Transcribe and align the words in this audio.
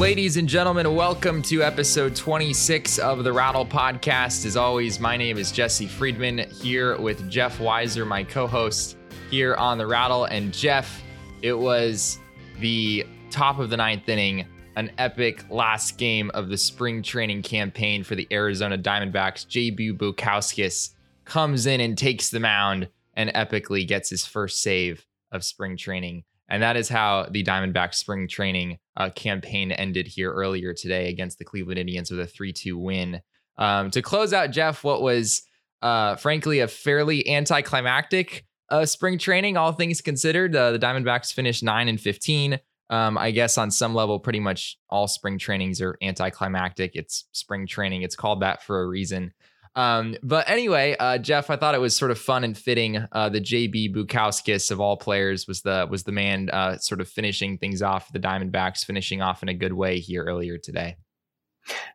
Ladies 0.00 0.38
and 0.38 0.48
gentlemen, 0.48 0.94
welcome 0.94 1.42
to 1.42 1.62
episode 1.62 2.16
26 2.16 2.98
of 3.00 3.22
the 3.22 3.30
Rattle 3.30 3.66
Podcast. 3.66 4.46
As 4.46 4.56
always, 4.56 4.98
my 4.98 5.14
name 5.14 5.36
is 5.36 5.52
Jesse 5.52 5.86
Friedman 5.86 6.38
here 6.38 6.98
with 6.98 7.28
Jeff 7.28 7.58
Weiser, 7.58 8.06
my 8.06 8.24
co 8.24 8.46
host 8.46 8.96
here 9.30 9.54
on 9.56 9.76
the 9.76 9.86
Rattle. 9.86 10.24
And 10.24 10.54
Jeff, 10.54 11.02
it 11.42 11.52
was 11.52 12.18
the 12.60 13.04
top 13.28 13.58
of 13.58 13.68
the 13.68 13.76
ninth 13.76 14.08
inning, 14.08 14.46
an 14.76 14.90
epic 14.96 15.44
last 15.50 15.98
game 15.98 16.30
of 16.32 16.48
the 16.48 16.56
spring 16.56 17.02
training 17.02 17.42
campaign 17.42 18.02
for 18.02 18.14
the 18.14 18.26
Arizona 18.32 18.78
Diamondbacks. 18.78 19.46
JB 19.48 19.98
Bukauskas 19.98 20.94
comes 21.26 21.66
in 21.66 21.78
and 21.82 21.98
takes 21.98 22.30
the 22.30 22.40
mound 22.40 22.88
and 23.12 23.28
epically 23.34 23.86
gets 23.86 24.08
his 24.08 24.24
first 24.24 24.62
save 24.62 25.04
of 25.30 25.44
spring 25.44 25.76
training. 25.76 26.24
And 26.50 26.62
that 26.62 26.76
is 26.76 26.88
how 26.88 27.28
the 27.30 27.44
Diamondback 27.44 27.94
spring 27.94 28.26
training 28.26 28.78
uh, 28.96 29.10
campaign 29.10 29.70
ended 29.70 30.08
here 30.08 30.32
earlier 30.32 30.74
today 30.74 31.08
against 31.08 31.38
the 31.38 31.44
Cleveland 31.44 31.78
Indians 31.78 32.10
with 32.10 32.20
a 32.20 32.26
3 32.26 32.52
2 32.52 32.76
win. 32.76 33.20
Um, 33.56 33.90
to 33.92 34.02
close 34.02 34.32
out, 34.32 34.50
Jeff, 34.50 34.82
what 34.82 35.00
was 35.00 35.42
uh, 35.80 36.16
frankly 36.16 36.60
a 36.60 36.68
fairly 36.68 37.28
anticlimactic 37.28 38.44
uh, 38.68 38.84
spring 38.84 39.18
training, 39.18 39.56
all 39.56 39.72
things 39.72 40.00
considered. 40.00 40.54
Uh, 40.54 40.72
the 40.72 40.78
Diamondbacks 40.78 41.32
finished 41.32 41.62
9 41.62 41.88
and 41.88 42.00
15. 42.00 42.58
Um, 42.88 43.16
I 43.16 43.30
guess 43.30 43.56
on 43.56 43.70
some 43.70 43.94
level, 43.94 44.18
pretty 44.18 44.40
much 44.40 44.76
all 44.88 45.06
spring 45.06 45.38
trainings 45.38 45.80
are 45.80 45.96
anticlimactic. 46.02 46.92
It's 46.94 47.26
spring 47.32 47.66
training, 47.66 48.02
it's 48.02 48.16
called 48.16 48.40
that 48.40 48.62
for 48.62 48.82
a 48.82 48.86
reason. 48.86 49.32
Um, 49.76 50.16
but 50.22 50.48
anyway, 50.48 50.96
uh, 50.98 51.18
Jeff, 51.18 51.48
I 51.48 51.56
thought 51.56 51.74
it 51.74 51.80
was 51.80 51.96
sort 51.96 52.10
of 52.10 52.18
fun 52.18 52.44
and 52.44 52.58
fitting. 52.58 53.04
Uh, 53.12 53.28
the 53.28 53.40
JB 53.40 53.94
Bukauskas 53.94 54.70
of 54.70 54.80
all 54.80 54.96
players 54.96 55.46
was 55.46 55.62
the 55.62 55.86
was 55.88 56.02
the 56.04 56.12
man 56.12 56.50
uh, 56.50 56.78
sort 56.78 57.00
of 57.00 57.08
finishing 57.08 57.58
things 57.58 57.82
off. 57.82 58.12
The 58.12 58.18
Diamondbacks 58.18 58.84
finishing 58.84 59.22
off 59.22 59.42
in 59.42 59.48
a 59.48 59.54
good 59.54 59.72
way 59.72 60.00
here 60.00 60.24
earlier 60.24 60.58
today. 60.58 60.96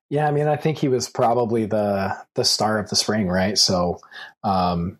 Yeah, 0.09 0.27
I 0.27 0.31
mean, 0.31 0.47
I 0.47 0.55
think 0.55 0.77
he 0.77 0.87
was 0.87 1.09
probably 1.09 1.65
the 1.65 2.15
the 2.35 2.45
star 2.45 2.79
of 2.79 2.89
the 2.89 2.95
spring, 2.95 3.27
right? 3.27 3.57
So, 3.57 3.99
um, 4.43 4.99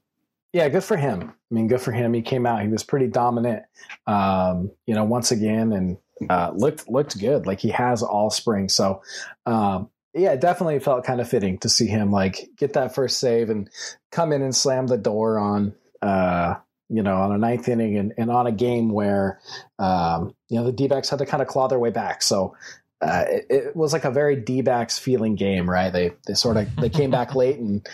yeah, 0.52 0.68
good 0.70 0.84
for 0.84 0.98
him. 0.98 1.34
I 1.52 1.54
mean, 1.54 1.68
good 1.68 1.82
for 1.82 1.92
him. 1.92 2.14
He 2.14 2.22
came 2.22 2.46
out. 2.46 2.62
He 2.62 2.68
was 2.68 2.84
pretty 2.84 3.08
dominant. 3.08 3.64
Um, 4.08 4.72
you 4.86 4.96
know, 4.96 5.04
once 5.04 5.32
again, 5.32 5.72
and 5.72 5.98
uh, 6.30 6.52
looked 6.56 6.90
looked 6.90 7.20
good. 7.20 7.46
Like 7.46 7.60
he 7.60 7.70
has 7.70 8.02
all 8.02 8.30
spring. 8.30 8.68
So, 8.70 9.02
um, 9.46 9.90
yeah, 10.16 10.32
it 10.32 10.42
definitely 10.42 10.80
felt 10.80 11.06
kind 11.06 11.22
of 11.22 11.30
fitting 11.30 11.58
to 11.60 11.70
see 11.70 11.88
him 11.88 12.12
like 12.12 12.50
get 12.58 12.74
that 12.74 12.96
first 12.96 13.20
save 13.20 13.50
and 13.50 13.70
come 14.12 14.32
in 14.32 14.42
and 14.42 14.56
slam 14.56 14.88
the 14.88 14.98
door 14.98 15.38
on 15.38 15.76
uh, 16.02 16.56
you 16.90 17.02
know, 17.02 17.16
on 17.18 17.32
a 17.32 17.38
ninth 17.38 17.68
inning 17.68 17.98
and, 17.98 18.14
and 18.18 18.30
on 18.30 18.48
a 18.48 18.52
game 18.52 18.90
where 18.90 19.40
um, 19.80 20.36
you 20.50 20.58
know 20.58 20.66
the 20.66 20.72
D 20.72 20.88
backs 20.88 21.10
had 21.10 21.20
to 21.20 21.26
kind 21.26 21.42
of 21.42 21.48
claw 21.48 21.68
their 21.68 21.80
way 21.80 21.90
back. 21.90 22.22
So 22.22 22.56
uh, 23.02 23.26
it, 23.28 23.46
it, 23.50 23.76
was 23.76 23.92
like 23.94 24.06
a 24.06 24.12
very 24.12 24.36
D 24.36 24.62
backs 24.62 25.00
feeling 25.00 25.36
game, 25.36 25.70
right? 25.70 25.92
They 25.92 26.12
they 26.28 26.34
sort 26.34 26.58
of 26.58 26.74
they 26.76 26.90
came 26.90 27.12
back 27.12 27.36
late 27.36 27.58
and 27.58 27.88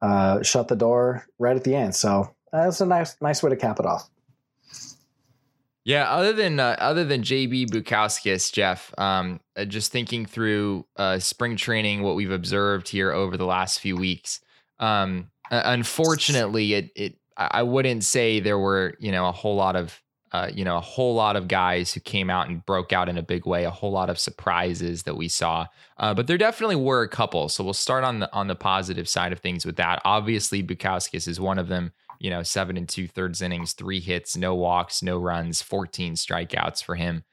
uh, 0.00 0.42
shut 0.42 0.68
the 0.68 0.76
door 0.76 1.26
right 1.38 1.56
at 1.56 1.64
the 1.64 1.74
end. 1.74 1.94
So 1.94 2.34
that's 2.50 2.80
a 2.80 2.86
nice 2.86 3.16
nice 3.20 3.42
way 3.42 3.50
to 3.50 3.56
cap 3.56 3.78
it 3.78 3.86
off. 3.86 4.08
Yeah, 5.88 6.10
other 6.10 6.34
than 6.34 6.60
uh, 6.60 6.76
other 6.80 7.02
than 7.02 7.22
JB 7.22 7.70
Bukauskas, 7.70 8.52
Jeff, 8.52 8.92
um, 8.98 9.40
uh, 9.56 9.64
just 9.64 9.90
thinking 9.90 10.26
through 10.26 10.84
uh, 10.96 11.18
spring 11.18 11.56
training, 11.56 12.02
what 12.02 12.14
we've 12.14 12.30
observed 12.30 12.90
here 12.90 13.10
over 13.10 13.38
the 13.38 13.46
last 13.46 13.80
few 13.80 13.96
weeks. 13.96 14.40
Um, 14.80 15.30
unfortunately, 15.50 16.74
it 16.74 16.90
it 16.94 17.14
I 17.38 17.62
wouldn't 17.62 18.04
say 18.04 18.38
there 18.38 18.58
were 18.58 18.96
you 18.98 19.10
know 19.10 19.28
a 19.28 19.32
whole 19.32 19.56
lot 19.56 19.76
of 19.76 19.98
uh, 20.32 20.50
you 20.52 20.62
know 20.62 20.76
a 20.76 20.82
whole 20.82 21.14
lot 21.14 21.36
of 21.36 21.48
guys 21.48 21.94
who 21.94 22.00
came 22.00 22.28
out 22.28 22.50
and 22.50 22.66
broke 22.66 22.92
out 22.92 23.08
in 23.08 23.16
a 23.16 23.22
big 23.22 23.46
way, 23.46 23.64
a 23.64 23.70
whole 23.70 23.90
lot 23.90 24.10
of 24.10 24.18
surprises 24.18 25.04
that 25.04 25.16
we 25.16 25.26
saw. 25.26 25.64
Uh, 25.96 26.12
but 26.12 26.26
there 26.26 26.36
definitely 26.36 26.76
were 26.76 27.00
a 27.00 27.08
couple. 27.08 27.48
So 27.48 27.64
we'll 27.64 27.72
start 27.72 28.04
on 28.04 28.18
the 28.18 28.30
on 28.34 28.48
the 28.48 28.54
positive 28.54 29.08
side 29.08 29.32
of 29.32 29.40
things 29.40 29.64
with 29.64 29.76
that. 29.76 30.02
Obviously, 30.04 30.62
Bukauskas 30.62 31.26
is 31.26 31.40
one 31.40 31.58
of 31.58 31.68
them 31.68 31.92
you 32.18 32.30
know, 32.30 32.42
seven 32.42 32.76
and 32.76 32.88
two 32.88 33.08
thirds 33.08 33.42
innings, 33.42 33.72
three 33.72 34.00
hits, 34.00 34.36
no 34.36 34.54
walks, 34.54 35.02
no 35.02 35.18
runs, 35.18 35.62
14 35.62 36.14
strikeouts 36.14 36.82
for 36.82 36.94
him. 36.94 37.24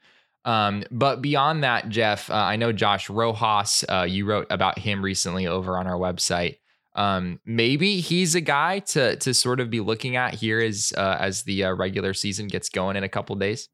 Um, 0.44 0.84
but 0.92 1.20
beyond 1.20 1.64
that, 1.64 1.88
Jeff, 1.88 2.30
uh, 2.30 2.34
I 2.34 2.56
know 2.56 2.72
Josh 2.72 3.10
Rojas, 3.10 3.84
uh, 3.88 4.06
you 4.08 4.24
wrote 4.26 4.46
about 4.50 4.78
him 4.78 5.02
recently 5.02 5.46
over 5.46 5.76
on 5.76 5.88
our 5.88 5.98
website. 5.98 6.58
Um, 6.94 7.40
maybe 7.44 8.00
he's 8.00 8.34
a 8.34 8.40
guy 8.40 8.78
to 8.78 9.16
to 9.16 9.34
sort 9.34 9.60
of 9.60 9.68
be 9.68 9.80
looking 9.80 10.16
at 10.16 10.34
here 10.34 10.60
as 10.60 10.94
uh, 10.96 11.16
as 11.20 11.42
the 11.42 11.64
uh, 11.64 11.72
regular 11.72 12.14
season 12.14 12.46
gets 12.46 12.70
going 12.70 12.96
in 12.96 13.04
a 13.04 13.08
couple 13.08 13.36
days. 13.36 13.68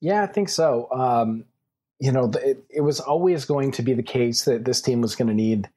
Yeah, 0.00 0.22
I 0.22 0.26
think 0.26 0.48
so. 0.48 0.88
Um, 0.92 1.44
you 1.98 2.12
know, 2.12 2.30
it, 2.42 2.64
it, 2.70 2.80
was 2.82 3.00
always 3.00 3.44
going 3.44 3.72
to 3.72 3.82
be 3.82 3.94
the 3.94 4.02
case 4.02 4.44
that 4.44 4.64
this 4.64 4.82
team 4.82 5.00
was 5.00 5.14
going 5.14 5.28
to 5.28 5.34
need, 5.34 5.68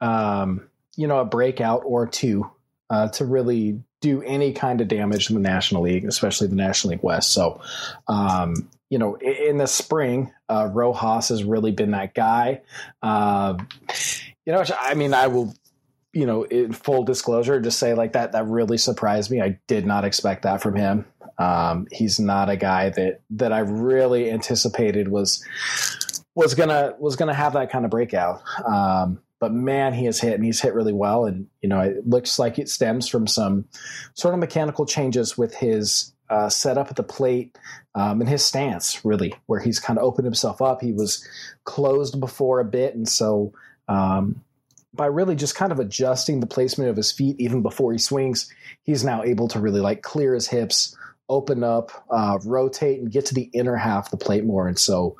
um, 0.00 0.68
you 0.96 1.08
know, 1.08 1.18
a 1.18 1.24
breakout 1.24 1.82
or 1.84 2.06
two 2.06 2.48
uh, 2.90 3.08
to 3.08 3.24
really 3.24 3.82
do 4.00 4.22
any 4.22 4.52
kind 4.52 4.80
of 4.80 4.88
damage 4.88 5.30
in 5.30 5.34
the 5.34 5.40
National 5.40 5.82
League, 5.82 6.04
especially 6.04 6.46
the 6.46 6.54
National 6.54 6.92
League 6.92 7.02
West. 7.02 7.32
So, 7.32 7.60
um, 8.08 8.68
you 8.90 8.98
know, 8.98 9.16
in 9.16 9.56
the 9.56 9.66
spring, 9.66 10.32
uh, 10.48 10.70
Rojas 10.72 11.30
has 11.30 11.42
really 11.42 11.72
been 11.72 11.90
that 11.92 12.14
guy. 12.14 12.62
Uh, 13.02 13.56
you 14.44 14.52
know, 14.52 14.64
I 14.80 14.94
mean, 14.94 15.12
I 15.12 15.26
will, 15.26 15.54
you 16.12 16.24
know, 16.24 16.44
in 16.44 16.72
full 16.72 17.02
disclosure, 17.02 17.60
just 17.60 17.78
say 17.78 17.94
like 17.94 18.12
that. 18.12 18.32
That 18.32 18.46
really 18.46 18.78
surprised 18.78 19.30
me. 19.30 19.40
I 19.40 19.58
did 19.66 19.86
not 19.86 20.04
expect 20.04 20.42
that 20.42 20.62
from 20.62 20.76
him. 20.76 21.04
Um, 21.38 21.88
he's 21.90 22.20
not 22.20 22.48
a 22.48 22.56
guy 22.56 22.90
that 22.90 23.20
that 23.30 23.52
I 23.52 23.58
really 23.60 24.30
anticipated 24.30 25.08
was 25.08 25.44
was 26.34 26.54
gonna 26.54 26.94
was 26.98 27.16
gonna 27.16 27.34
have 27.34 27.54
that 27.54 27.70
kind 27.70 27.84
of 27.84 27.90
breakout. 27.90 28.42
Um, 28.64 29.20
but 29.38 29.52
man, 29.52 29.92
he 29.92 30.06
has 30.06 30.20
hit 30.20 30.34
and 30.34 30.44
he's 30.44 30.60
hit 30.60 30.74
really 30.74 30.92
well. 30.92 31.26
And, 31.26 31.46
you 31.60 31.68
know, 31.68 31.80
it 31.80 32.06
looks 32.06 32.38
like 32.38 32.58
it 32.58 32.68
stems 32.68 33.08
from 33.08 33.26
some 33.26 33.66
sort 34.14 34.34
of 34.34 34.40
mechanical 34.40 34.86
changes 34.86 35.36
with 35.36 35.54
his 35.54 36.12
uh, 36.30 36.48
setup 36.48 36.88
at 36.88 36.96
the 36.96 37.02
plate 37.02 37.56
um, 37.94 38.20
and 38.20 38.28
his 38.28 38.44
stance, 38.44 39.04
really, 39.04 39.34
where 39.46 39.60
he's 39.60 39.78
kind 39.78 39.98
of 39.98 40.04
opened 40.04 40.24
himself 40.24 40.62
up. 40.62 40.80
He 40.80 40.92
was 40.92 41.26
closed 41.64 42.18
before 42.18 42.60
a 42.60 42.64
bit. 42.64 42.94
And 42.94 43.08
so, 43.08 43.52
um, 43.88 44.42
by 44.94 45.06
really 45.06 45.36
just 45.36 45.54
kind 45.54 45.72
of 45.72 45.78
adjusting 45.78 46.40
the 46.40 46.46
placement 46.46 46.88
of 46.88 46.96
his 46.96 47.12
feet 47.12 47.36
even 47.38 47.60
before 47.60 47.92
he 47.92 47.98
swings, 47.98 48.50
he's 48.82 49.04
now 49.04 49.22
able 49.22 49.46
to 49.48 49.60
really 49.60 49.80
like 49.80 50.00
clear 50.02 50.34
his 50.34 50.48
hips, 50.48 50.96
open 51.28 51.62
up, 51.62 52.06
uh, 52.10 52.38
rotate, 52.44 52.98
and 53.00 53.12
get 53.12 53.26
to 53.26 53.34
the 53.34 53.50
inner 53.52 53.76
half 53.76 54.06
of 54.06 54.18
the 54.18 54.24
plate 54.24 54.44
more. 54.44 54.66
And 54.66 54.78
so, 54.78 55.16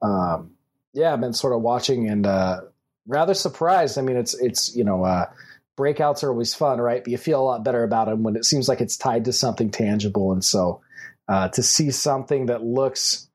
um, 0.00 0.52
yeah, 0.92 1.12
I've 1.12 1.20
been 1.20 1.32
sort 1.32 1.54
of 1.54 1.62
watching 1.62 2.08
and 2.08 2.24
uh, 2.24 2.60
rather 3.06 3.34
surprised. 3.34 3.98
I 3.98 4.02
mean, 4.02 4.16
it's 4.16 4.34
it's 4.34 4.74
you 4.74 4.84
know 4.84 5.04
uh, 5.04 5.26
breakouts 5.78 6.22
are 6.22 6.30
always 6.30 6.54
fun, 6.54 6.80
right? 6.80 7.02
But 7.02 7.10
you 7.10 7.18
feel 7.18 7.40
a 7.40 7.44
lot 7.44 7.64
better 7.64 7.82
about 7.82 8.06
them 8.06 8.22
when 8.22 8.36
it 8.36 8.44
seems 8.44 8.68
like 8.68 8.80
it's 8.80 8.96
tied 8.96 9.24
to 9.26 9.32
something 9.32 9.70
tangible. 9.70 10.32
And 10.32 10.44
so 10.44 10.80
uh, 11.28 11.48
to 11.50 11.62
see 11.62 11.90
something 11.90 12.46
that 12.46 12.64
looks 12.64 13.28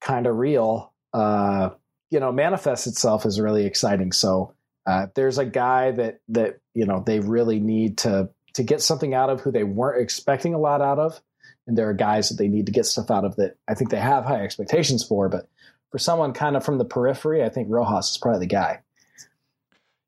kind 0.00 0.26
of 0.26 0.36
real, 0.36 0.92
uh, 1.12 1.70
you 2.10 2.20
know, 2.20 2.32
manifest 2.32 2.86
itself 2.86 3.26
is 3.26 3.40
really 3.40 3.66
exciting. 3.66 4.12
So 4.12 4.54
uh, 4.86 5.08
there's 5.14 5.38
a 5.38 5.44
guy 5.44 5.90
that 5.92 6.20
that 6.28 6.58
you 6.74 6.86
know 6.86 7.02
they 7.04 7.20
really 7.20 7.60
need 7.60 7.98
to 7.98 8.30
to 8.54 8.62
get 8.62 8.80
something 8.80 9.12
out 9.12 9.28
of 9.28 9.40
who 9.40 9.50
they 9.50 9.64
weren't 9.64 10.02
expecting 10.02 10.54
a 10.54 10.58
lot 10.58 10.80
out 10.80 10.98
of. 10.98 11.20
And 11.66 11.76
there 11.76 11.88
are 11.88 11.94
guys 11.94 12.28
that 12.28 12.36
they 12.36 12.46
need 12.46 12.66
to 12.66 12.72
get 12.72 12.86
stuff 12.86 13.10
out 13.10 13.24
of 13.24 13.36
that 13.36 13.56
I 13.66 13.74
think 13.74 13.90
they 13.90 13.98
have 13.98 14.24
high 14.24 14.42
expectations 14.42 15.04
for, 15.04 15.28
but 15.28 15.48
for 15.90 15.98
someone 15.98 16.32
kind 16.32 16.56
of 16.56 16.64
from 16.64 16.78
the 16.78 16.84
periphery, 16.84 17.44
I 17.44 17.48
think 17.48 17.68
Rojas 17.68 18.12
is 18.12 18.18
probably 18.18 18.40
the 18.40 18.46
guy. 18.46 18.82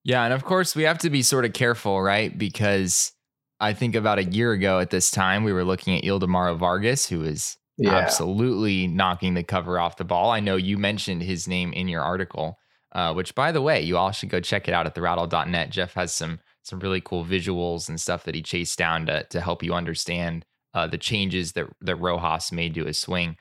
Yeah, 0.09 0.25
and 0.25 0.33
of 0.33 0.43
course 0.43 0.75
we 0.75 0.85
have 0.85 0.97
to 1.01 1.11
be 1.11 1.21
sort 1.21 1.45
of 1.45 1.53
careful, 1.53 2.01
right? 2.01 2.37
Because 2.37 3.13
I 3.61 3.75
think 3.75 3.95
about 3.95 4.19
a 4.19 4.25
year 4.25 4.53
ago 4.53 4.79
at 4.79 4.89
this 4.89 5.11
time, 5.11 5.45
we 5.45 5.53
were 5.53 5.65
looking 5.65 5.99
at 5.99 6.03
Ildemaro 6.03 6.57
Vargas, 6.57 7.07
who 7.07 7.23
is 7.25 7.59
yeah. 7.77 7.95
absolutely 7.95 8.87
knocking 8.87 9.35
the 9.35 9.43
cover 9.43 9.79
off 9.79 9.99
the 9.99 10.07
ball. 10.07 10.31
I 10.31 10.41
know 10.41 10.57
you 10.57 10.79
mentioned 10.79 11.23
his 11.23 11.47
name 11.47 11.75
in 11.75 11.89
your 11.89 12.01
article, 12.01 12.57
uh, 12.93 13.13
which 13.13 13.35
by 13.35 13.53
the 13.53 13.61
way, 13.61 13.83
you 13.83 13.99
all 13.99 14.11
should 14.11 14.31
go 14.31 14.41
check 14.41 14.67
it 14.67 14.73
out 14.73 14.87
at 14.87 14.95
therattle.net. 14.95 15.69
Jeff 15.69 15.93
has 15.93 16.15
some 16.15 16.41
some 16.63 16.81
really 16.81 17.03
cool 17.03 17.23
visuals 17.23 17.91
and 17.91 18.01
stuff 18.01 18.25
that 18.25 18.35
he 18.35 18.41
chased 18.41 18.79
down 18.79 19.05
to 19.05 19.25
to 19.25 19.43
help 19.43 19.63
you 19.63 19.75
understand 19.75 20.47
uh, 20.73 20.87
the 20.87 20.97
changes 20.97 21.53
that 21.53 21.67
that 21.83 21.97
Rojas 21.97 22.51
made 22.51 22.75
to 22.77 22.87
his 22.87 22.99
swing 22.99 23.37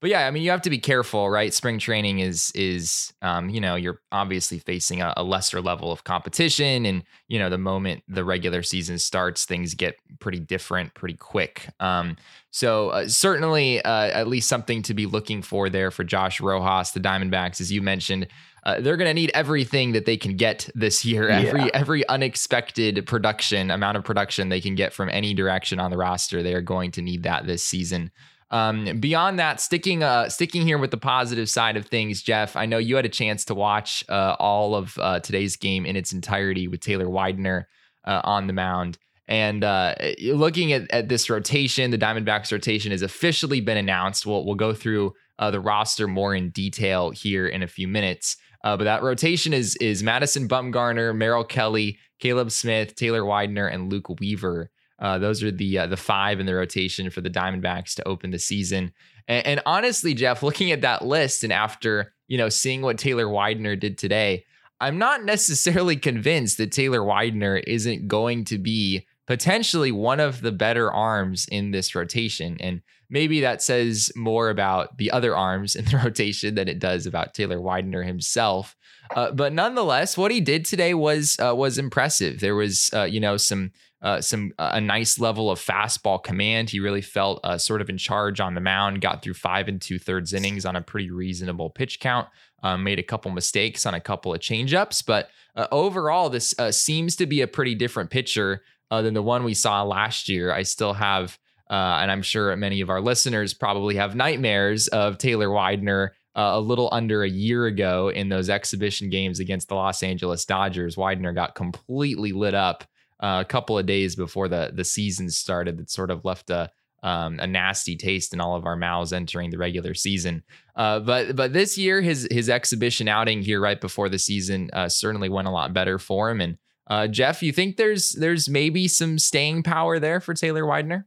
but 0.00 0.10
yeah, 0.10 0.28
I 0.28 0.30
mean, 0.30 0.44
you 0.44 0.50
have 0.50 0.62
to 0.62 0.70
be 0.70 0.78
careful, 0.78 1.28
right? 1.28 1.52
Spring 1.52 1.78
training 1.80 2.20
is 2.20 2.52
is 2.54 3.12
um, 3.20 3.48
you 3.48 3.60
know 3.60 3.74
you're 3.74 4.00
obviously 4.12 4.60
facing 4.60 5.02
a, 5.02 5.12
a, 5.16 5.24
lesser 5.24 5.60
level 5.60 5.90
of 5.90 6.04
competition, 6.04 6.86
and 6.86 7.02
you 7.26 7.38
know 7.38 7.50
the 7.50 7.58
moment 7.58 8.04
the 8.06 8.22
regular 8.22 8.62
season 8.62 8.98
starts, 8.98 9.44
things 9.44 9.74
get 9.74 9.96
pretty 10.20 10.38
different 10.38 10.94
pretty 10.94 11.16
quick. 11.16 11.68
Um, 11.80 12.16
so 12.52 12.90
uh, 12.90 13.08
certainly, 13.08 13.82
uh, 13.82 14.06
at 14.10 14.28
least 14.28 14.48
something 14.48 14.82
to 14.82 14.94
be 14.94 15.06
looking 15.06 15.42
for 15.42 15.68
there 15.68 15.90
for 15.90 16.04
Josh 16.04 16.40
Rojas, 16.40 16.92
the 16.92 17.00
Diamondbacks, 17.00 17.60
as 17.60 17.72
you 17.72 17.82
mentioned. 17.82 18.28
Uh, 18.64 18.80
they're 18.80 18.96
going 18.96 19.08
to 19.08 19.14
need 19.14 19.30
everything 19.34 19.92
that 19.92 20.04
they 20.04 20.16
can 20.16 20.36
get 20.36 20.68
this 20.74 21.04
year. 21.04 21.28
Every 21.28 21.62
yeah. 21.62 21.70
every 21.74 22.08
unexpected 22.08 23.04
production 23.06 23.72
amount 23.72 23.96
of 23.96 24.04
production 24.04 24.48
they 24.48 24.60
can 24.60 24.76
get 24.76 24.92
from 24.92 25.08
any 25.08 25.34
direction 25.34 25.80
on 25.80 25.90
the 25.90 25.96
roster, 25.96 26.42
they 26.42 26.54
are 26.54 26.60
going 26.62 26.92
to 26.92 27.02
need 27.02 27.24
that 27.24 27.46
this 27.46 27.64
season. 27.64 28.12
Um, 28.50 28.98
beyond 28.98 29.38
that, 29.38 29.60
sticking 29.60 30.02
uh, 30.02 30.28
sticking 30.28 30.62
here 30.62 30.78
with 30.78 30.90
the 30.90 30.96
positive 30.96 31.50
side 31.50 31.76
of 31.76 31.86
things, 31.86 32.22
Jeff. 32.22 32.56
I 32.56 32.66
know 32.66 32.78
you 32.78 32.96
had 32.96 33.04
a 33.04 33.10
chance 33.10 33.44
to 33.46 33.54
watch 33.54 34.04
uh, 34.08 34.36
all 34.38 34.74
of 34.74 34.96
uh, 34.98 35.20
today's 35.20 35.56
game 35.56 35.84
in 35.84 35.96
its 35.96 36.12
entirety 36.12 36.66
with 36.66 36.80
Taylor 36.80 37.08
Widener 37.08 37.68
uh, 38.04 38.22
on 38.24 38.46
the 38.46 38.54
mound. 38.54 38.96
And 39.26 39.62
uh, 39.62 39.94
looking 40.22 40.72
at, 40.72 40.90
at 40.90 41.10
this 41.10 41.28
rotation, 41.28 41.90
the 41.90 41.98
Diamondbacks 41.98 42.50
rotation 42.50 42.92
has 42.92 43.02
officially 43.02 43.60
been 43.60 43.76
announced. 43.76 44.24
We'll 44.24 44.46
we'll 44.46 44.54
go 44.54 44.72
through 44.72 45.12
uh, 45.38 45.50
the 45.50 45.60
roster 45.60 46.08
more 46.08 46.34
in 46.34 46.48
detail 46.48 47.10
here 47.10 47.46
in 47.46 47.62
a 47.62 47.68
few 47.68 47.86
minutes. 47.86 48.38
but 48.62 48.84
that 48.84 49.02
rotation 49.02 49.52
is 49.52 49.76
is 49.76 50.02
Madison 50.02 50.48
Bumgarner, 50.48 51.14
Merrill 51.14 51.44
Kelly, 51.44 51.98
Caleb 52.18 52.50
Smith, 52.50 52.94
Taylor 52.94 53.26
Widener, 53.26 53.66
and 53.66 53.92
Luke 53.92 54.08
Weaver. 54.18 54.70
Uh, 54.98 55.18
those 55.18 55.42
are 55.42 55.50
the 55.50 55.78
uh, 55.78 55.86
the 55.86 55.96
five 55.96 56.40
in 56.40 56.46
the 56.46 56.54
rotation 56.54 57.10
for 57.10 57.20
the 57.20 57.30
Diamondbacks 57.30 57.94
to 57.94 58.08
open 58.08 58.30
the 58.30 58.38
season. 58.38 58.92
And, 59.28 59.46
and, 59.46 59.62
honestly, 59.66 60.14
Jeff, 60.14 60.42
looking 60.42 60.72
at 60.72 60.80
that 60.80 61.04
list 61.04 61.44
and 61.44 61.52
after 61.52 62.12
you 62.26 62.38
know 62.38 62.48
seeing 62.48 62.82
what 62.82 62.98
Taylor 62.98 63.28
Widener 63.28 63.76
did 63.76 63.98
today, 63.98 64.44
I'm 64.80 64.98
not 64.98 65.24
necessarily 65.24 65.96
convinced 65.96 66.58
that 66.58 66.72
Taylor 66.72 67.04
Widener 67.04 67.56
isn't 67.56 68.08
going 68.08 68.44
to 68.46 68.58
be 68.58 69.06
potentially 69.26 69.92
one 69.92 70.20
of 70.20 70.40
the 70.40 70.52
better 70.52 70.90
arms 70.90 71.46
in 71.50 71.70
this 71.70 71.94
rotation. 71.94 72.56
And 72.60 72.80
maybe 73.10 73.40
that 73.42 73.62
says 73.62 74.10
more 74.16 74.50
about 74.50 74.96
the 74.98 75.10
other 75.10 75.36
arms 75.36 75.76
in 75.76 75.84
the 75.84 75.98
rotation 76.04 76.54
than 76.54 76.68
it 76.68 76.78
does 76.78 77.06
about 77.06 77.34
Taylor 77.34 77.60
Widener 77.60 78.02
himself. 78.02 78.74
Uh, 79.14 79.30
but 79.30 79.52
nonetheless, 79.52 80.16
what 80.16 80.30
he 80.30 80.40
did 80.40 80.64
today 80.64 80.94
was 80.94 81.36
uh, 81.40 81.54
was 81.54 81.78
impressive. 81.78 82.40
There 82.40 82.54
was 82.54 82.90
uh, 82.92 83.04
you 83.04 83.20
know 83.20 83.36
some 83.36 83.72
uh, 84.00 84.20
some 84.20 84.52
uh, 84.58 84.70
a 84.74 84.80
nice 84.80 85.18
level 85.18 85.50
of 85.50 85.58
fastball 85.58 86.22
command. 86.22 86.70
He 86.70 86.78
really 86.78 87.02
felt 87.02 87.40
uh, 87.44 87.58
sort 87.58 87.80
of 87.80 87.90
in 87.90 87.98
charge 87.98 88.38
on 88.40 88.54
the 88.54 88.60
mound. 88.60 89.00
Got 89.00 89.22
through 89.22 89.34
five 89.34 89.66
and 89.66 89.80
two 89.80 89.98
thirds 89.98 90.32
innings 90.32 90.64
on 90.64 90.76
a 90.76 90.80
pretty 90.80 91.10
reasonable 91.10 91.70
pitch 91.70 91.98
count. 91.98 92.28
Um, 92.62 92.84
made 92.84 92.98
a 92.98 93.04
couple 93.04 93.30
mistakes 93.30 93.86
on 93.86 93.94
a 93.94 94.00
couple 94.00 94.34
of 94.34 94.40
changeups, 94.40 95.04
but 95.06 95.30
uh, 95.54 95.68
overall, 95.70 96.28
this 96.28 96.54
uh, 96.58 96.72
seems 96.72 97.14
to 97.16 97.26
be 97.26 97.40
a 97.40 97.46
pretty 97.46 97.74
different 97.74 98.10
pitcher 98.10 98.62
uh, 98.90 99.00
than 99.02 99.14
the 99.14 99.22
one 99.22 99.44
we 99.44 99.54
saw 99.54 99.82
last 99.84 100.28
year. 100.28 100.52
I 100.52 100.62
still 100.62 100.92
have, 100.92 101.38
and 101.68 102.10
I'm 102.10 102.22
sure 102.22 102.54
many 102.56 102.80
of 102.80 102.90
our 102.90 103.00
listeners 103.00 103.54
probably 103.54 103.94
have 103.94 104.16
nightmares 104.16 104.88
of 104.88 105.18
Taylor 105.18 105.52
Widener. 105.52 106.14
a 106.34 106.60
little 106.60 106.88
under 106.90 107.22
a 107.22 107.30
year 107.30 107.66
ago 107.66 108.08
in 108.08 108.28
those 108.28 108.48
exhibition 108.50 109.08
games 109.08 109.38
against 109.38 109.68
the 109.68 109.76
Los 109.76 110.02
Angeles 110.02 110.44
Dodgers, 110.44 110.96
Widener 110.96 111.32
got 111.32 111.54
completely 111.54 112.32
lit 112.32 112.54
up 112.54 112.84
uh, 113.20 113.38
a 113.40 113.44
couple 113.44 113.78
of 113.78 113.86
days 113.86 114.16
before 114.16 114.48
the 114.48 114.70
the 114.74 114.84
season 114.84 115.30
started 115.30 115.78
that 115.78 115.90
sort 115.90 116.10
of 116.10 116.24
left 116.24 116.50
a 116.50 116.70
um, 117.02 117.38
a 117.38 117.46
nasty 117.46 117.96
taste 117.96 118.32
in 118.32 118.40
all 118.40 118.56
of 118.56 118.66
our 118.66 118.76
mouths 118.76 119.12
entering 119.12 119.50
the 119.50 119.58
regular 119.58 119.94
season. 119.94 120.42
Uh, 120.74 121.00
but 121.00 121.36
but 121.36 121.52
this 121.52 121.78
year 121.78 122.00
his 122.00 122.26
his 122.30 122.48
exhibition 122.48 123.08
outing 123.08 123.42
here 123.42 123.60
right 123.60 123.80
before 123.80 124.08
the 124.08 124.18
season 124.18 124.70
uh, 124.72 124.88
certainly 124.88 125.28
went 125.28 125.48
a 125.48 125.52
lot 125.52 125.72
better 125.72 125.98
for 125.98 126.30
him. 126.30 126.40
And 126.40 126.58
uh, 126.88 127.06
Jeff, 127.06 127.42
you 127.42 127.52
think 127.52 127.76
there's 127.76 128.12
there's 128.12 128.48
maybe 128.48 128.88
some 128.88 129.18
staying 129.18 129.62
power 129.62 129.98
there 129.98 130.20
for 130.20 130.34
Taylor 130.34 130.66
Widener? 130.66 131.06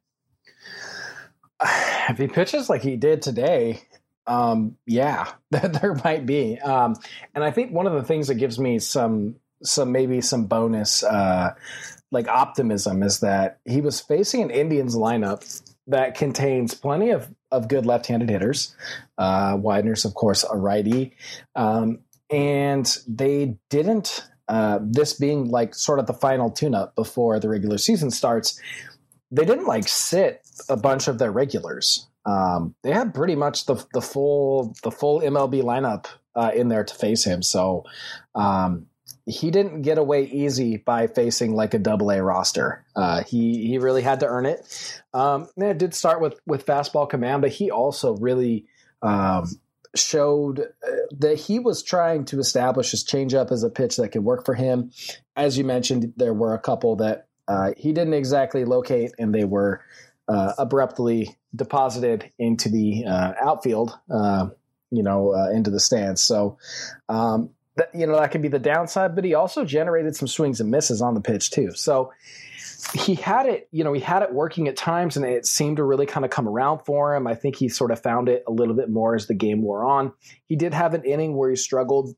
If 2.10 2.18
he 2.18 2.28
pitches 2.28 2.68
like 2.68 2.82
he 2.82 2.98
did 2.98 3.22
today, 3.22 3.84
um, 4.28 4.76
yeah, 4.86 5.32
there 5.52 5.96
might 6.04 6.26
be. 6.26 6.60
Um, 6.60 6.96
and 7.34 7.44
I 7.44 7.52
think 7.52 7.72
one 7.72 7.88
of 7.88 7.94
the 7.94 8.04
things 8.04 8.28
that 8.28 8.36
gives 8.36 8.60
me 8.60 8.80
some 8.80 9.36
some 9.64 9.92
maybe 9.92 10.22
some 10.22 10.46
bonus 10.46 11.04
uh, 11.04 11.54
like 12.12 12.28
optimism 12.28 13.02
is 13.02 13.22
that 13.22 13.60
he 13.66 13.82
was 13.82 14.00
facing 14.00 14.42
an 14.44 14.50
Indians 14.50 14.96
lineup 14.96 15.62
that 15.88 16.16
contains 16.16 16.74
plenty 16.74 17.10
of, 17.10 17.34
of 17.52 17.68
good 17.68 17.86
left-handed 17.86 18.30
hitters. 18.30 18.76
Uh, 19.18 19.58
Widener's, 19.58 20.06
of 20.06 20.14
course, 20.14 20.46
a 20.50 20.58
righty, 20.58 21.16
um, 21.56 22.00
and 22.30 22.98
they 23.08 23.58
didn't. 23.70 24.28
Uh, 24.48 24.80
this 24.82 25.14
being 25.14 25.50
like 25.50 25.74
sort 25.74 26.00
of 26.00 26.08
the 26.08 26.14
final 26.14 26.52
tune-up 26.52 26.94
before 26.96 27.40
the 27.40 27.48
regular 27.48 27.78
season 27.78 28.12
starts, 28.12 28.60
they 29.32 29.46
didn't 29.46 29.66
like 29.66 29.88
sit 29.88 30.46
a 30.68 30.76
bunch 30.76 31.08
of 31.08 31.20
their 31.20 31.32
regulars. 31.32 32.08
Um, 32.26 32.76
they 32.84 32.92
had 32.92 33.14
pretty 33.14 33.36
much 33.36 33.66
the 33.66 33.84
the 33.94 34.02
full 34.02 34.76
the 34.84 34.92
full 34.92 35.22
MLB 35.22 35.64
lineup 35.64 36.08
uh, 36.36 36.52
in 36.54 36.68
there 36.68 36.84
to 36.84 36.94
face 36.94 37.24
him. 37.24 37.42
So 37.42 37.86
um, 38.36 38.88
he 39.32 39.52
didn't 39.52 39.82
get 39.82 39.98
away 39.98 40.26
easy 40.26 40.78
by 40.78 41.08
facing 41.08 41.54
like 41.54 41.74
a 41.74 41.80
double 41.80 42.12
A 42.12 42.22
roster. 42.22 42.86
Uh, 42.96 43.24
he 43.24 43.68
he 43.68 43.78
really 43.78 44.02
had 44.02 44.20
to 44.20 44.28
earn 44.28 44.46
it. 44.46 45.02
Um, 45.14 45.48
it 45.58 45.78
did 45.78 45.94
start 45.94 46.22
with 46.22 46.40
with 46.46 46.66
fastball 46.66 47.10
command, 47.10 47.42
but 47.42 47.52
he 47.52 47.72
also 47.72 48.16
really 48.18 48.66
um, 49.02 49.48
showed 49.96 50.60
uh, 50.60 50.92
that 51.20 51.38
he 51.38 51.60
was 51.60 51.84
trying 51.84 52.26
to 52.26 52.40
establish 52.40 52.92
his 52.92 53.04
changeup 53.04 53.52
as 53.52 53.64
a 53.64 53.70
pitch 53.70 53.98
that 53.98 54.10
could 54.10 54.24
work 54.24 54.46
for 54.46 54.54
him. 54.54 54.92
As 55.36 55.58
you 55.58 55.64
mentioned, 55.64 56.14
there 56.18 56.34
were 56.34 56.54
a 56.54 56.60
couple 56.60 56.98
that 56.98 57.28
uh, 57.48 57.72
he 57.78 57.92
didn't 57.94 58.14
exactly 58.14 58.66
locate, 58.66 59.12
and 59.18 59.34
they 59.34 59.46
were 59.46 59.82
uh, 60.28 60.54
abruptly 60.58 61.38
deposited 61.56 62.32
into 62.38 62.70
the 62.70 63.06
uh, 63.06 63.34
outfield. 63.42 63.98
Uh, 64.10 64.50
you 64.94 65.04
know, 65.04 65.34
into 65.54 65.72
the 65.72 65.80
stands. 65.80 66.22
So, 66.22 66.58
um, 67.08 67.52
that 67.76 67.90
you 67.94 68.06
know 68.06 68.20
that 68.20 68.32
could 68.32 68.42
be 68.42 68.48
the 68.48 68.60
downside, 68.60 69.16
but 69.16 69.24
he 69.24 69.34
also 69.34 69.64
generated 69.66 70.16
some 70.16 70.28
swings 70.28 70.60
and 70.60 70.70
misses 70.70 71.02
on 71.02 71.14
the 71.14 71.22
pitch 71.22 71.52
too. 71.52 71.72
So 71.74 72.12
he 72.94 73.16
had 73.16 73.46
it, 73.46 73.68
you 73.72 73.84
know, 73.84 73.94
he 73.94 74.02
had 74.02 74.24
it 74.24 74.34
working 74.34 74.68
at 74.68 74.76
times, 74.76 75.16
and 75.16 75.26
it 75.26 75.46
seemed 75.46 75.78
to 75.78 75.84
really 75.84 76.06
kind 76.06 76.26
of 76.26 76.32
come 76.32 76.48
around 76.48 76.80
for 76.80 77.16
him. 77.16 77.28
I 77.28 77.36
think 77.36 77.56
he 77.56 77.70
sort 77.70 77.92
of 77.92 78.02
found 78.02 78.28
it 78.28 78.44
a 78.48 78.52
little 78.52 78.74
bit 78.74 78.90
more 78.90 79.16
as 79.16 79.28
the 79.28 79.34
game 79.34 79.62
wore 79.62 79.86
on. 79.86 80.14
He 80.48 80.56
did 80.56 80.74
have 80.74 80.94
an 80.94 81.04
inning 81.04 81.36
where 81.36 81.50
he 81.50 81.56
struggled, 81.56 82.16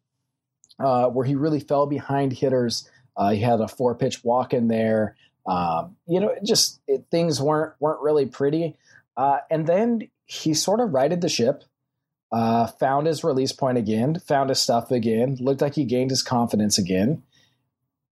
uh, 0.79 1.07
where 1.07 1.25
he 1.25 1.35
really 1.35 1.59
fell 1.59 1.85
behind 1.85 2.33
hitters. 2.33 2.89
Uh, 3.15 3.31
he 3.31 3.41
had 3.41 3.61
a 3.61 3.67
four 3.67 3.95
pitch 3.95 4.23
walk 4.23 4.53
in 4.53 4.67
there. 4.67 5.15
Um, 5.45 5.97
you 6.07 6.19
know, 6.19 6.29
it 6.29 6.43
just 6.43 6.81
it, 6.87 7.05
things 7.11 7.41
weren't 7.41 7.73
weren't 7.79 8.01
really 8.01 8.25
pretty. 8.25 8.77
Uh, 9.15 9.39
and 9.51 9.67
then 9.67 10.09
he 10.25 10.53
sort 10.53 10.79
of 10.79 10.93
righted 10.93 11.21
the 11.21 11.29
ship 11.29 11.63
uh, 12.33 12.65
found 12.65 13.05
his 13.05 13.23
release 13.23 13.51
point 13.51 13.77
again, 13.77 14.19
found 14.19 14.49
his 14.49 14.59
stuff 14.59 14.89
again, 14.89 15.37
looked 15.39 15.61
like 15.61 15.75
he 15.75 15.85
gained 15.85 16.09
his 16.09 16.23
confidence 16.23 16.79
again. 16.79 17.21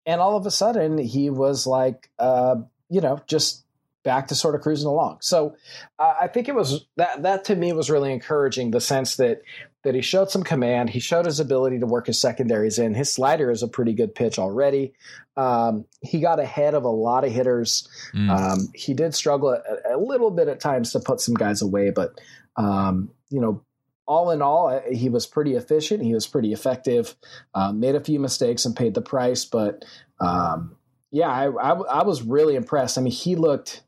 And 0.05 0.21
all 0.21 0.37
of 0.37 0.45
a 0.45 0.51
sudden, 0.51 0.99
he 0.99 1.31
was 1.31 1.65
like, 1.65 2.11
uh, 2.19 2.57
you 2.87 3.01
know, 3.01 3.19
just 3.25 3.65
back 4.03 4.27
to 4.27 4.35
sort 4.35 4.53
of 4.53 4.61
cruising 4.61 4.87
along. 4.87 5.17
So 5.21 5.55
uh, 5.97 6.13
I 6.21 6.27
think 6.27 6.47
it 6.47 6.53
was 6.53 6.85
that 6.97 7.23
that 7.23 7.45
to 7.45 7.55
me 7.55 7.73
was 7.73 7.89
really 7.89 8.11
encouraging. 8.11 8.69
The 8.69 8.79
sense 8.79 9.15
that 9.15 9.41
that 9.83 9.95
he 9.95 10.01
showed 10.01 10.29
some 10.29 10.43
command, 10.43 10.91
he 10.91 10.99
showed 10.99 11.25
his 11.25 11.39
ability 11.39 11.79
to 11.79 11.87
work 11.87 12.05
his 12.05 12.21
secondaries 12.21 12.77
in. 12.77 12.93
His 12.93 13.11
slider 13.11 13.49
is 13.49 13.63
a 13.63 13.67
pretty 13.67 13.93
good 13.93 14.13
pitch 14.13 14.37
already. 14.37 14.93
Um, 15.35 15.85
he 16.01 16.19
got 16.19 16.39
ahead 16.39 16.75
of 16.75 16.83
a 16.83 16.89
lot 16.89 17.23
of 17.23 17.31
hitters. 17.31 17.89
Mm. 18.13 18.29
Um, 18.29 18.67
he 18.75 18.93
did 18.93 19.15
struggle 19.15 19.49
a, 19.49 19.95
a, 19.95 19.97
little 19.97 20.29
bit 20.29 20.47
at 20.47 20.59
times 20.59 20.91
to 20.91 20.99
put 20.99 21.21
some 21.21 21.33
guys 21.33 21.63
away, 21.63 21.89
but 21.89 22.19
um, 22.57 23.09
you 23.29 23.41
know 23.41 23.63
all 24.07 24.31
in 24.31 24.41
all, 24.41 24.81
he 24.91 25.09
was 25.09 25.25
pretty 25.27 25.55
efficient. 25.55 26.03
He 26.03 26.13
was 26.13 26.27
pretty 26.27 26.53
effective. 26.53 27.15
Uh, 27.53 27.71
made 27.71 27.95
a 27.95 28.03
few 28.03 28.19
mistakes 28.19 28.65
and 28.65 28.75
paid 28.75 28.93
the 28.93 29.01
price, 29.01 29.45
but 29.45 29.85
um, 30.19 30.75
yeah, 31.11 31.29
I, 31.29 31.47
I, 31.47 31.71
I, 31.71 32.03
was 32.03 32.21
really 32.21 32.55
impressed. 32.55 32.97
I 32.97 33.01
mean, 33.01 33.13
he 33.13 33.35
looked 33.35 33.83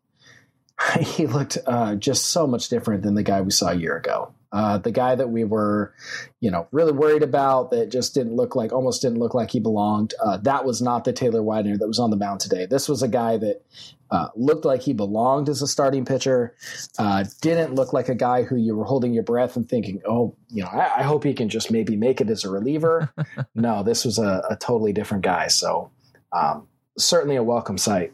he 0.99 1.27
looked 1.27 1.57
uh, 1.65 1.95
just 1.95 2.27
so 2.27 2.47
much 2.47 2.69
different 2.69 3.03
than 3.03 3.15
the 3.15 3.23
guy 3.23 3.41
we 3.41 3.51
saw 3.51 3.69
a 3.69 3.75
year 3.75 3.95
ago. 3.95 4.33
Uh, 4.53 4.77
the 4.77 4.91
guy 4.91 5.15
that 5.15 5.31
we 5.31 5.43
were, 5.43 5.95
you 6.39 6.51
know, 6.51 6.67
really 6.71 6.91
worried 6.91 7.23
about 7.23 7.71
that 7.71 7.91
just 7.91 8.13
didn't 8.13 8.35
look 8.35 8.55
like, 8.55 8.71
almost 8.71 9.01
didn't 9.01 9.17
look 9.17 9.33
like 9.33 9.49
he 9.49 9.59
belonged. 9.59 10.13
Uh, 10.23 10.37
that 10.37 10.63
was 10.63 10.79
not 10.79 11.05
the 11.05 11.11
Taylor 11.11 11.41
Widener 11.41 11.75
that 11.75 11.87
was 11.87 11.97
on 11.97 12.11
the 12.11 12.15
mound 12.15 12.39
today. 12.39 12.67
This 12.67 12.87
was 12.87 13.01
a 13.01 13.07
guy 13.07 13.37
that 13.37 13.63
uh, 14.11 14.27
looked 14.35 14.63
like 14.63 14.83
he 14.83 14.93
belonged 14.93 15.49
as 15.49 15.63
a 15.63 15.67
starting 15.67 16.05
pitcher. 16.05 16.53
Uh, 16.99 17.25
didn't 17.41 17.73
look 17.73 17.93
like 17.93 18.09
a 18.09 18.15
guy 18.15 18.43
who 18.43 18.55
you 18.55 18.75
were 18.75 18.85
holding 18.85 19.11
your 19.11 19.23
breath 19.23 19.55
and 19.55 19.67
thinking, 19.67 20.03
oh, 20.07 20.35
you 20.49 20.61
know, 20.61 20.69
I, 20.69 20.99
I 20.99 21.03
hope 21.03 21.23
he 21.23 21.33
can 21.33 21.49
just 21.49 21.71
maybe 21.71 21.95
make 21.95 22.21
it 22.21 22.29
as 22.29 22.43
a 22.43 22.51
reliever. 22.51 23.11
no, 23.55 23.81
this 23.81 24.05
was 24.05 24.19
a, 24.19 24.43
a, 24.51 24.55
totally 24.55 24.93
different 24.93 25.23
guy. 25.23 25.47
So 25.47 25.89
um, 26.31 26.67
certainly 26.95 27.37
a 27.37 27.43
welcome 27.43 27.79
sight. 27.79 28.13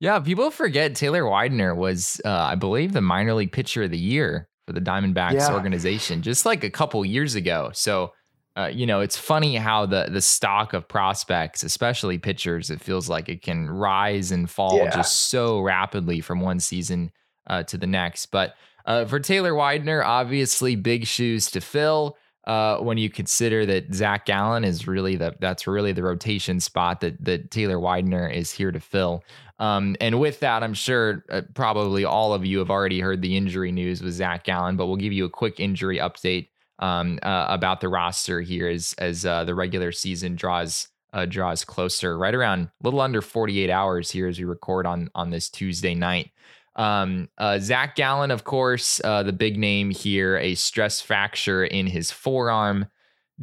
Yeah, 0.00 0.20
people 0.20 0.50
forget 0.50 0.94
Taylor 0.94 1.26
Widener 1.26 1.74
was, 1.74 2.20
uh, 2.26 2.30
I 2.30 2.56
believe, 2.56 2.92
the 2.92 3.00
minor 3.00 3.32
league 3.32 3.52
pitcher 3.52 3.84
of 3.84 3.90
the 3.90 3.96
year 3.96 4.50
for 4.66 4.72
the 4.72 4.80
Diamondbacks 4.80 5.34
yeah. 5.34 5.54
organization 5.54 6.22
just 6.22 6.44
like 6.44 6.64
a 6.64 6.70
couple 6.70 7.04
years 7.04 7.34
ago. 7.34 7.70
So, 7.72 8.12
uh, 8.56 8.70
you 8.72 8.86
know, 8.86 9.00
it's 9.00 9.16
funny 9.16 9.56
how 9.56 9.86
the 9.86 10.08
the 10.10 10.20
stock 10.20 10.72
of 10.72 10.88
prospects, 10.88 11.62
especially 11.62 12.18
pitchers, 12.18 12.70
it 12.70 12.80
feels 12.80 13.08
like 13.08 13.28
it 13.28 13.42
can 13.42 13.70
rise 13.70 14.32
and 14.32 14.50
fall 14.50 14.78
yeah. 14.78 14.90
just 14.90 15.28
so 15.28 15.60
rapidly 15.60 16.20
from 16.20 16.40
one 16.40 16.58
season 16.58 17.12
uh, 17.46 17.62
to 17.64 17.78
the 17.78 17.86
next. 17.86 18.26
But 18.26 18.54
uh, 18.84 19.04
for 19.04 19.20
Taylor 19.20 19.54
Widener, 19.54 20.02
obviously 20.02 20.76
big 20.76 21.06
shoes 21.06 21.50
to 21.52 21.60
fill. 21.60 22.16
Uh, 22.46 22.78
when 22.78 22.96
you 22.96 23.10
consider 23.10 23.66
that 23.66 23.92
Zach 23.92 24.24
Gallen 24.24 24.62
is 24.62 24.86
really 24.86 25.16
the 25.16 25.34
that's 25.40 25.66
really 25.66 25.90
the 25.90 26.04
rotation 26.04 26.60
spot 26.60 27.00
that 27.00 27.22
that 27.24 27.50
Taylor 27.50 27.80
Widener 27.80 28.28
is 28.28 28.52
here 28.52 28.70
to 28.70 28.78
fill. 28.78 29.24
Um, 29.58 29.96
and 30.00 30.20
with 30.20 30.40
that, 30.40 30.62
I'm 30.62 30.74
sure 30.74 31.24
uh, 31.30 31.42
probably 31.54 32.04
all 32.04 32.34
of 32.34 32.44
you 32.44 32.58
have 32.58 32.70
already 32.70 33.00
heard 33.00 33.22
the 33.22 33.36
injury 33.36 33.72
news 33.72 34.02
with 34.02 34.14
Zach 34.14 34.44
Gallen, 34.44 34.76
but 34.76 34.86
we'll 34.86 34.96
give 34.96 35.12
you 35.12 35.24
a 35.24 35.30
quick 35.30 35.60
injury 35.60 35.98
update 35.98 36.48
um, 36.78 37.18
uh, 37.22 37.46
about 37.48 37.80
the 37.80 37.88
roster 37.88 38.40
here 38.40 38.68
as 38.68 38.94
as 38.98 39.24
uh, 39.24 39.44
the 39.44 39.54
regular 39.54 39.92
season 39.92 40.36
draws 40.36 40.88
uh, 41.12 41.24
draws 41.24 41.64
closer. 41.64 42.18
Right 42.18 42.34
around 42.34 42.64
a 42.64 42.70
little 42.82 43.00
under 43.00 43.22
48 43.22 43.70
hours 43.70 44.10
here 44.10 44.28
as 44.28 44.38
we 44.38 44.44
record 44.44 44.86
on 44.86 45.10
on 45.14 45.30
this 45.30 45.48
Tuesday 45.48 45.94
night. 45.94 46.30
Um, 46.76 47.30
uh, 47.38 47.58
Zach 47.58 47.96
Gallen, 47.96 48.30
of 48.30 48.44
course, 48.44 49.00
uh, 49.02 49.22
the 49.22 49.32
big 49.32 49.58
name 49.58 49.90
here, 49.90 50.36
a 50.36 50.54
stress 50.54 51.00
fracture 51.00 51.64
in 51.64 51.86
his 51.86 52.10
forearm. 52.10 52.86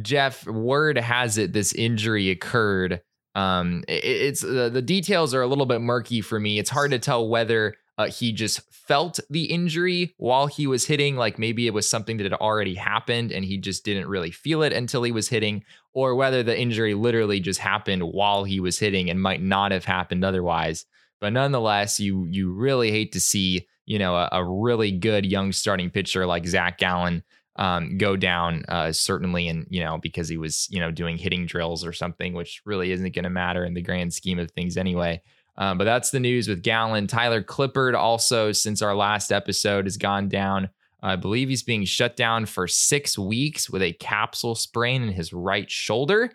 Jeff, 0.01 0.45
word 0.45 0.97
has 0.97 1.37
it 1.37 1.53
this 1.53 1.73
injury 1.73 2.29
occurred. 2.29 3.01
Um, 3.35 3.83
it, 3.87 4.03
it's 4.03 4.43
uh, 4.43 4.69
the 4.69 4.81
details 4.81 5.33
are 5.33 5.41
a 5.41 5.47
little 5.47 5.65
bit 5.65 5.81
murky 5.81 6.21
for 6.21 6.39
me. 6.39 6.59
It's 6.59 6.69
hard 6.69 6.91
to 6.91 6.99
tell 6.99 7.27
whether 7.27 7.75
uh, 7.97 8.07
he 8.07 8.31
just 8.31 8.61
felt 8.71 9.19
the 9.29 9.45
injury 9.45 10.13
while 10.17 10.47
he 10.47 10.67
was 10.67 10.85
hitting, 10.85 11.15
like 11.15 11.37
maybe 11.37 11.67
it 11.67 11.73
was 11.73 11.89
something 11.89 12.17
that 12.17 12.23
had 12.23 12.33
already 12.33 12.75
happened 12.75 13.31
and 13.31 13.45
he 13.45 13.57
just 13.57 13.85
didn't 13.85 14.07
really 14.07 14.31
feel 14.31 14.63
it 14.63 14.73
until 14.73 15.03
he 15.03 15.11
was 15.11 15.29
hitting, 15.29 15.63
or 15.93 16.15
whether 16.15 16.43
the 16.43 16.59
injury 16.59 16.93
literally 16.93 17.39
just 17.39 17.59
happened 17.59 18.03
while 18.03 18.43
he 18.43 18.59
was 18.59 18.79
hitting 18.79 19.09
and 19.09 19.21
might 19.21 19.41
not 19.41 19.71
have 19.71 19.85
happened 19.85 20.25
otherwise. 20.25 20.85
But 21.21 21.33
nonetheless, 21.33 21.99
you 21.99 22.25
you 22.29 22.51
really 22.51 22.91
hate 22.91 23.13
to 23.13 23.19
see 23.19 23.67
you 23.85 23.99
know 23.99 24.15
a, 24.15 24.29
a 24.31 24.45
really 24.45 24.91
good 24.91 25.25
young 25.25 25.51
starting 25.51 25.89
pitcher 25.89 26.25
like 26.25 26.45
Zach 26.45 26.77
Gallen 26.77 27.23
um, 27.57 27.97
go 27.97 28.15
down 28.15 28.65
uh, 28.67 28.91
certainly 28.91 29.47
and 29.47 29.67
you 29.69 29.83
know 29.83 29.97
because 29.97 30.27
he 30.27 30.37
was 30.37 30.67
you 30.71 30.79
know 30.79 30.91
doing 30.91 31.17
hitting 31.17 31.45
drills 31.45 31.85
or 31.85 31.93
something 31.93 32.33
which 32.33 32.61
really 32.65 32.91
isn't 32.91 33.13
going 33.13 33.23
to 33.23 33.29
matter 33.29 33.63
in 33.63 33.73
the 33.73 33.81
grand 33.81 34.13
scheme 34.13 34.39
of 34.39 34.49
things 34.51 34.75
anyway 34.75 35.21
um, 35.57 35.77
but 35.77 35.83
that's 35.83 36.11
the 36.11 36.19
news 36.19 36.47
with 36.47 36.63
Gallen. 36.63 37.07
Tyler 37.07 37.43
Clippard 37.43 37.95
also, 37.95 38.51
since 38.51 38.81
our 38.81 38.95
last 38.95 39.31
episode, 39.31 39.85
has 39.85 39.97
gone 39.97 40.27
down. 40.27 40.69
I 41.01 41.15
believe 41.15 41.49
he's 41.49 41.63
being 41.63 41.85
shut 41.85 42.15
down 42.15 42.45
for 42.45 42.67
six 42.67 43.17
weeks 43.17 43.69
with 43.69 43.81
a 43.81 43.93
capsule 43.93 44.55
sprain 44.55 45.03
in 45.03 45.11
his 45.11 45.33
right 45.33 45.69
shoulder, 45.69 46.31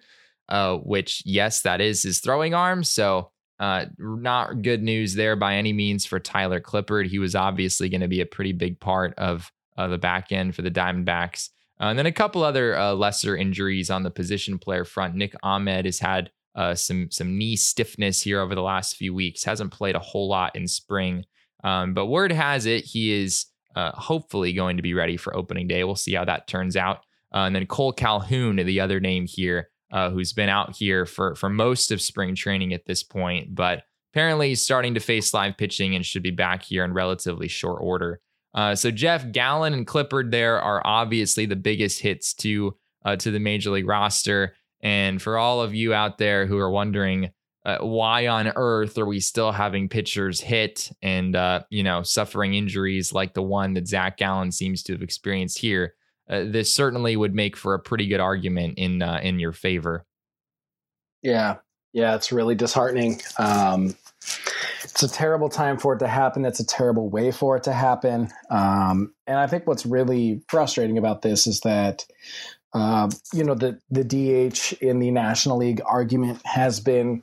uh, 0.48 0.76
which, 0.76 1.22
yes, 1.24 1.62
that 1.62 1.80
is 1.80 2.02
his 2.02 2.20
throwing 2.20 2.54
arm. 2.54 2.84
So, 2.84 3.30
uh, 3.58 3.86
not 3.98 4.62
good 4.62 4.82
news 4.82 5.14
there 5.14 5.34
by 5.34 5.54
any 5.54 5.72
means 5.72 6.06
for 6.06 6.20
Tyler 6.20 6.60
Clippard. 6.60 7.08
He 7.08 7.18
was 7.18 7.34
obviously 7.34 7.88
going 7.88 8.02
to 8.02 8.08
be 8.08 8.20
a 8.20 8.26
pretty 8.26 8.52
big 8.52 8.78
part 8.78 9.14
of 9.18 9.50
uh, 9.78 9.86
the 9.86 9.96
back 9.96 10.32
end 10.32 10.54
for 10.54 10.62
the 10.62 10.70
Diamondbacks. 10.70 11.48
Uh, 11.80 11.84
and 11.84 11.98
then 11.98 12.06
a 12.06 12.12
couple 12.12 12.42
other 12.42 12.76
uh, 12.76 12.92
lesser 12.92 13.36
injuries 13.36 13.88
on 13.88 14.02
the 14.02 14.10
position 14.10 14.58
player 14.58 14.84
front. 14.84 15.14
Nick 15.14 15.34
Ahmed 15.42 15.84
has 15.84 16.00
had 16.00 16.30
uh, 16.56 16.74
some 16.74 17.08
some 17.10 17.38
knee 17.38 17.54
stiffness 17.54 18.20
here 18.20 18.40
over 18.40 18.54
the 18.54 18.62
last 18.62 18.96
few 18.96 19.14
weeks. 19.14 19.44
Hasn't 19.44 19.70
played 19.70 19.94
a 19.94 20.00
whole 20.00 20.28
lot 20.28 20.56
in 20.56 20.66
spring, 20.66 21.24
um, 21.62 21.94
but 21.94 22.06
word 22.06 22.32
has 22.32 22.66
it 22.66 22.84
he 22.84 23.12
is 23.12 23.46
uh, 23.76 23.92
hopefully 23.92 24.52
going 24.52 24.76
to 24.76 24.82
be 24.82 24.94
ready 24.94 25.16
for 25.16 25.36
opening 25.36 25.68
day. 25.68 25.84
We'll 25.84 25.94
see 25.94 26.14
how 26.14 26.24
that 26.24 26.48
turns 26.48 26.76
out. 26.76 26.98
Uh, 27.32 27.44
and 27.44 27.54
then 27.54 27.66
Cole 27.66 27.92
Calhoun, 27.92 28.56
the 28.56 28.80
other 28.80 28.98
name 28.98 29.26
here, 29.28 29.68
who's 29.92 30.32
been 30.32 30.48
out 30.48 30.74
here 30.74 31.06
for 31.06 31.36
for 31.36 31.48
most 31.48 31.92
of 31.92 32.00
spring 32.00 32.34
training 32.34 32.74
at 32.74 32.86
this 32.86 33.04
point, 33.04 33.54
but 33.54 33.84
apparently 34.12 34.48
he's 34.48 34.62
starting 34.62 34.94
to 34.94 35.00
face 35.00 35.32
live 35.32 35.56
pitching 35.56 35.94
and 35.94 36.04
should 36.04 36.24
be 36.24 36.32
back 36.32 36.64
here 36.64 36.84
in 36.84 36.92
relatively 36.92 37.46
short 37.46 37.78
order. 37.80 38.20
Uh, 38.54 38.74
so 38.74 38.90
Jeff 38.90 39.30
Gallen 39.30 39.74
and 39.74 39.86
Clippard 39.86 40.30
there 40.30 40.60
are 40.60 40.80
obviously 40.84 41.46
the 41.46 41.56
biggest 41.56 42.00
hits 42.00 42.34
to 42.34 42.76
uh, 43.04 43.16
to 43.16 43.30
the 43.30 43.38
major 43.38 43.70
league 43.70 43.86
roster. 43.86 44.54
And 44.80 45.20
for 45.20 45.38
all 45.38 45.60
of 45.60 45.74
you 45.74 45.92
out 45.92 46.18
there 46.18 46.46
who 46.46 46.58
are 46.58 46.70
wondering 46.70 47.30
uh, 47.64 47.78
why 47.78 48.26
on 48.26 48.50
earth 48.56 48.96
are 48.96 49.06
we 49.06 49.20
still 49.20 49.52
having 49.52 49.88
pitchers 49.88 50.40
hit 50.40 50.90
and 51.02 51.36
uh, 51.36 51.62
you 51.70 51.82
know 51.82 52.02
suffering 52.02 52.54
injuries 52.54 53.12
like 53.12 53.34
the 53.34 53.42
one 53.42 53.74
that 53.74 53.86
Zach 53.86 54.16
Gallen 54.16 54.52
seems 54.52 54.82
to 54.84 54.92
have 54.92 55.02
experienced 55.02 55.58
here, 55.58 55.94
uh, 56.30 56.44
this 56.46 56.74
certainly 56.74 57.16
would 57.16 57.34
make 57.34 57.56
for 57.56 57.74
a 57.74 57.78
pretty 57.78 58.06
good 58.06 58.20
argument 58.20 58.78
in 58.78 59.02
uh, 59.02 59.20
in 59.22 59.38
your 59.38 59.52
favor. 59.52 60.06
Yeah, 61.22 61.56
yeah, 61.92 62.14
it's 62.14 62.32
really 62.32 62.54
disheartening. 62.54 63.20
Um, 63.38 63.96
it's 64.84 65.02
a 65.02 65.08
terrible 65.08 65.48
time 65.48 65.78
for 65.78 65.94
it 65.94 65.98
to 66.00 66.08
happen. 66.08 66.44
It's 66.44 66.60
a 66.60 66.66
terrible 66.66 67.08
way 67.08 67.30
for 67.30 67.56
it 67.56 67.64
to 67.64 67.72
happen. 67.72 68.28
Um, 68.50 69.12
and 69.26 69.38
I 69.38 69.46
think 69.46 69.66
what's 69.66 69.86
really 69.86 70.42
frustrating 70.48 70.98
about 70.98 71.22
this 71.22 71.46
is 71.46 71.60
that 71.60 72.04
uh, 72.72 73.10
you 73.32 73.44
know, 73.44 73.54
the 73.54 73.80
the 73.90 74.04
DH 74.04 74.82
in 74.82 74.98
the 74.98 75.10
National 75.10 75.56
League 75.56 75.80
argument 75.84 76.40
has 76.44 76.80
been 76.80 77.22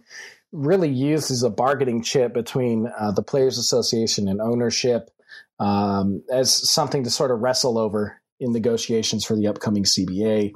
really 0.51 0.89
used 0.89 1.31
as 1.31 1.43
a 1.43 1.49
bargaining 1.49 2.01
chip 2.01 2.33
between 2.33 2.87
uh, 2.97 3.11
the 3.11 3.21
Players 3.21 3.57
Association 3.57 4.27
and 4.27 4.41
ownership 4.41 5.11
um, 5.59 6.23
as 6.31 6.69
something 6.69 7.03
to 7.03 7.09
sort 7.09 7.31
of 7.31 7.41
wrestle 7.41 7.77
over 7.77 8.19
in 8.39 8.51
negotiations 8.51 9.23
for 9.23 9.35
the 9.35 9.47
upcoming 9.47 9.83
CBA. 9.83 10.53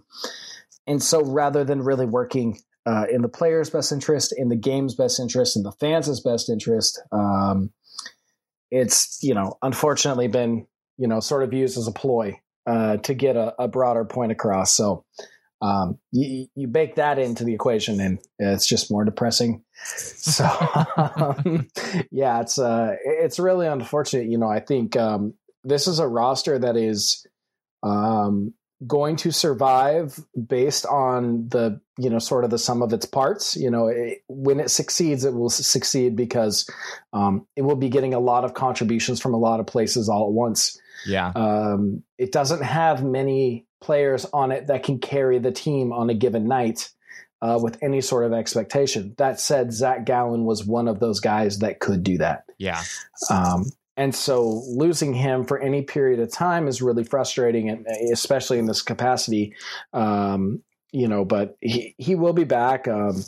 And 0.88 1.04
so, 1.04 1.24
rather 1.24 1.64
than 1.64 1.84
really 1.84 2.08
working 2.08 2.60
uh, 2.90 3.06
in 3.12 3.22
the 3.22 3.30
players' 3.30 3.70
best 3.70 3.92
interest, 3.92 4.34
in 4.36 4.50
the 4.50 4.56
game's 4.56 4.96
best 4.96 5.20
interest, 5.20 5.56
in 5.56 5.62
the 5.62 5.72
fans' 5.74 6.20
best 6.22 6.50
interest, 6.50 7.00
um, 7.12 7.72
it's 8.72 9.20
you 9.22 9.36
know 9.36 9.58
unfortunately 9.62 10.28
been 10.28 10.66
you 10.98 11.08
know 11.08 11.20
sort 11.20 11.44
of 11.44 11.54
used 11.54 11.78
as 11.78 11.88
a 11.88 11.92
ploy 11.92 12.40
uh, 12.66 12.98
to 12.98 13.14
get 13.14 13.36
a, 13.36 13.54
a, 13.62 13.68
broader 13.68 14.06
point 14.06 14.32
across. 14.32 14.74
So 14.74 15.06
um, 15.62 16.00
you, 16.12 16.48
you 16.56 16.68
bake 16.68 16.96
that 16.96 17.20
into 17.20 17.44
the 17.44 17.54
equation, 17.54 18.00
and 18.00 18.20
it's 18.40 18.66
just 18.66 18.92
more 18.92 19.06
depressing. 19.06 19.64
So 19.86 20.46
um, 20.98 21.68
yeah, 22.12 22.42
it's 22.42 22.58
uh, 22.58 22.96
it's 23.04 23.40
really 23.40 23.68
unfortunate. 23.68 24.30
You 24.30 24.38
know, 24.38 24.50
I 24.50 24.60
think 24.60 24.98
um, 24.98 25.36
this 25.64 25.88
is 25.88 26.00
a 26.00 26.08
roster 26.08 26.60
that 26.60 26.76
is 26.76 27.26
um, 27.82 28.54
going 28.86 29.16
to 29.18 29.32
survive 29.32 30.20
based 30.48 30.86
on 30.86 31.50
the 31.50 31.82
you 32.00 32.10
know 32.10 32.20
sort 32.20 32.44
of 32.44 32.50
the 32.50 32.58
sum 32.58 32.82
of 32.82 32.94
its 32.94 33.06
parts 33.06 33.56
you 33.56 33.70
know 33.70 33.88
it, 33.88 34.24
when 34.28 34.60
it 34.60 34.70
succeeds 34.70 35.26
it 35.26 35.34
will 35.34 35.50
succeed 35.50 36.16
because 36.16 36.70
um, 37.14 37.46
it 37.56 37.64
will 37.64 37.76
be 37.76 37.90
getting 37.90 38.14
a 38.14 38.20
lot 38.20 38.46
of 38.46 38.54
contributions 38.54 39.20
from 39.20 39.34
a 39.34 39.38
lot 39.38 39.60
of 39.60 39.68
places 39.68 40.10
all 40.10 40.28
at 40.28 40.34
once 40.34 40.80
yeah. 41.06 41.32
Um, 41.36 42.04
it 42.18 42.32
doesn't 42.32 42.64
have 42.64 43.04
many 43.04 43.66
players 43.82 44.26
on 44.34 44.52
it 44.52 44.68
that 44.68 44.84
can 44.84 45.00
carry 45.00 45.40
the 45.40 45.52
team 45.52 45.94
on 45.94 46.10
a 46.10 46.14
given 46.14 46.48
night 46.48 46.90
uh, 47.42 47.60
with 47.62 47.82
any 47.82 48.02
sort 48.02 48.26
of 48.26 48.34
expectation. 48.34 49.16
That 49.18 49.40
said, 49.40 49.72
Zach 49.72 50.06
Gallen 50.06 50.44
was 50.44 50.66
one 50.66 50.88
of 50.88 51.00
those 51.00 51.20
guys 51.20 51.60
that 51.60 51.80
could 51.80 52.04
do 52.04 52.18
that. 52.18 52.44
Yeah. 52.58 52.82
Um, 53.30 53.66
and 53.96 54.14
so 54.14 54.64
losing 54.68 55.14
him 55.14 55.46
for 55.46 55.60
any 55.60 55.82
period 55.82 56.20
of 56.20 56.32
time 56.32 56.68
is 56.68 56.82
really 56.82 57.04
frustrating, 57.04 57.70
and 57.70 57.86
especially 58.12 58.60
in 58.60 58.66
this 58.66 58.82
capacity. 58.82 59.56
Um, 59.94 60.64
you 60.92 61.08
know, 61.08 61.26
but 61.26 61.58
he, 61.62 61.96
he 61.98 62.16
will 62.16 62.34
be 62.34 62.44
back. 62.44 62.88
Um, 62.88 63.24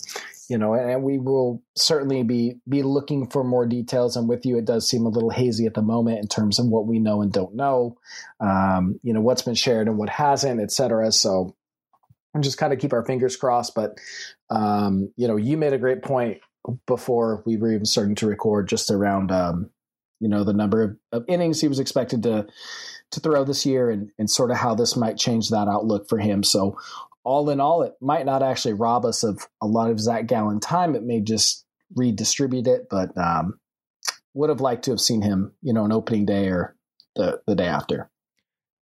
you 0.50 0.58
know, 0.58 0.74
and 0.74 1.01
we 1.01 1.18
will 1.18 1.63
certainly 1.77 2.24
be 2.24 2.60
be 2.68 2.84
looking 2.84 3.30
for 3.30 3.41
more 3.41 3.65
details. 3.65 4.18
And 4.18 4.27
with 4.27 4.46
you, 4.46 4.58
it 4.58 4.65
does 4.65 4.88
seem 4.88 5.06
a 5.06 5.10
little 5.10 5.30
hazy 5.30 5.65
at 5.65 5.75
the 5.75 5.82
moment 5.82 6.20
in 6.20 6.27
terms 6.27 6.60
of 6.60 6.65
what 6.65 6.86
we 6.86 7.00
know 7.00 7.22
and 7.22 7.32
don't 7.32 7.56
know. 7.56 7.98
Um, 8.41 9.00
you 9.01 9.13
know, 9.13 9.22
what's 9.22 9.44
been 9.44 9.56
shared 9.56 9.88
and 9.88 9.98
what 9.98 10.10
hasn't, 10.10 10.60
et 10.60 10.72
cetera. 10.72 11.10
So, 11.13 11.56
and 12.34 12.44
just 12.44 12.58
kind 12.58 12.74
of 12.74 12.80
keep 12.80 12.91
our 12.91 13.06
fingers 13.06 13.38
crossed. 13.38 13.75
But 13.75 13.98
um, 14.50 15.13
you 15.15 15.30
know, 15.30 15.38
you 15.38 15.56
made 15.56 15.72
a 15.72 15.77
great 15.77 16.01
point 16.01 16.41
before 16.86 17.44
we 17.46 17.56
were 17.56 17.72
even 17.72 17.86
starting 17.86 18.15
to 18.15 18.27
record, 18.27 18.68
just 18.68 18.91
around 18.91 19.32
um, 19.32 19.70
you 20.20 20.27
know 20.27 20.44
the 20.44 20.53
number 20.53 20.84
of, 20.84 20.98
of 21.13 21.25
innings 21.30 21.62
he 21.62 21.70
was 21.70 21.80
expected 21.80 22.24
to 22.24 22.48
to 23.12 23.20
throw 23.20 23.46
this 23.46 23.65
year 23.65 23.89
and, 23.89 24.12
and 24.18 24.30
sort 24.30 24.51
of 24.51 24.58
how 24.58 24.75
this 24.75 24.96
might 24.96 25.18
change 25.18 25.50
that 25.50 25.68
outlook 25.68 26.10
for 26.10 26.18
him. 26.18 26.44
So 26.44 26.77
all 27.23 27.49
in 27.49 27.59
all, 27.59 27.83
it 27.83 27.93
might 28.01 28.25
not 28.25 28.43
actually 28.43 28.73
rob 28.73 29.05
us 29.05 29.23
of 29.23 29.47
a 29.61 29.67
lot 29.67 29.91
of 29.91 29.99
Zach 29.99 30.27
Gallen 30.27 30.59
time. 30.59 30.95
It 30.95 31.03
may 31.03 31.21
just 31.21 31.65
redistribute 31.95 32.67
it, 32.67 32.87
but 32.89 33.15
um, 33.17 33.59
would 34.33 34.49
have 34.49 34.61
liked 34.61 34.85
to 34.85 34.91
have 34.91 35.01
seen 35.01 35.21
him, 35.21 35.53
you 35.61 35.73
know, 35.73 35.85
an 35.85 35.91
opening 35.91 36.25
day 36.25 36.47
or 36.47 36.75
the 37.15 37.41
the 37.47 37.55
day 37.55 37.67
after. 37.67 38.09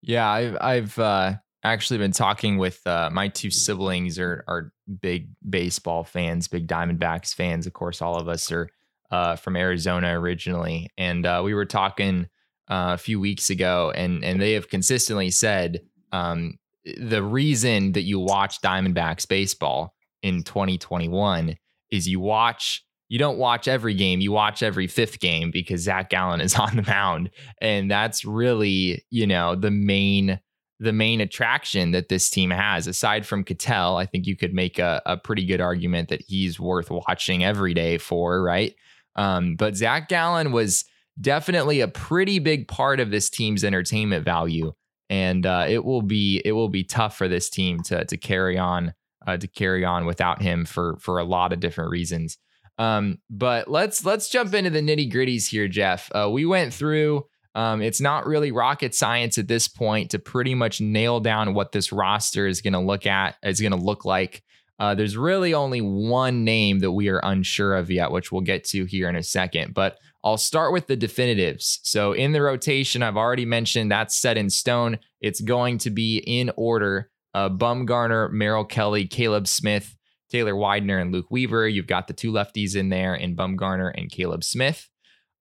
Yeah, 0.02 0.30
I've 0.30 0.58
I've 0.62 1.00
uh, 1.00 1.34
actually 1.64 1.98
been 1.98 2.12
talking 2.12 2.58
with 2.58 2.86
uh, 2.88 3.10
my 3.12 3.28
two 3.28 3.52
siblings 3.52 4.20
are 4.20 4.44
are 4.48 4.72
big 5.02 5.30
baseball 5.48 6.04
fans, 6.04 6.48
big 6.48 6.68
Diamondbacks 6.68 7.34
fans. 7.34 7.68
Of 7.68 7.74
course, 7.74 8.02
all 8.02 8.18
of 8.18 8.28
us 8.28 8.52
are 8.52 8.70
uh, 9.12 9.36
from 9.36 9.56
Arizona 9.56 10.18
originally, 10.20 10.90
and 10.98 11.26
uh, 11.26 11.42
we 11.44 11.54
were 11.54 11.66
talking 11.66 12.28
uh, 12.70 12.94
a 12.94 12.98
few 12.98 13.20
weeks 13.20 13.50
ago, 13.50 13.92
and 13.94 14.24
and 14.24 14.42
they 14.42 14.54
have 14.54 14.70
consistently 14.70 15.32
said 15.32 15.82
um, 16.12 16.58
the 16.98 17.24
reason 17.24 17.94
that 17.94 18.04
you 18.04 18.20
watch 18.20 18.62
Diamondbacks 18.62 19.28
baseball 19.28 19.94
in 20.22 20.44
2021 20.44 21.56
is 21.92 22.08
you 22.08 22.20
watch 22.20 22.84
you 23.10 23.18
don't 23.18 23.40
watch 23.40 23.68
every 23.68 23.96
game, 23.96 24.22
you 24.22 24.32
watch 24.32 24.62
every 24.62 24.86
fifth 24.86 25.20
game 25.20 25.50
because 25.50 25.82
Zach 25.82 26.12
Gallen 26.12 26.42
is 26.42 26.56
on 26.60 26.76
the 26.76 26.84
mound. 26.84 27.32
And 27.60 27.90
that's 27.90 28.24
really, 28.24 29.04
you 29.10 29.28
know, 29.28 29.56
the 29.56 29.72
main 29.72 30.40
the 30.82 30.94
main 30.94 31.20
attraction 31.20 31.92
that 31.92 32.08
this 32.08 32.30
team 32.30 32.52
has. 32.52 32.88
Aside 32.88 33.26
from 33.26 33.44
Ketel, 33.44 33.98
I 33.98 34.06
think 34.06 34.26
you 34.26 34.38
could 34.38 34.54
make 34.54 34.80
a, 34.80 35.02
a 35.06 35.18
pretty 35.18 35.46
good 35.46 35.60
argument 35.60 36.08
that 36.08 36.22
he's 36.26 36.58
worth 36.58 36.90
watching 36.90 37.44
every 37.44 37.74
day 37.74 37.98
for, 37.98 38.42
right? 38.42 38.74
Um, 39.18 39.56
but 39.58 39.76
Zach 39.76 40.08
Gallen 40.08 40.54
was 40.54 40.86
definitely 41.20 41.82
a 41.82 41.90
pretty 41.90 42.40
big 42.40 42.70
part 42.70 43.02
of 43.02 43.12
this 43.12 43.30
team's 43.30 43.66
entertainment 43.66 44.24
value, 44.24 44.72
and 45.10 45.46
uh, 45.46 45.66
it 45.68 45.84
will 45.84 46.02
be 46.02 46.42
it 46.46 46.52
will 46.52 46.70
be 46.70 46.84
tough 46.84 47.18
for 47.18 47.28
this 47.28 47.50
team 47.50 47.82
to 47.84 48.06
to 48.06 48.18
carry 48.18 48.58
on 48.58 48.94
uh, 49.28 49.38
to 49.38 49.48
carry 49.48 49.84
on 49.84 50.06
without 50.06 50.42
him 50.42 50.66
for 50.66 50.98
for 50.98 51.20
a 51.20 51.24
lot 51.24 51.54
of 51.54 51.60
different 51.60 51.92
reasons. 51.92 52.38
Um, 52.78 53.18
but 53.30 53.70
let's 53.70 54.06
let's 54.06 54.30
jump 54.30 54.54
into 54.54 54.70
the 54.70 54.82
nitty 54.82 55.12
gritties 55.12 55.50
here, 55.50 55.68
Jeff. 55.68 56.10
Uh, 56.14 56.30
we 56.32 56.46
went 56.46 56.74
through. 56.74 57.26
Um, 57.56 57.82
it's 57.82 58.00
not 58.00 58.28
really 58.28 58.52
rocket 58.52 58.94
science 58.94 59.38
at 59.38 59.48
this 59.48 59.68
point 59.68 60.12
to 60.12 60.20
pretty 60.20 60.54
much 60.54 60.80
nail 60.80 61.20
down 61.20 61.56
what 61.56 61.72
this 61.72 61.92
roster 61.92 62.48
is 62.48 62.62
going 62.62 62.74
to 62.74 62.80
look 62.80 63.06
at 63.06 63.36
is 63.44 63.60
going 63.60 63.72
to 63.72 63.78
look 63.78 64.06
like. 64.06 64.44
Uh, 64.80 64.96
there's 64.96 65.18
really 65.18 65.54
only 65.54 65.82
one 65.82 66.46
name 66.46 66.80
that 66.80 66.92
we 66.92 67.10
are 67.10 67.20
unsure 67.22 67.76
of 67.76 67.92
yet, 67.92 68.12
which 68.12 68.32
we'll 68.32 68.42
get 68.42 68.64
to 68.64 68.86
here 68.86 69.10
in 69.10 69.16
a 69.18 69.24
second. 69.24 69.74
But 69.74 69.98
I'll 70.24 70.38
start 70.38 70.74
with 70.74 70.88
the 70.88 70.96
definitives. 70.96 71.80
So 71.84 72.12
in 72.12 72.34
the 72.34 72.42
rotation, 72.42 73.04
I've 73.04 73.18
already 73.18 73.46
mentioned 73.46 73.92
that's 73.92 74.18
set 74.18 74.38
in 74.38 74.50
stone. 74.50 75.00
It's 75.22 75.42
going 75.42 75.78
to 75.80 75.90
be 75.90 76.18
in 76.18 76.52
order: 76.56 77.10
uh, 77.34 77.50
Bumgarner, 77.50 78.32
Merrill 78.32 78.66
Kelly, 78.66 79.08
Caleb 79.08 79.48
Smith, 79.48 79.96
Taylor 80.30 80.56
Widener, 80.56 81.00
and 81.00 81.12
Luke 81.12 81.32
Weaver. 81.32 81.68
You've 81.68 81.88
got 81.88 82.08
the 82.08 82.14
two 82.14 82.32
lefties 82.32 82.76
in 82.76 82.90
there 82.90 83.16
in 83.16 83.36
Bumgarner 83.36 83.92
and 83.96 84.12
Caleb 84.12 84.44
Smith. 84.44 84.90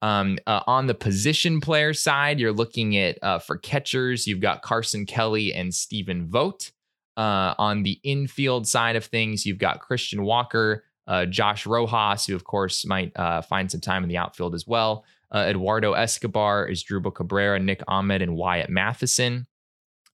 Um, 0.01 0.39
uh, 0.47 0.61
on 0.67 0.87
the 0.87 0.95
position 0.95 1.61
player 1.61 1.93
side, 1.93 2.39
you're 2.39 2.53
looking 2.53 2.97
at 2.97 3.19
uh, 3.23 3.39
for 3.41 3.57
catchers, 3.57 4.27
you've 4.27 4.41
got 4.41 4.63
Carson 4.63 5.07
Kelly 5.07 5.53
and 5.53 5.75
Stephen 5.75 6.29
Vogt. 6.29 6.73
Uh, 7.17 7.53
on 7.59 7.83
the 7.83 7.99
infield 8.05 8.69
side 8.69 8.95
of 8.95 9.05
things, 9.05 9.45
you've 9.45 9.59
got 9.59 9.81
Christian 9.81 10.23
Walker, 10.23 10.85
uh, 11.09 11.27
Josh 11.27 11.67
Rojas, 11.67 12.27
who 12.27 12.37
of 12.37 12.45
course 12.45 12.87
might 12.87 13.11
uh, 13.17 13.43
find 13.43 13.69
some 13.71 13.81
time 13.81 14.05
in 14.05 14.09
the 14.09 14.17
outfield 14.17 14.55
as 14.55 14.67
well. 14.67 15.05
Uh, 15.35 15.47
Eduardo 15.49 15.93
Escobar, 15.93 16.69
Asdrubal 16.69 17.15
Cabrera, 17.15 17.59
Nick 17.59 17.83
Ahmed, 17.89 18.23
and 18.23 18.37
Wyatt 18.37 18.71
Mathisen. 18.71 19.47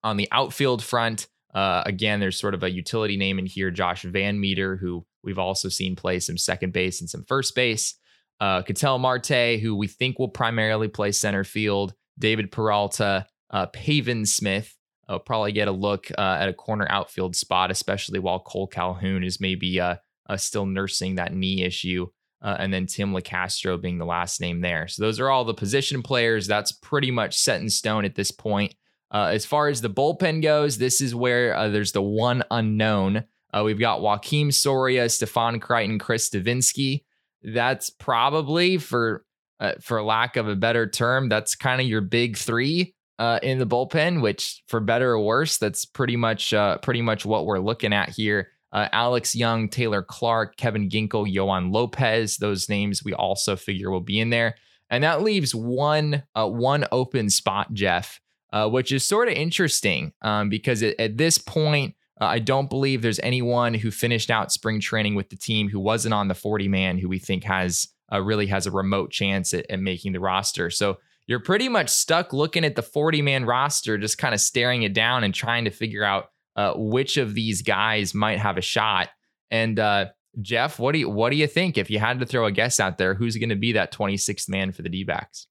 On 0.02 0.16
the 0.16 0.28
outfield 0.32 0.82
front, 0.82 1.28
again, 1.54 2.20
there's 2.20 2.38
sort 2.38 2.54
of 2.54 2.62
a 2.62 2.70
utility 2.70 3.16
name 3.16 3.38
in 3.38 3.46
here, 3.46 3.70
Josh 3.70 4.04
VanMeter, 4.04 4.78
who 4.78 5.04
we've 5.22 5.38
also 5.38 5.68
seen 5.68 5.94
play 5.94 6.18
some 6.18 6.38
second 6.38 6.72
base 6.72 7.00
and 7.00 7.10
some 7.10 7.24
first 7.28 7.54
base 7.54 7.94
uh, 8.40 8.62
Ketel 8.62 8.98
Marte, 8.98 9.60
who 9.60 9.74
we 9.76 9.86
think 9.86 10.18
will 10.18 10.28
primarily 10.28 10.88
play 10.88 11.12
center 11.12 11.44
field, 11.44 11.94
David 12.18 12.50
Peralta, 12.50 13.26
uh, 13.50 13.66
Pavin 13.66 14.26
Smith. 14.26 14.76
Uh, 15.06 15.18
probably 15.18 15.52
get 15.52 15.68
a 15.68 15.72
look 15.72 16.10
uh, 16.16 16.38
at 16.40 16.48
a 16.48 16.54
corner 16.54 16.86
outfield 16.88 17.36
spot, 17.36 17.70
especially 17.70 18.18
while 18.18 18.40
Cole 18.40 18.66
Calhoun 18.66 19.22
is 19.22 19.40
maybe 19.40 19.78
uh, 19.78 19.96
uh, 20.28 20.36
still 20.36 20.66
nursing 20.66 21.16
that 21.16 21.34
knee 21.34 21.62
issue. 21.62 22.06
Uh, 22.42 22.56
and 22.58 22.72
then 22.72 22.86
Tim 22.86 23.12
Locastro 23.12 23.80
being 23.80 23.98
the 23.98 24.04
last 24.04 24.40
name 24.40 24.60
there. 24.60 24.86
So 24.86 25.02
those 25.02 25.18
are 25.18 25.30
all 25.30 25.44
the 25.44 25.54
position 25.54 26.02
players. 26.02 26.46
That's 26.46 26.72
pretty 26.72 27.10
much 27.10 27.38
set 27.38 27.60
in 27.62 27.70
stone 27.70 28.04
at 28.04 28.14
this 28.14 28.30
point. 28.30 28.74
Uh, 29.10 29.30
as 29.32 29.46
far 29.46 29.68
as 29.68 29.80
the 29.80 29.88
bullpen 29.88 30.42
goes, 30.42 30.76
this 30.76 31.00
is 31.00 31.14
where 31.14 31.56
uh, 31.56 31.68
there's 31.68 31.92
the 31.92 32.02
one 32.02 32.42
unknown. 32.50 33.24
Uh, 33.52 33.62
we've 33.64 33.78
got 33.78 34.00
Joakim 34.00 34.52
Soria, 34.52 35.08
Stefan 35.08 35.60
Crichton, 35.60 35.98
Chris 35.98 36.28
Devenski 36.28 37.04
that's 37.44 37.90
probably 37.90 38.78
for 38.78 39.24
uh, 39.60 39.74
for 39.80 40.02
lack 40.02 40.36
of 40.36 40.48
a 40.48 40.56
better 40.56 40.88
term, 40.88 41.28
that's 41.28 41.54
kind 41.54 41.80
of 41.80 41.86
your 41.86 42.00
big 42.00 42.36
three 42.36 42.94
uh, 43.18 43.38
in 43.42 43.58
the 43.58 43.66
bullpen. 43.66 44.20
Which, 44.20 44.62
for 44.66 44.80
better 44.80 45.12
or 45.12 45.20
worse, 45.20 45.58
that's 45.58 45.84
pretty 45.84 46.16
much 46.16 46.54
pretty 46.82 47.02
much 47.02 47.24
what 47.26 47.46
we're 47.46 47.60
looking 47.60 47.92
at 47.92 48.08
here. 48.08 48.48
Uh, 48.74 48.88
Alex 48.92 49.34
Young, 49.34 49.68
Taylor 49.68 50.02
Clarke, 50.02 50.56
Kevin 50.56 50.90
Ginkel, 50.90 51.32
Yoan 51.32 51.72
Lopez. 51.72 52.36
Those 52.36 52.68
names 52.68 53.02
we 53.02 53.14
also 53.14 53.56
figure 53.56 53.90
will 53.90 54.00
be 54.00 54.20
in 54.20 54.30
there, 54.30 54.56
and 54.90 55.02
that 55.04 55.22
leaves 55.22 55.54
one 55.54 56.24
uh, 56.34 56.48
one 56.48 56.84
open 56.92 57.30
spot, 57.30 57.72
Jeff, 57.72 58.20
uh, 58.52 58.68
which 58.68 58.92
is 58.92 59.06
sort 59.06 59.28
of 59.28 59.34
interesting 59.34 60.12
um, 60.22 60.48
because 60.48 60.82
at, 60.82 60.98
at 61.00 61.16
this 61.16 61.38
point 61.38 61.94
uh, 62.20 62.26
I 62.26 62.38
don't 62.38 62.70
believe 62.70 63.02
there's 63.02 63.20
anyone 63.20 63.74
who 63.74 63.90
finished 63.90 64.30
out 64.30 64.52
spring 64.52 64.80
training 64.80 65.14
with 65.14 65.30
the 65.30 65.36
team 65.36 65.68
who 65.68 65.80
wasn't 65.80 66.14
on 66.14 66.28
the 66.28 66.34
40 66.34 66.68
man 66.68 66.98
who 66.98 67.08
we 67.08 67.18
think 67.18 67.44
has 67.44 67.88
uh, 68.12 68.20
really 68.20 68.46
has 68.46 68.66
a 68.66 68.70
remote 68.70 69.10
chance 69.10 69.52
at, 69.54 69.66
at 69.70 69.80
making 69.80 70.12
the 70.12 70.20
roster. 70.20 70.70
So 70.70 70.98
you're 71.26 71.40
pretty 71.40 71.68
much 71.68 71.88
stuck 71.88 72.32
looking 72.32 72.64
at 72.64 72.76
the 72.76 72.82
40 72.82 73.22
man 73.22 73.44
roster, 73.44 73.98
just 73.98 74.18
kind 74.18 74.34
of 74.34 74.40
staring 74.40 74.82
it 74.82 74.92
down 74.92 75.24
and 75.24 75.34
trying 75.34 75.64
to 75.64 75.70
figure 75.70 76.04
out 76.04 76.26
uh, 76.56 76.74
which 76.76 77.16
of 77.16 77.34
these 77.34 77.62
guys 77.62 78.14
might 78.14 78.38
have 78.38 78.56
a 78.56 78.62
shot. 78.62 79.08
And 79.50 79.78
uh, 79.78 80.06
Jeff, 80.40 80.78
what 80.78 80.92
do 80.92 80.98
you 80.98 81.08
what 81.08 81.30
do 81.30 81.36
you 81.36 81.46
think 81.46 81.78
if 81.78 81.90
you 81.90 81.98
had 81.98 82.20
to 82.20 82.26
throw 82.26 82.46
a 82.46 82.52
guess 82.52 82.80
out 82.80 82.98
there? 82.98 83.14
Who's 83.14 83.36
going 83.36 83.50
to 83.50 83.56
be 83.56 83.72
that 83.72 83.92
26th 83.92 84.48
man 84.48 84.72
for 84.72 84.82
the 84.82 84.88
D-backs? 84.88 85.46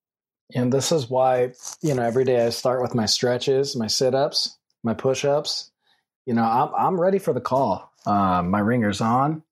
And 0.55 0.71
this 0.71 0.91
is 0.91 1.09
why 1.09 1.53
you 1.81 1.93
know 1.93 2.03
every 2.03 2.25
day 2.25 2.45
I 2.45 2.49
start 2.49 2.81
with 2.81 2.95
my 2.95 3.05
stretches, 3.05 3.75
my 3.75 3.87
sit-ups, 3.87 4.57
my 4.83 4.93
push-ups, 4.93 5.71
you 6.25 6.33
know, 6.33 6.43
I'm 6.43 6.69
I'm 6.75 7.01
ready 7.01 7.19
for 7.19 7.33
the 7.33 7.41
call. 7.41 7.91
Um, 8.05 8.49
my 8.49 8.59
ringer's 8.59 9.01
on. 9.01 9.43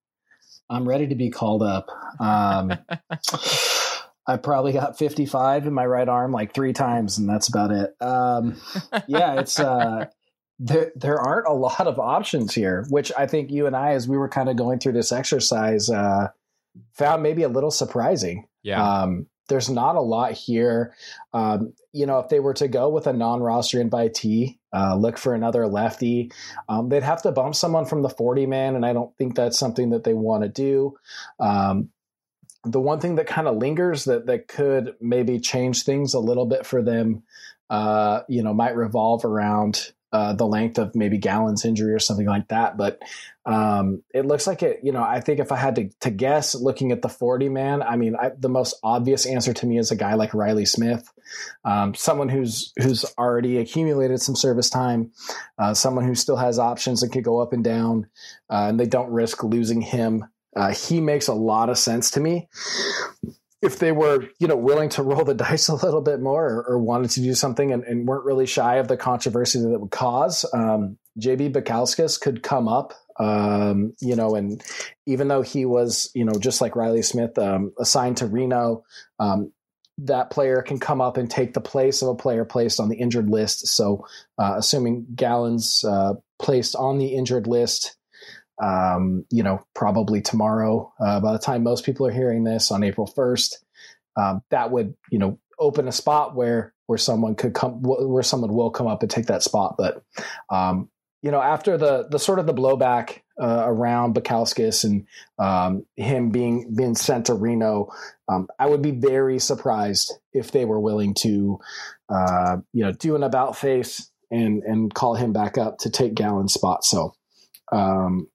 I'm 0.70 0.88
ready 0.88 1.08
to 1.08 1.16
be 1.16 1.30
called 1.30 1.64
up. 1.64 1.88
Um, 2.20 2.74
I 4.28 4.38
probably 4.38 4.72
got 4.72 4.98
55 4.98 5.68
in 5.68 5.74
my 5.74 5.86
right 5.86 6.08
arm 6.08 6.32
like 6.32 6.54
three 6.54 6.72
times, 6.72 7.18
and 7.18 7.28
that's 7.28 7.50
about 7.50 7.72
it. 7.72 7.94
Um, 8.02 8.62
yeah, 9.08 9.40
it's 9.40 9.60
uh, 9.60 10.06
there. 10.62 10.91
There 10.95 11.19
aren't 11.19 11.47
a 11.47 11.54
lot 11.67 11.88
of 11.88 12.00
options 12.00 12.54
here, 12.54 12.86
which 12.89 13.12
I 13.17 13.28
think 13.28 13.52
you 13.52 13.67
and 13.67 13.76
I, 13.76 13.91
as 13.91 14.08
we 14.08 14.17
were 14.17 14.30
kind 14.30 14.50
of 14.50 14.56
going 14.56 14.80
through 14.80 14.93
this 14.93 15.12
exercise, 15.12 15.89
uh, 15.89 16.30
found 16.93 17.24
maybe 17.24 17.43
a 17.43 17.50
little 17.50 17.71
surprising. 17.71 18.47
Yeah. 18.63 18.84
Um, 18.84 19.28
there's 19.50 19.69
not 19.69 19.97
a 19.97 20.02
lot 20.02 20.32
here. 20.32 20.95
Um, 21.34 21.74
you 21.91 22.06
know, 22.06 22.19
if 22.19 22.30
they 22.30 22.39
were 22.39 22.54
to 22.54 22.69
go 22.69 22.88
with 22.88 23.06
a 23.06 23.12
non-roster 23.12 23.84
invitee, 23.84 24.60
uh, 24.74 24.95
look 24.95 25.17
for 25.17 25.34
another 25.34 25.67
lefty, 25.67 26.32
um, 26.69 26.88
they'd 26.88 27.04
have 27.04 27.21
to 27.24 27.34
bump 27.34 27.56
someone 27.56 27.86
from 27.86 28.02
the 28.02 28.10
40 28.10 28.45
man, 28.45 28.76
and 28.76 28.86
I 28.86 28.93
don't 28.93 29.15
think 29.17 29.36
that's 29.36 29.60
something 29.60 29.89
that 29.89 30.06
they 30.06 30.13
want 30.13 30.43
to 30.43 30.50
do. 30.50 30.95
Um, 31.39 31.89
the 32.63 32.80
one 32.80 33.02
thing 33.02 33.15
that 33.15 33.28
kind 33.28 33.47
of 33.47 33.58
lingers 33.58 34.06
that 34.06 34.28
that 34.28 34.47
could 34.47 34.95
maybe 35.02 35.39
change 35.39 35.84
things 35.84 36.13
a 36.13 36.19
little 36.19 36.45
bit 36.45 36.65
for 36.65 36.82
them, 36.82 37.24
uh, 37.69 38.21
you 38.30 38.43
know, 38.43 38.54
might 38.54 38.76
revolve 38.76 39.26
around 39.26 39.91
uh, 40.12 40.34
the 40.34 40.45
length 40.45 40.78
of 40.78 40.95
maybe 40.95 41.17
Gallen's 41.17 41.63
injury 41.63 41.93
or 41.93 42.00
something 42.00 42.26
like 42.26 42.50
that. 42.50 42.78
But 42.78 43.02
um, 43.45 44.04
it 44.13 44.26
looks 44.26 44.45
like 44.45 44.62
it, 44.62 44.82
you 44.84 44.91
know, 44.91 45.02
I 45.02 45.21
think 45.21 45.39
if 45.39 45.52
I 45.52 45.56
had 45.56 45.76
to, 45.76 45.89
to 46.02 46.12
guess 46.12 46.54
looking 46.54 46.91
at 46.91 47.02
the 47.02 47.10
40 47.10 47.50
man, 47.50 47.82
I 47.82 47.95
mean, 47.95 48.15
I, 48.15 48.32
the 48.38 48.50
most 48.50 48.76
obvious 48.84 49.26
answer 49.26 49.54
to 49.54 49.65
me 49.65 49.78
is 49.78 49.89
a 49.91 49.95
guy 49.95 50.15
like 50.15 50.34
Riley 50.34 50.65
Smith, 50.65 51.12
um, 51.63 51.95
someone 51.95 52.30
who's, 52.30 52.74
who's 52.78 53.06
already 53.17 53.58
accumulated 53.58 54.21
some 54.21 54.36
service 54.36 54.69
time, 54.69 55.12
uh, 55.58 55.74
someone 55.74 56.06
who 56.06 56.15
still 56.15 56.38
has 56.38 56.60
options 56.60 57.04
and 57.04 57.12
could 57.12 57.24
go 57.24 57.39
up 57.39 57.54
and 57.54 57.63
down, 57.63 58.08
uh, 58.50 58.67
and 58.69 58.80
they 58.80 58.86
don't 58.86 59.12
risk 59.12 59.43
losing 59.43 59.82
him. 59.82 60.26
Uh, 60.56 60.74
he 60.74 61.00
makes 61.00 61.28
a 61.28 61.34
lot 61.34 61.69
of 61.69 61.78
sense 61.78 62.12
to 62.12 62.19
me 62.19 62.50
if 63.62 63.80
they 63.80 63.91
were, 63.91 64.28
you 64.39 64.47
know, 64.47 64.56
willing 64.56 64.89
to 64.89 65.04
roll 65.04 65.24
the 65.24 65.34
dice 65.36 65.67
a 65.67 65.76
little 65.76 66.02
bit 66.02 66.19
more 66.19 66.45
or, 66.45 66.63
or 66.63 66.80
wanted 66.80 67.12
to 67.12 67.21
do 67.21 67.34
something 67.34 67.71
and, 67.71 67.84
and, 67.84 68.08
weren't 68.08 68.26
really 68.26 68.45
shy 68.45 68.76
of 68.76 68.88
the 68.88 68.97
controversy 68.97 69.60
that 69.60 69.71
it 69.71 69.80
would 69.80 69.91
cause, 69.91 70.45
um, 70.54 70.97
JB 71.19 71.54
Bukauskas 71.54 72.19
could 72.19 72.41
come 72.41 72.67
up, 72.67 72.93
um, 73.19 73.93
you 74.00 74.15
know, 74.15 74.36
and 74.36 74.63
even 75.06 75.28
though 75.28 75.41
he 75.41 75.65
was, 75.65 76.10
you 76.15 76.24
know, 76.24 76.34
just 76.39 76.62
like 76.62 76.76
Riley 76.76 77.02
Smith, 77.02 77.38
um, 77.38 77.74
assigned 77.78 78.17
to 78.17 78.28
Reno, 78.28 78.84
um, 79.19 79.52
that 79.97 80.32
player 80.32 80.62
can 80.62 80.80
come 80.80 81.02
up 81.02 81.17
and 81.17 81.30
take 81.30 81.54
the 81.54 81.62
place 81.62 82.02
of 82.02 82.08
a 82.08 82.15
player 82.15 82.45
placed 82.45 82.80
on 82.80 82.89
the 82.89 82.95
injured 82.95 83.30
list. 83.30 83.67
So, 83.67 84.08
uh, 84.38 84.56
assuming 84.58 85.06
Gallen's 85.13 85.84
uh, 85.84 86.13
placed 86.39 86.76
on 86.76 86.97
the 86.97 87.13
injured 87.13 87.45
list, 87.45 87.97
um, 88.62 89.26
you 89.30 89.44
know, 89.44 89.66
probably 89.74 90.22
tomorrow. 90.22 90.94
Uh, 91.00 91.20
by 91.20 91.34
the 91.34 91.40
time 91.40 91.64
most 91.64 91.86
people 91.86 92.06
are 92.08 92.12
hearing 92.12 92.44
this 92.44 92.72
on 92.72 92.84
April 92.84 93.08
1st, 93.08 93.56
um, 94.18 94.44
that 94.50 94.72
would, 94.72 94.96
you 95.12 95.20
know, 95.20 95.40
open 95.60 95.88
a 95.88 95.92
spot 95.92 96.36
where 96.36 96.74
where 96.88 96.98
someone 96.98 97.36
could 97.36 97.54
come, 97.54 97.82
where 97.82 98.24
someone 98.24 98.54
will 98.54 98.70
come 98.70 98.88
up 98.88 99.02
and 99.02 99.10
take 99.10 99.28
that 99.28 99.44
spot. 99.44 99.76
But, 99.78 100.04
um, 100.50 100.90
you 101.22 101.32
know, 101.32 101.42
after 101.42 101.78
the 101.78 102.08
the 102.10 102.20
sort 102.20 102.40
of 102.40 102.48
the 102.48 102.54
blowback 102.54 103.20
uh, 103.42 103.64
around 103.66 104.16
Bukauskas 104.16 104.84
and 104.84 105.08
um, 105.40 105.86
him 105.96 106.32
being 106.32 106.76
being 106.76 106.96
sent 106.96 107.28
to 107.28 107.34
Reno, 107.34 107.90
um, 108.28 108.48
I 108.60 108.66
would 108.66 108.82
be 108.82 108.92
very 108.92 109.40
surprised 109.40 110.14
if 110.34 110.52
they 110.52 110.66
were 110.66 110.80
willing 110.80 111.14
to, 111.16 111.60
uh, 112.10 112.58
you 112.74 112.84
know, 112.84 112.92
do 112.92 113.16
an 113.16 113.24
about 113.24 113.56
face 113.56 114.12
and 114.30 114.64
and 114.64 114.94
call 114.94 115.16
him 115.16 115.32
back 115.32 115.58
up 115.58 115.78
to 115.80 115.90
take 115.90 116.14
Gallen's 116.14 116.54
spot. 116.54 116.84
So. 116.84 117.16
Um, 117.72 118.28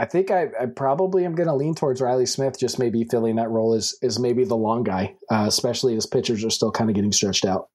I 0.00 0.06
think 0.06 0.30
I, 0.30 0.48
I 0.60 0.66
probably 0.66 1.24
am 1.26 1.34
going 1.34 1.48
to 1.48 1.54
lean 1.54 1.74
towards 1.74 2.00
Riley 2.00 2.26
Smith, 2.26 2.58
just 2.58 2.78
maybe 2.78 3.04
filling 3.04 3.36
that 3.36 3.50
role 3.50 3.74
as 3.74 3.94
is 4.00 4.18
maybe 4.18 4.44
the 4.44 4.56
long 4.56 4.82
guy, 4.82 5.14
uh, 5.30 5.44
especially 5.46 5.94
as 5.96 6.06
pitchers 6.06 6.42
are 6.44 6.50
still 6.50 6.72
kind 6.72 6.88
of 6.88 6.96
getting 6.96 7.12
stretched 7.12 7.44
out. 7.44 7.68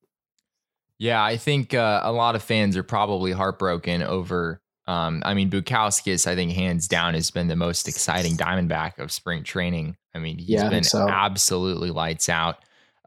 Yeah, 0.97 1.23
I 1.23 1.37
think 1.37 1.73
uh, 1.73 2.01
a 2.03 2.11
lot 2.11 2.35
of 2.35 2.41
fans 2.43 2.75
are 2.77 2.83
probably 2.83 3.31
heartbroken 3.31 4.01
over 4.01 4.59
Um, 4.87 5.23
I 5.25 5.33
mean, 5.33 5.49
Bukauskas, 5.49 6.27
I 6.27 6.35
think 6.35 6.51
hands 6.51 6.87
down 6.87 7.15
has 7.15 7.31
been 7.31 7.47
the 7.47 7.55
most 7.55 7.87
exciting 7.87 8.37
Diamondback 8.37 8.99
of 8.99 9.11
spring 9.11 9.43
training. 9.43 9.97
I 10.13 10.19
mean, 10.19 10.37
he's 10.37 10.49
Yeah, 10.49 10.69
been 10.69 10.83
so. 10.83 11.09
absolutely 11.09 11.89
lights 11.91 12.29
out. 12.29 12.57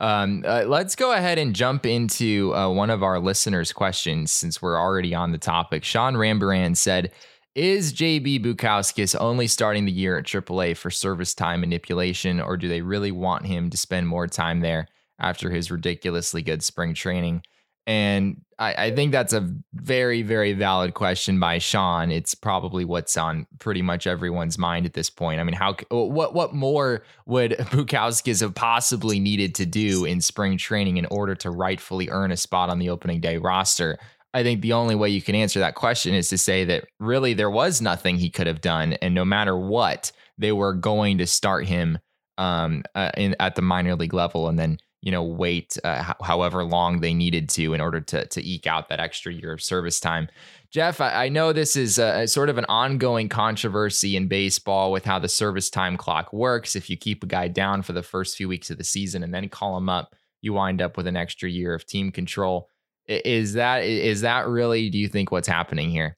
Um, 0.01 0.45
uh, 0.47 0.65
let's 0.67 0.95
go 0.95 1.13
ahead 1.13 1.39
and 1.39 1.55
jump 1.55 1.87
into 1.87 2.55
uh, 2.55 2.69
one 2.69 2.91
of 2.91 3.03
our 3.03 3.19
listeners' 3.19 3.73
questions 3.73 4.31
since 4.31 4.61
we're 4.63 4.79
already 4.79 5.15
on 5.15 5.33
the 5.33 5.39
topic. 5.39 5.85
Sean 5.85 6.15
Rambaran 6.15 6.77
said, 6.77 7.11
"Is 7.59 7.93
JB 7.93 8.45
Bukauskas 8.45 9.17
only 9.21 9.49
starting 9.49 9.85
the 9.85 9.93
year 9.93 10.17
at 10.17 10.25
AAA 10.25 10.77
for 10.77 10.91
service 10.91 11.35
time 11.35 11.61
manipulation, 11.61 12.41
or 12.41 12.57
do 12.57 12.69
they 12.69 12.83
really 12.83 13.11
want 13.11 13.47
him 13.47 13.69
to 13.71 13.77
spend 13.77 14.07
more 14.07 14.29
time 14.29 14.61
there 14.61 14.87
after 15.19 15.51
his 15.51 15.71
ridiculously 15.71 16.43
good 16.43 16.63
spring 16.63 16.95
training?" 16.95 17.43
And 17.89 18.43
I, 18.59 18.75
I 18.75 18.95
think 18.95 19.13
that's 19.13 19.33
a 19.33 19.51
very, 19.73 20.21
very 20.21 20.53
valid 20.53 20.93
question 20.93 21.41
by 21.41 21.57
Sean. 21.57 22.11
It's 22.11 22.35
probably 22.35 22.85
what's 22.85 23.17
on 23.17 23.47
pretty 23.61 23.81
much 23.81 24.07
everyone's 24.07 24.59
mind 24.59 24.85
at 24.85 24.93
this 24.93 25.09
point. 25.09 25.41
I 25.41 25.45
mean, 25.45 25.55
how 25.55 25.75
what 25.91 26.35
what 26.35 26.55
more 26.55 27.03
would 27.25 27.53
Bukauskas 27.59 28.43
have 28.43 28.55
possibly 28.55 29.19
needed 29.19 29.55
to 29.55 29.65
do 29.65 30.05
in 30.05 30.21
spring 30.21 30.59
training 30.59 30.99
in 30.99 31.07
order 31.07 31.35
to 31.37 31.51
rightfully 31.51 32.11
earn 32.11 32.31
a 32.31 32.37
spot 32.37 32.69
on 32.69 32.79
the 32.79 32.91
opening 32.91 33.23
day 33.23 33.39
roster? 33.39 33.99
I 34.39 34.45
think 34.45 34.61
the 34.61 34.73
only 34.73 34.95
way 34.95 35.09
you 35.09 35.21
can 35.21 35.35
answer 35.35 35.59
that 35.59 35.75
question 35.75 36.15
is 36.15 36.29
to 36.29 36.39
say 36.39 36.65
that 36.65 36.85
really 37.01 37.35
there 37.35 37.51
was 37.51 37.83
nothing 37.83 38.19
he 38.19 38.31
could 38.31 38.47
have 38.47 38.61
done, 38.61 38.93
and 38.95 39.13
no 39.13 39.25
matter 39.25 39.57
what, 39.57 40.13
they 40.39 40.53
were 40.53 40.75
going 40.75 41.19
to 41.19 41.27
start 41.27 41.67
him 41.67 41.99
um, 42.39 42.85
uh, 42.95 43.11
in 43.17 43.35
at 43.41 43.57
the 43.57 43.63
minor 43.63 43.97
league 43.97 44.15
level, 44.15 44.47
and 44.47 44.57
then 44.57 44.79
you 45.03 45.11
know 45.11 45.25
wait 45.25 45.77
uh, 45.83 46.05
h- 46.09 46.17
however 46.23 46.63
long 46.63 47.01
they 47.01 47.13
needed 47.13 47.49
to 47.49 47.75
in 47.75 47.81
order 47.81 48.01
to 48.01 48.27
to 48.27 48.45
eke 48.47 48.69
out 48.69 48.89
that 48.89 49.01
extra 49.01 49.33
year 49.33 49.53
of 49.53 49.61
service 49.61 49.99
time. 49.99 50.29
Jeff, 50.71 51.01
I, 51.01 51.25
I 51.25 51.29
know 51.31 51.53
this 51.53 51.75
is 51.75 51.99
a, 51.99 52.21
a 52.21 52.29
sort 52.29 52.49
of 52.49 52.59
an 52.59 52.67
ongoing 52.69 53.29
controversy 53.29 54.15
in 54.15 54.29
baseball 54.29 54.93
with 54.93 55.05
how 55.05 55.19
the 55.19 55.29
service 55.29 55.69
time 55.69 55.97
clock 55.97 56.33
works. 56.33 56.77
If 56.77 56.89
you 56.89 56.97
keep 56.97 57.25
a 57.25 57.27
guy 57.27 57.49
down 57.49 57.83
for 57.83 57.93
the 57.93 58.05
first 58.05 58.37
few 58.37 58.47
weeks 58.47 58.71
of 58.71 58.79
the 58.79 58.85
season 58.85 59.25
and 59.25 59.35
then 59.35 59.49
call 59.49 59.77
him 59.77 59.89
up, 59.89 60.15
you 60.43 60.53
wind 60.53 60.81
up 60.81 60.97
with 60.97 61.09
an 61.09 61.17
extra 61.17 61.51
year 61.51 61.75
of 61.75 61.85
team 61.85 62.13
control. 62.13 62.69
Is 63.09 63.55
that 63.55 63.85
is 63.85 64.21
that 64.21 64.47
really? 64.47 64.91
Do 64.91 64.99
you 64.99 65.09
think 65.09 65.33
what's 65.33 65.49
happening 65.49 65.91
here? 65.91 66.17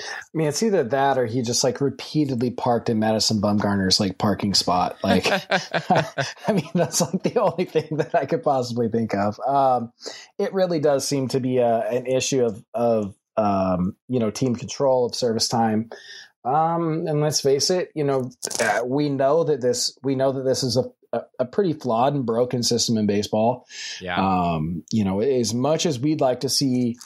I 0.00 0.36
mean, 0.36 0.48
it's 0.48 0.62
either 0.62 0.84
that 0.84 1.18
or 1.18 1.26
he 1.26 1.42
just 1.42 1.64
like 1.64 1.80
repeatedly 1.80 2.50
parked 2.50 2.88
in 2.88 2.98
Madison 2.98 3.40
Bumgarner's 3.40 3.98
like 3.98 4.18
parking 4.18 4.54
spot. 4.54 4.96
Like, 5.02 5.26
I 5.90 6.52
mean, 6.52 6.70
that's 6.74 7.00
like 7.00 7.22
the 7.22 7.40
only 7.40 7.64
thing 7.64 7.96
that 7.96 8.14
I 8.14 8.26
could 8.26 8.42
possibly 8.42 8.88
think 8.88 9.14
of. 9.14 9.40
Um, 9.46 9.92
it 10.38 10.52
really 10.52 10.78
does 10.78 11.06
seem 11.06 11.28
to 11.28 11.40
be 11.40 11.58
a, 11.58 11.80
an 11.88 12.06
issue 12.06 12.44
of 12.44 12.64
of 12.74 13.14
um, 13.36 13.96
you 14.08 14.20
know 14.20 14.30
team 14.30 14.54
control 14.54 15.06
of 15.06 15.14
service 15.14 15.48
time. 15.48 15.90
Um, 16.44 17.06
and 17.06 17.20
let's 17.20 17.40
face 17.40 17.68
it, 17.68 17.90
you 17.94 18.04
know, 18.04 18.30
uh, 18.60 18.80
we 18.84 19.08
know 19.08 19.44
that 19.44 19.60
this 19.60 19.98
we 20.02 20.14
know 20.14 20.32
that 20.32 20.44
this 20.44 20.62
is 20.62 20.76
a 20.76 20.84
a, 21.12 21.22
a 21.38 21.44
pretty 21.44 21.72
flawed 21.72 22.14
and 22.14 22.26
broken 22.26 22.62
system 22.62 22.96
in 22.98 23.06
baseball. 23.06 23.66
yeah, 24.00 24.16
Um, 24.16 24.84
you 24.90 25.04
know, 25.04 25.20
as 25.20 25.54
much 25.54 25.86
as 25.86 25.98
we'd 25.98 26.20
like 26.20 26.40
to 26.40 26.48
see 26.48 26.96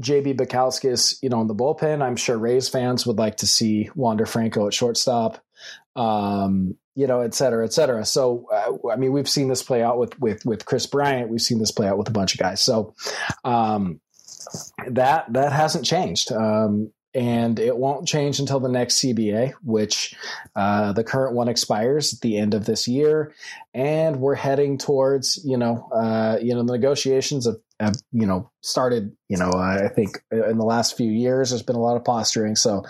JB 0.00 0.36
Bukauskas, 0.36 1.18
you 1.22 1.28
know, 1.28 1.40
in 1.40 1.46
the 1.46 1.54
bullpen, 1.54 2.02
I'm 2.02 2.16
sure 2.16 2.36
Rays 2.36 2.68
fans 2.68 3.06
would 3.06 3.18
like 3.18 3.38
to 3.38 3.46
see 3.46 3.88
Wander 3.94 4.26
Franco 4.26 4.66
at 4.66 4.74
shortstop, 4.74 5.42
um, 5.94 6.76
you 6.94 7.06
know, 7.06 7.20
et 7.22 7.34
cetera, 7.34 7.64
et 7.64 7.72
cetera. 7.72 8.04
So, 8.04 8.46
uh, 8.52 8.90
I 8.90 8.96
mean, 8.96 9.12
we've 9.12 9.28
seen 9.28 9.48
this 9.48 9.62
play 9.62 9.82
out 9.82 9.98
with 9.98 10.18
with 10.20 10.44
with 10.44 10.66
Kris 10.66 10.86
Bryant. 10.86 11.30
We've 11.30 11.40
seen 11.40 11.58
this 11.58 11.72
play 11.72 11.88
out 11.88 11.98
with 11.98 12.08
a 12.08 12.12
bunch 12.12 12.34
of 12.34 12.40
guys. 12.40 12.62
So, 12.62 12.94
um, 13.44 14.00
that 14.88 15.32
that 15.32 15.52
hasn't 15.52 15.84
changed. 15.86 16.30
Um, 16.30 16.92
and 17.16 17.58
it 17.58 17.78
won't 17.78 18.06
change 18.06 18.38
until 18.38 18.60
the 18.60 18.68
next 18.68 18.96
CBA, 18.96 19.54
which 19.64 20.14
uh, 20.54 20.92
the 20.92 21.02
current 21.02 21.34
one 21.34 21.48
expires 21.48 22.12
at 22.12 22.20
the 22.20 22.36
end 22.36 22.52
of 22.52 22.66
this 22.66 22.86
year, 22.86 23.32
and 23.72 24.20
we're 24.20 24.34
heading 24.34 24.76
towards 24.76 25.42
you 25.42 25.56
know 25.56 25.88
uh, 25.94 26.38
you 26.42 26.54
know 26.54 26.62
the 26.62 26.72
negotiations 26.72 27.48
have, 27.80 27.96
you 28.12 28.26
know 28.26 28.50
started 28.60 29.16
you 29.28 29.38
know 29.38 29.50
I 29.50 29.88
think 29.88 30.22
in 30.30 30.58
the 30.58 30.64
last 30.64 30.96
few 30.96 31.10
years 31.10 31.50
there's 31.50 31.62
been 31.62 31.76
a 31.76 31.80
lot 31.80 31.96
of 31.96 32.04
posturing, 32.04 32.54
so 32.54 32.84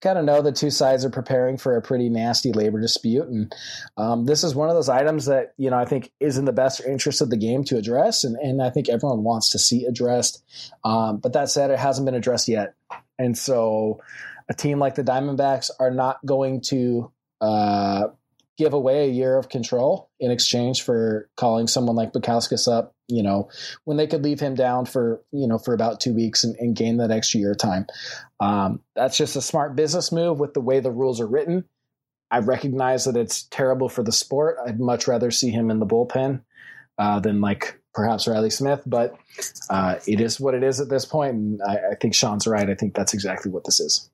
kind 0.00 0.18
of 0.18 0.24
know 0.24 0.42
the 0.42 0.50
two 0.50 0.70
sides 0.70 1.04
are 1.04 1.10
preparing 1.10 1.56
for 1.56 1.76
a 1.76 1.82
pretty 1.82 2.08
nasty 2.08 2.52
labor 2.52 2.80
dispute, 2.80 3.28
and 3.28 3.54
um, 3.96 4.24
this 4.26 4.42
is 4.42 4.52
one 4.52 4.68
of 4.68 4.74
those 4.74 4.88
items 4.88 5.26
that 5.26 5.54
you 5.58 5.70
know 5.70 5.78
I 5.78 5.84
think 5.84 6.10
is 6.18 6.38
in 6.38 6.44
the 6.44 6.52
best 6.52 6.80
interest 6.84 7.20
of 7.20 7.30
the 7.30 7.36
game 7.36 7.62
to 7.64 7.76
address, 7.76 8.24
and 8.24 8.34
and 8.36 8.60
I 8.60 8.70
think 8.70 8.88
everyone 8.88 9.22
wants 9.22 9.50
to 9.50 9.60
see 9.60 9.84
addressed. 9.84 10.42
Um, 10.82 11.18
but 11.18 11.34
that 11.34 11.50
said, 11.50 11.70
it 11.70 11.78
hasn't 11.78 12.04
been 12.04 12.16
addressed 12.16 12.48
yet. 12.48 12.74
And 13.20 13.36
so 13.36 14.00
a 14.48 14.54
team 14.54 14.78
like 14.78 14.94
the 14.94 15.04
Diamondbacks 15.04 15.70
are 15.78 15.90
not 15.90 16.24
going 16.24 16.62
to 16.68 17.12
uh, 17.42 18.08
give 18.56 18.72
away 18.72 19.04
a 19.04 19.12
year 19.12 19.36
of 19.36 19.50
control 19.50 20.08
in 20.18 20.30
exchange 20.30 20.82
for 20.82 21.28
calling 21.36 21.66
someone 21.66 21.96
like 21.96 22.14
Bukauskas 22.14 22.66
up, 22.66 22.94
you 23.08 23.22
know, 23.22 23.50
when 23.84 23.98
they 23.98 24.06
could 24.06 24.24
leave 24.24 24.40
him 24.40 24.54
down 24.54 24.86
for, 24.86 25.22
you 25.32 25.46
know, 25.46 25.58
for 25.58 25.74
about 25.74 26.00
two 26.00 26.14
weeks 26.14 26.44
and, 26.44 26.56
and 26.56 26.74
gain 26.74 26.96
that 26.96 27.10
extra 27.10 27.40
year 27.40 27.54
time. 27.54 27.86
Um, 28.40 28.80
that's 28.96 29.18
just 29.18 29.36
a 29.36 29.42
smart 29.42 29.76
business 29.76 30.12
move 30.12 30.40
with 30.40 30.54
the 30.54 30.62
way 30.62 30.80
the 30.80 30.90
rules 30.90 31.20
are 31.20 31.26
written. 31.26 31.66
I 32.30 32.38
recognize 32.38 33.04
that 33.04 33.16
it's 33.16 33.42
terrible 33.44 33.90
for 33.90 34.02
the 34.02 34.12
sport. 34.12 34.56
I'd 34.66 34.80
much 34.80 35.06
rather 35.06 35.30
see 35.30 35.50
him 35.50 35.70
in 35.70 35.78
the 35.78 35.86
bullpen 35.86 36.40
uh, 36.96 37.20
than 37.20 37.42
like 37.42 37.79
perhaps 37.94 38.26
Riley 38.26 38.50
Smith, 38.50 38.82
but 38.86 39.16
uh, 39.68 39.96
it 40.06 40.20
is 40.20 40.40
what 40.40 40.54
it 40.54 40.62
is 40.62 40.80
at 40.80 40.88
this 40.88 41.04
point, 41.04 41.34
and 41.34 41.60
I, 41.62 41.92
I 41.92 41.94
think 42.00 42.14
Sean's 42.14 42.46
right. 42.46 42.68
I 42.68 42.74
think 42.74 42.94
that's 42.94 43.14
exactly 43.14 43.50
what 43.50 43.64
this 43.64 43.80
is. 43.80 44.10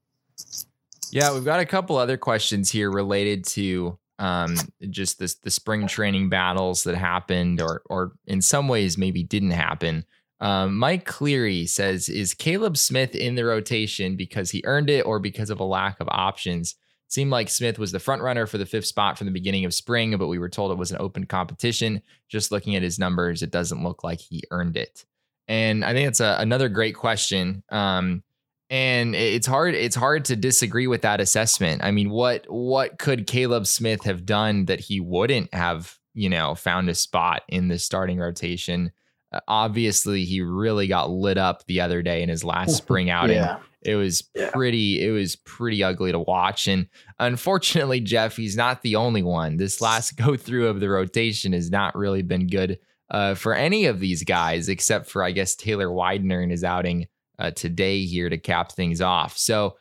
Yeah, 1.13 1.33
we've 1.33 1.45
got 1.45 1.61
a 1.61 1.67
couple 1.67 1.97
other 1.97 2.17
questions 2.17 2.71
here 2.71 2.91
related 2.91 3.45
to 3.47 3.99
um, 4.19 4.57
just 4.91 5.19
this 5.19 5.35
the 5.35 5.51
spring 5.51 5.87
training 5.87 6.29
battles 6.29 6.85
that 6.85 6.97
happened, 6.97 7.61
or 7.61 7.83
or 7.87 8.13
in 8.27 8.43
some 8.43 8.69
ways 8.69 8.99
maybe 8.99 9.23
didn't 9.23 9.51
happen. 9.51 10.05
Um, 10.41 10.77
Mike 10.77 11.05
Cleary 11.05 11.67
says, 11.67 12.09
"Is 12.09 12.35
Caleb 12.35 12.77
Smith 12.77 13.15
in 13.15 13.35
the 13.35 13.45
rotation 13.45 14.17
because 14.17 14.51
he 14.51 14.63
earned 14.65 14.91
it, 14.91 15.07
or 15.07 15.19
because 15.19 15.51
of 15.51 15.61
a 15.61 15.65
lack 15.65 16.01
of 16.01 16.09
options?" 16.11 16.77
Seemed 17.09 17.31
like 17.31 17.49
Smith 17.49 17.79
was 17.79 17.93
the 17.93 18.01
front 18.01 18.23
runner 18.23 18.47
for 18.47 18.59
the 18.59 18.67
fifth 18.67 18.87
spot 18.87 19.17
from 19.17 19.27
the 19.27 19.33
beginning 19.33 19.65
of 19.65 19.73
spring, 19.73 20.17
but 20.19 20.27
we 20.27 20.39
were 20.39 20.49
told 20.49 20.73
it 20.73 20.79
was 20.79 20.91
an 20.91 21.01
open 21.01 21.25
competition. 21.25 22.03
Just 22.29 22.51
looking 22.51 22.75
at 22.75 22.83
his 22.83 22.99
numbers, 22.99 23.43
it 23.43 23.53
doesn't 23.53 23.85
look 23.85 24.03
like 24.03 24.21
he 24.21 24.43
earned 24.51 24.77
it. 24.77 25.05
And 25.47 25.85
I 25.85 25.93
think 25.93 26.09
it's 26.09 26.21
a, 26.21 26.37
another 26.41 26.69
great 26.69 26.97
question. 26.97 27.63
Um, 27.71 28.25
and 28.69 29.15
it's 29.15 29.47
hard 29.47 29.75
it's 29.75 29.95
hard 29.95 30.25
to 30.25 30.37
disagree 30.37 30.89
with 30.89 31.03
that 31.03 31.21
assessment. 31.21 31.85
I 31.85 31.93
mean, 31.93 32.11
what 32.11 32.45
what 32.49 32.99
could 32.99 33.27
Caleb 33.27 33.67
Smith 33.67 34.03
have 34.03 34.27
done 34.27 34.65
that 34.65 34.81
he 34.81 34.99
wouldn't 34.99 35.55
have, 35.55 35.97
you 36.15 36.29
know, 36.29 36.55
found 36.55 36.89
a 36.89 36.95
spot 36.95 37.43
in 37.49 37.69
the 37.69 37.79
starting 37.79 38.19
rotation? 38.19 38.91
Uh, 39.33 39.41
obviously, 39.47 40.25
he 40.25 40.41
really 40.41 40.89
got 40.89 41.11
lit 41.11 41.39
up 41.39 41.65
the 41.67 41.81
other 41.81 42.03
day 42.03 42.23
in 42.23 42.29
his 42.29 42.43
last 42.43 42.77
spring 42.77 43.09
outing. 43.09 43.37
Yeah. 43.37 43.59
It 43.87 43.95
was 43.95 44.29
Yeah. 44.35 44.51
pretty 44.51 45.07
it 45.07 45.11
was 45.13 45.37
pretty 45.37 45.83
ugly 45.85 46.13
to 46.13 46.19
watch 46.19 46.67
and 46.67 46.89
unfortunately 47.19 48.01
Jeff 48.01 48.37
he's 48.37 48.57
not 48.57 48.83
the 48.83 48.97
only 48.97 49.23
one. 49.23 49.57
This 49.57 49.81
last 49.81 50.17
go 50.17 50.37
through 50.37 50.69
of 50.69 50.81
the 50.81 50.89
rotation 50.91 51.53
has 51.53 51.71
not 51.71 51.95
really 51.97 52.23
been 52.23 52.47
good 52.49 52.79
uh, 53.11 53.35
for 53.35 53.55
any 53.55 53.87
of 53.87 54.01
these 54.01 54.25
guys 54.25 54.69
except 54.69 55.09
for 55.09 55.23
I 55.23 55.31
guess 55.31 55.55
Taylor 55.55 55.91
Widener 55.93 56.43
in 56.43 56.51
his 56.51 56.65
outing 56.65 57.07
uh, 57.39 57.51
today 57.53 58.05
here 58.05 58.29
to 58.29 58.39
cap 58.39 58.73
things 58.73 59.01
off. 59.01 59.37
So 59.39 59.77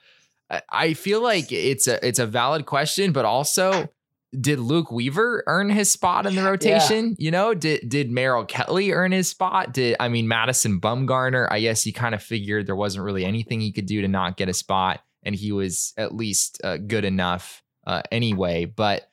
I- 0.50 0.62
I 0.72 0.94
feel 0.94 1.22
like 1.24 1.52
it's 1.52 1.88
a 1.88 2.06
it's 2.08 2.20
a 2.20 2.28
valid 2.28 2.66
question 2.68 3.12
but 3.12 3.26
also 3.26 3.90
did 4.42 4.60
Luke 4.60 4.92
Weaver 4.92 5.44
earn 5.48 5.70
his 5.70 5.92
spot 5.92 6.26
in 6.26 6.36
the 6.36 6.44
rotation? 6.44 7.16
You 7.18 7.32
know, 7.32 7.54
did 7.54 7.88
did 7.90 8.12
Merrill 8.12 8.46
Kelly 8.46 8.92
earn 8.92 9.12
his 9.12 9.28
spot? 9.28 9.74
Did 9.74 9.96
I 10.00 10.08
mean 10.08 10.28
Madison 10.28 10.80
Bumgarner? 10.80 11.48
I 11.50 11.62
guess 11.62 11.84
he 11.84 11.92
kind 11.92 12.16
of 12.16 12.22
figured 12.22 12.68
there 12.68 12.76
wasn't 12.76 13.06
really 13.06 13.26
anything 13.26 13.62
he 13.62 13.72
could 13.72 13.86
do 13.86 14.02
to 14.02 14.08
not 14.08 14.38
get 14.38 14.50
a 14.50 14.54
spot, 14.54 15.02
and 15.24 15.36
he 15.36 15.52
was 15.52 15.94
at 15.98 16.16
least 16.16 16.60
uh, 16.64 16.78
good 16.78 17.06
enough 17.06 17.64
uh, 17.88 18.02
anyway. 18.12 18.66
But 18.66 19.10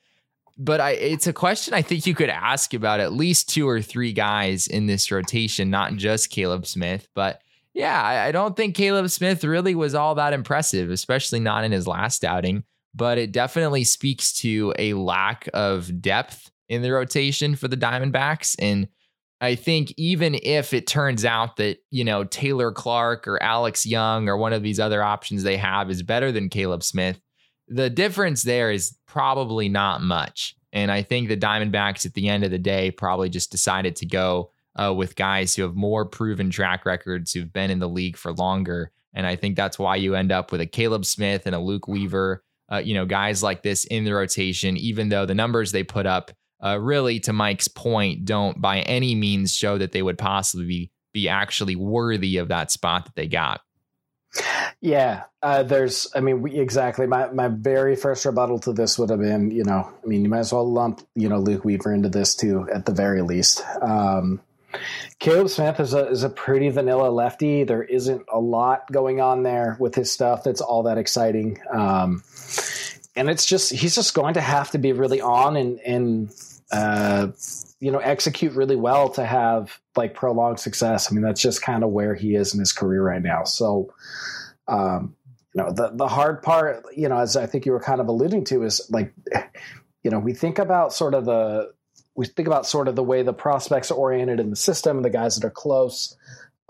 but 0.57 0.81
I 0.81 0.91
it's 0.91 1.27
a 1.27 1.33
question 1.33 1.73
I 1.73 1.81
think 1.81 2.05
you 2.05 2.15
could 2.15 2.29
ask 2.29 2.73
about 2.73 2.99
at 2.99 3.13
least 3.13 3.49
two 3.49 3.67
or 3.67 3.81
three 3.81 4.13
guys 4.13 4.67
in 4.67 4.85
this 4.85 5.11
rotation, 5.11 5.69
not 5.69 5.95
just 5.95 6.29
Caleb 6.29 6.65
Smith. 6.65 7.07
But 7.13 7.41
yeah, 7.73 8.01
I, 8.01 8.27
I 8.27 8.31
don't 8.31 8.55
think 8.55 8.75
Caleb 8.75 9.09
Smith 9.09 9.43
really 9.43 9.75
was 9.75 9.95
all 9.95 10.15
that 10.15 10.33
impressive, 10.33 10.91
especially 10.91 11.39
not 11.39 11.63
in 11.63 11.71
his 11.71 11.87
last 11.87 12.23
outing 12.23 12.63
but 12.95 13.17
it 13.17 13.31
definitely 13.31 13.83
speaks 13.83 14.33
to 14.39 14.73
a 14.77 14.93
lack 14.93 15.49
of 15.53 16.01
depth 16.01 16.51
in 16.69 16.81
the 16.81 16.91
rotation 16.91 17.55
for 17.55 17.67
the 17.67 17.77
Diamondbacks. 17.77 18.55
And 18.59 18.87
I 19.41 19.55
think 19.55 19.93
even 19.97 20.39
if 20.41 20.73
it 20.73 20.87
turns 20.87 21.25
out 21.25 21.57
that, 21.57 21.79
you 21.91 22.03
know, 22.03 22.23
Taylor 22.23 22.71
Clarke 22.71 23.27
or 23.27 23.41
Alex 23.43 23.85
Young 23.85 24.29
or 24.29 24.37
one 24.37 24.53
of 24.53 24.63
these 24.63 24.79
other 24.79 25.03
options 25.03 25.43
they 25.43 25.57
have 25.57 25.89
is 25.89 26.01
better 26.01 26.31
than 26.31 26.49
Caleb 26.49 26.83
Smith, 26.83 27.19
the 27.67 27.89
difference 27.89 28.43
there 28.43 28.71
is 28.71 28.95
probably 29.07 29.69
not 29.69 30.01
much. 30.01 30.55
And 30.71 30.91
I 30.91 31.03
think 31.03 31.27
the 31.27 31.37
Diamondbacks 31.37 32.05
at 32.05 32.13
the 32.13 32.29
end 32.29 32.43
of 32.43 32.51
the 32.51 32.57
day 32.57 32.91
probably 32.91 33.29
just 33.29 33.51
decided 33.51 33.95
to 33.97 34.05
go 34.05 34.51
uh, 34.75 34.93
with 34.93 35.15
guys 35.15 35.55
who 35.55 35.61
have 35.63 35.75
more 35.75 36.05
proven 36.05 36.49
track 36.49 36.85
records, 36.85 37.31
who've 37.31 37.53
been 37.53 37.69
in 37.69 37.79
the 37.79 37.89
league 37.89 38.17
for 38.17 38.33
longer 38.33 38.91
And 39.13 39.27
I 39.27 39.35
think 39.35 39.55
that's 39.55 39.77
why 39.77 39.97
you 39.97 40.15
end 40.15 40.31
up 40.31 40.51
with 40.51 40.61
a 40.61 40.65
Caleb 40.65 41.05
Smith 41.05 41.45
and 41.45 41.55
a 41.55 41.59
Luke 41.59 41.87
Weaver, 41.87 42.43
uh, 42.73 42.79
you 42.79 42.93
know, 42.93 43.05
guys 43.05 43.43
like 43.43 43.61
this 43.61 43.85
in 43.85 44.03
the 44.03 44.13
rotation, 44.13 44.77
even 44.77 45.09
though 45.09 45.25
the 45.25 45.35
numbers 45.35 45.71
they 45.71 45.83
put 45.83 46.05
up, 46.05 46.31
uh, 46.63 46.79
really, 46.79 47.19
to 47.19 47.33
Mike's 47.33 47.67
point, 47.67 48.25
don't 48.25 48.59
by 48.59 48.79
any 48.81 49.15
means 49.15 49.55
show 49.55 49.77
that 49.77 49.91
they 49.91 50.01
would 50.01 50.17
possibly 50.17 50.65
be, 50.65 50.91
be 51.13 51.29
actually 51.29 51.75
worthy 51.75 52.37
of 52.37 52.47
that 52.47 52.71
spot 52.71 53.05
that 53.05 53.15
they 53.15 53.27
got. 53.27 53.61
Yeah, 54.81 55.23
uh, 55.43 55.61
there's. 55.61 56.07
I 56.15 56.21
mean, 56.21 56.41
we, 56.41 56.59
exactly. 56.59 57.05
My 57.05 57.29
my 57.31 57.49
very 57.49 57.95
first 57.95 58.25
rebuttal 58.25 58.59
to 58.61 58.73
this 58.73 58.97
would 58.97 59.11
have 59.11 59.19
been, 59.19 59.51
you 59.51 59.63
know, 59.63 59.93
I 60.03 60.07
mean, 60.07 60.23
you 60.23 60.29
might 60.29 60.39
as 60.39 60.51
well 60.51 60.69
lump, 60.69 61.01
you 61.15 61.29
know, 61.29 61.37
Luke 61.37 61.63
Weaver 61.63 61.93
into 61.93 62.09
this 62.09 62.33
too, 62.33 62.67
at 62.73 62.85
the 62.85 62.93
very 62.93 63.21
least. 63.21 63.63
Um, 63.81 64.41
Caleb 65.19 65.49
Smith 65.49 65.79
is 65.79 65.93
a 65.93 66.07
is 66.09 66.23
a 66.23 66.29
pretty 66.29 66.69
vanilla 66.69 67.09
lefty. 67.09 67.63
There 67.63 67.83
isn't 67.83 68.25
a 68.31 68.39
lot 68.39 68.91
going 68.91 69.21
on 69.21 69.43
there 69.43 69.77
with 69.79 69.95
his 69.95 70.11
stuff 70.11 70.43
that's 70.43 70.61
all 70.61 70.83
that 70.83 70.97
exciting. 70.97 71.59
Um, 71.71 72.23
and 73.15 73.29
it's 73.29 73.45
just 73.45 73.71
he's 73.71 73.95
just 73.95 74.13
going 74.13 74.33
to 74.35 74.41
have 74.41 74.71
to 74.71 74.77
be 74.77 74.91
really 74.93 75.21
on 75.21 75.55
and 75.55 75.79
and 75.79 76.33
uh, 76.71 77.27
you 77.79 77.91
know 77.91 77.99
execute 77.99 78.53
really 78.53 78.75
well 78.75 79.09
to 79.09 79.25
have 79.25 79.79
like 79.95 80.13
prolonged 80.13 80.59
success. 80.59 81.11
I 81.11 81.15
mean 81.15 81.23
that's 81.23 81.41
just 81.41 81.61
kind 81.61 81.83
of 81.83 81.91
where 81.91 82.15
he 82.15 82.35
is 82.35 82.53
in 82.53 82.59
his 82.59 82.73
career 82.73 83.03
right 83.03 83.21
now. 83.21 83.43
So 83.43 83.93
um, 84.67 85.15
you 85.53 85.63
know 85.63 85.71
the 85.71 85.91
the 85.93 86.07
hard 86.07 86.41
part, 86.41 86.83
you 86.95 87.07
know, 87.09 87.17
as 87.17 87.37
I 87.37 87.45
think 87.45 87.65
you 87.65 87.71
were 87.71 87.79
kind 87.79 88.01
of 88.01 88.07
alluding 88.07 88.45
to, 88.45 88.63
is 88.63 88.89
like 88.89 89.13
you 90.03 90.11
know 90.11 90.19
we 90.19 90.33
think 90.33 90.59
about 90.59 90.93
sort 90.93 91.13
of 91.13 91.25
the 91.25 91.73
we 92.15 92.25
think 92.25 92.47
about 92.47 92.65
sort 92.65 92.87
of 92.87 92.95
the 92.95 93.03
way 93.03 93.23
the 93.23 93.33
prospects 93.33 93.91
are 93.91 93.95
oriented 93.95 94.39
in 94.39 94.49
the 94.49 94.55
system, 94.55 95.01
the 95.01 95.09
guys 95.09 95.35
that 95.35 95.45
are 95.45 95.51
close. 95.51 96.15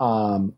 Um, 0.00 0.54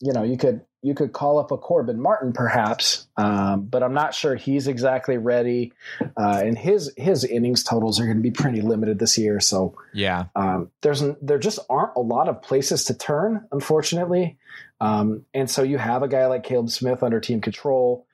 you 0.00 0.12
know, 0.12 0.22
you 0.22 0.36
could 0.36 0.62
you 0.82 0.94
could 0.94 1.12
call 1.12 1.38
up 1.38 1.52
a 1.52 1.56
Corbin 1.56 2.00
Martin 2.00 2.32
perhaps, 2.32 3.06
um, 3.16 3.62
but 3.62 3.84
I'm 3.84 3.94
not 3.94 4.14
sure 4.14 4.34
he's 4.34 4.66
exactly 4.66 5.16
ready. 5.16 5.72
Uh, 6.16 6.42
and 6.44 6.58
his 6.58 6.92
his 6.96 7.24
innings 7.24 7.62
totals 7.62 8.00
are 8.00 8.04
going 8.04 8.16
to 8.16 8.22
be 8.22 8.32
pretty 8.32 8.60
limited 8.60 8.98
this 8.98 9.16
year. 9.16 9.38
So 9.38 9.76
yeah, 9.94 10.24
um, 10.34 10.70
there's 10.80 11.02
there 11.20 11.38
just 11.38 11.60
aren't 11.70 11.94
a 11.96 12.00
lot 12.00 12.28
of 12.28 12.42
places 12.42 12.84
to 12.86 12.94
turn, 12.94 13.46
unfortunately. 13.52 14.38
Um, 14.80 15.24
and 15.32 15.48
so 15.48 15.62
you 15.62 15.78
have 15.78 16.02
a 16.02 16.08
guy 16.08 16.26
like 16.26 16.42
Caleb 16.42 16.70
Smith 16.70 17.04
under 17.04 17.20
team 17.20 17.40
control, 17.40 18.06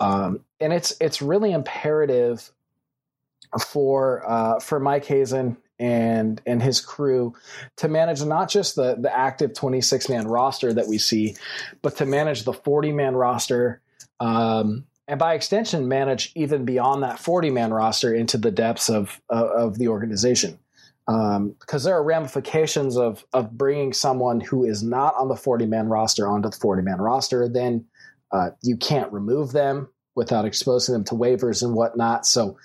um, 0.00 0.40
and 0.60 0.72
it's 0.72 0.96
it's 1.00 1.22
really 1.22 1.52
imperative 1.52 2.50
for 3.58 4.28
uh, 4.28 4.60
for 4.60 4.80
Mike 4.80 5.04
Hazen 5.04 5.56
and 5.78 6.40
and 6.46 6.62
his 6.62 6.80
crew 6.80 7.34
to 7.76 7.88
manage 7.88 8.22
not 8.24 8.48
just 8.48 8.76
the 8.76 8.96
the 8.96 9.14
active 9.14 9.54
26 9.54 10.08
man 10.08 10.26
roster 10.26 10.72
that 10.72 10.86
we 10.86 10.98
see, 10.98 11.36
but 11.82 11.96
to 11.96 12.06
manage 12.06 12.44
the 12.44 12.52
40 12.52 12.92
man 12.92 13.14
roster. 13.14 13.82
Um, 14.20 14.86
and 15.08 15.20
by 15.20 15.34
extension, 15.34 15.86
manage 15.86 16.32
even 16.34 16.64
beyond 16.64 17.02
that 17.02 17.18
40 17.18 17.50
man 17.50 17.72
roster 17.72 18.12
into 18.12 18.38
the 18.38 18.50
depths 18.50 18.88
of, 18.88 19.20
of, 19.28 19.46
of 19.50 19.78
the 19.78 19.88
organization. 19.88 20.58
Um, 21.08 21.54
because 21.60 21.84
there 21.84 21.94
are 21.94 22.02
ramifications 22.02 22.96
of, 22.96 23.24
of 23.32 23.56
bringing 23.56 23.92
someone 23.92 24.40
who 24.40 24.64
is 24.64 24.82
not 24.82 25.14
on 25.16 25.28
the 25.28 25.36
40 25.36 25.66
man 25.66 25.88
roster 25.88 26.26
onto 26.26 26.50
the 26.50 26.56
40 26.56 26.82
man 26.82 26.98
roster. 26.98 27.48
Then 27.48 27.84
uh, 28.32 28.50
you 28.62 28.76
can't 28.76 29.12
remove 29.12 29.52
them 29.52 29.88
without 30.16 30.44
exposing 30.44 30.94
them 30.94 31.04
to 31.04 31.14
waivers 31.14 31.62
and 31.62 31.74
whatnot. 31.74 32.26
So 32.26 32.58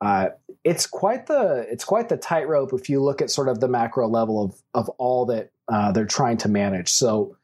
uh, 0.00 0.28
it's 0.64 0.86
quite 0.86 1.26
the 1.26 1.66
it's 1.70 1.84
quite 1.84 2.08
the 2.08 2.16
tightrope 2.16 2.72
if 2.72 2.88
you 2.88 3.02
look 3.02 3.20
at 3.20 3.30
sort 3.30 3.48
of 3.48 3.60
the 3.60 3.68
macro 3.68 4.08
level 4.08 4.42
of 4.42 4.54
of 4.74 4.88
all 4.90 5.26
that 5.26 5.50
uh, 5.68 5.92
they're 5.92 6.06
trying 6.06 6.36
to 6.38 6.48
manage. 6.48 6.88
So 6.88 7.36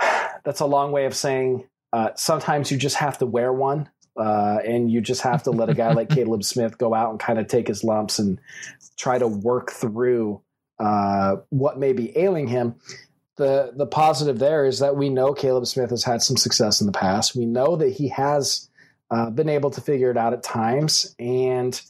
that's 0.44 0.60
a 0.60 0.66
long 0.66 0.92
way 0.92 1.06
of 1.06 1.14
saying 1.14 1.66
uh, 1.92 2.10
sometimes 2.14 2.70
you 2.70 2.78
just 2.78 2.96
have 2.96 3.18
to 3.18 3.26
wear 3.26 3.52
one, 3.52 3.88
uh, 4.16 4.58
and 4.64 4.90
you 4.90 5.00
just 5.00 5.22
have 5.22 5.42
to 5.44 5.50
let 5.50 5.68
a 5.68 5.74
guy 5.74 5.92
like 5.92 6.08
Caleb 6.14 6.44
Smith 6.44 6.78
go 6.78 6.94
out 6.94 7.10
and 7.10 7.20
kind 7.20 7.38
of 7.38 7.48
take 7.48 7.68
his 7.68 7.84
lumps 7.84 8.18
and 8.18 8.40
try 8.96 9.18
to 9.18 9.26
work 9.26 9.70
through 9.70 10.40
uh, 10.78 11.36
what 11.50 11.78
may 11.78 11.92
be 11.92 12.16
ailing 12.16 12.46
him. 12.46 12.76
The 13.36 13.72
the 13.74 13.86
positive 13.86 14.38
there 14.38 14.64
is 14.64 14.78
that 14.78 14.96
we 14.96 15.08
know 15.08 15.32
Caleb 15.32 15.66
Smith 15.66 15.90
has 15.90 16.04
had 16.04 16.22
some 16.22 16.36
success 16.36 16.80
in 16.80 16.86
the 16.86 16.92
past. 16.92 17.34
We 17.34 17.46
know 17.46 17.76
that 17.76 17.90
he 17.90 18.08
has 18.08 18.68
uh, 19.12 19.28
been 19.28 19.50
able 19.50 19.70
to 19.70 19.80
figure 19.82 20.10
it 20.10 20.16
out 20.16 20.32
at 20.32 20.42
times, 20.42 21.14
and 21.18 21.80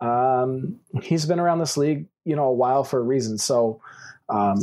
um, 0.00 0.78
he's 1.02 1.26
been 1.26 1.40
around 1.40 1.58
this 1.58 1.76
league, 1.76 2.06
you 2.24 2.36
know, 2.36 2.44
a 2.44 2.52
while 2.52 2.84
for 2.84 3.00
a 3.00 3.02
reason. 3.02 3.38
So 3.38 3.82
um, 4.28 4.62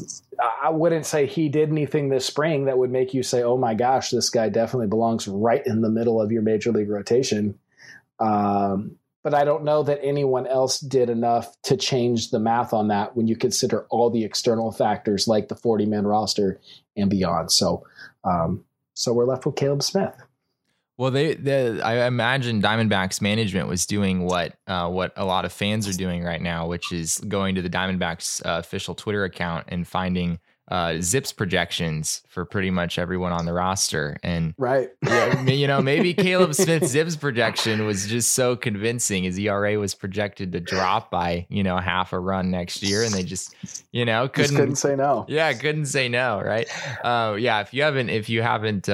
I 0.63 0.69
wouldn't 0.69 1.05
say 1.05 1.25
he 1.25 1.49
did 1.49 1.69
anything 1.69 2.07
this 2.07 2.25
spring 2.25 2.65
that 2.65 2.77
would 2.77 2.91
make 2.91 3.13
you 3.13 3.23
say, 3.23 3.43
"Oh 3.43 3.57
my 3.57 3.73
gosh, 3.73 4.09
this 4.09 4.29
guy 4.29 4.47
definitely 4.47 4.87
belongs 4.87 5.27
right 5.27 5.61
in 5.65 5.81
the 5.81 5.89
middle 5.89 6.21
of 6.21 6.31
your 6.31 6.41
major 6.41 6.71
league 6.71 6.89
rotation." 6.89 7.59
Um, 8.19 8.95
but 9.21 9.33
I 9.33 9.43
don't 9.43 9.65
know 9.65 9.83
that 9.83 9.99
anyone 10.01 10.47
else 10.47 10.79
did 10.79 11.09
enough 11.09 11.61
to 11.63 11.75
change 11.75 12.29
the 12.29 12.39
math 12.39 12.71
on 12.71 12.87
that 12.87 13.17
when 13.17 13.27
you 13.27 13.35
consider 13.35 13.85
all 13.89 14.09
the 14.09 14.23
external 14.23 14.71
factors 14.71 15.27
like 15.27 15.49
the 15.49 15.55
40 15.57 15.85
man 15.85 16.07
roster 16.07 16.61
and 16.95 17.09
beyond. 17.09 17.51
So, 17.51 17.85
um, 18.23 18.63
so 18.93 19.11
we're 19.11 19.25
left 19.25 19.45
with 19.45 19.57
Caleb 19.57 19.83
Smith. 19.83 20.15
Well, 20.97 21.11
they, 21.11 21.35
they, 21.35 21.79
I 21.79 22.07
imagine 22.07 22.61
Diamondbacks 22.61 23.21
management 23.21 23.67
was 23.67 23.85
doing 23.85 24.23
what 24.23 24.55
uh, 24.65 24.89
what 24.89 25.13
a 25.15 25.25
lot 25.25 25.45
of 25.45 25.53
fans 25.53 25.87
are 25.87 25.93
doing 25.93 26.23
right 26.23 26.41
now, 26.41 26.67
which 26.67 26.91
is 26.91 27.19
going 27.19 27.55
to 27.55 27.61
the 27.61 27.69
Diamondbacks 27.69 28.43
uh, 28.45 28.59
official 28.59 28.95
Twitter 28.95 29.23
account 29.23 29.65
and 29.67 29.87
finding 29.87 30.39
uh, 30.69 30.93
ZiPS 30.95 31.35
projections 31.35 32.23
for 32.27 32.43
pretty 32.43 32.71
much 32.71 32.99
everyone 32.99 33.31
on 33.31 33.45
the 33.45 33.53
roster. 33.53 34.17
And 34.23 34.53
right, 34.57 34.89
yeah, 35.05 35.41
you 35.45 35.67
know, 35.67 35.81
maybe 35.81 36.13
Caleb 36.13 36.55
Smith's 36.55 36.93
ZiPS 36.93 37.19
projection 37.19 37.85
was 37.85 38.07
just 38.07 38.33
so 38.33 38.55
convincing. 38.55 39.23
His 39.23 39.37
ERA 39.37 39.79
was 39.79 39.93
projected 39.93 40.51
to 40.53 40.59
drop 40.59 41.11
by 41.11 41.45
you 41.49 41.63
know 41.63 41.77
half 41.77 42.11
a 42.11 42.19
run 42.19 42.51
next 42.51 42.81
year, 42.81 43.03
and 43.03 43.13
they 43.13 43.23
just 43.23 43.55
you 43.91 44.03
know 44.03 44.27
couldn't, 44.27 44.47
just 44.47 44.55
couldn't 44.55 44.75
say 44.75 44.95
no. 44.95 45.25
Yeah, 45.29 45.53
couldn't 45.53 45.85
say 45.85 46.09
no. 46.09 46.41
Right. 46.43 46.67
Uh, 47.05 47.35
yeah. 47.39 47.61
If 47.61 47.73
you 47.73 47.83
haven't, 47.83 48.09
if 48.09 48.29
you 48.29 48.41
haven't 48.41 48.89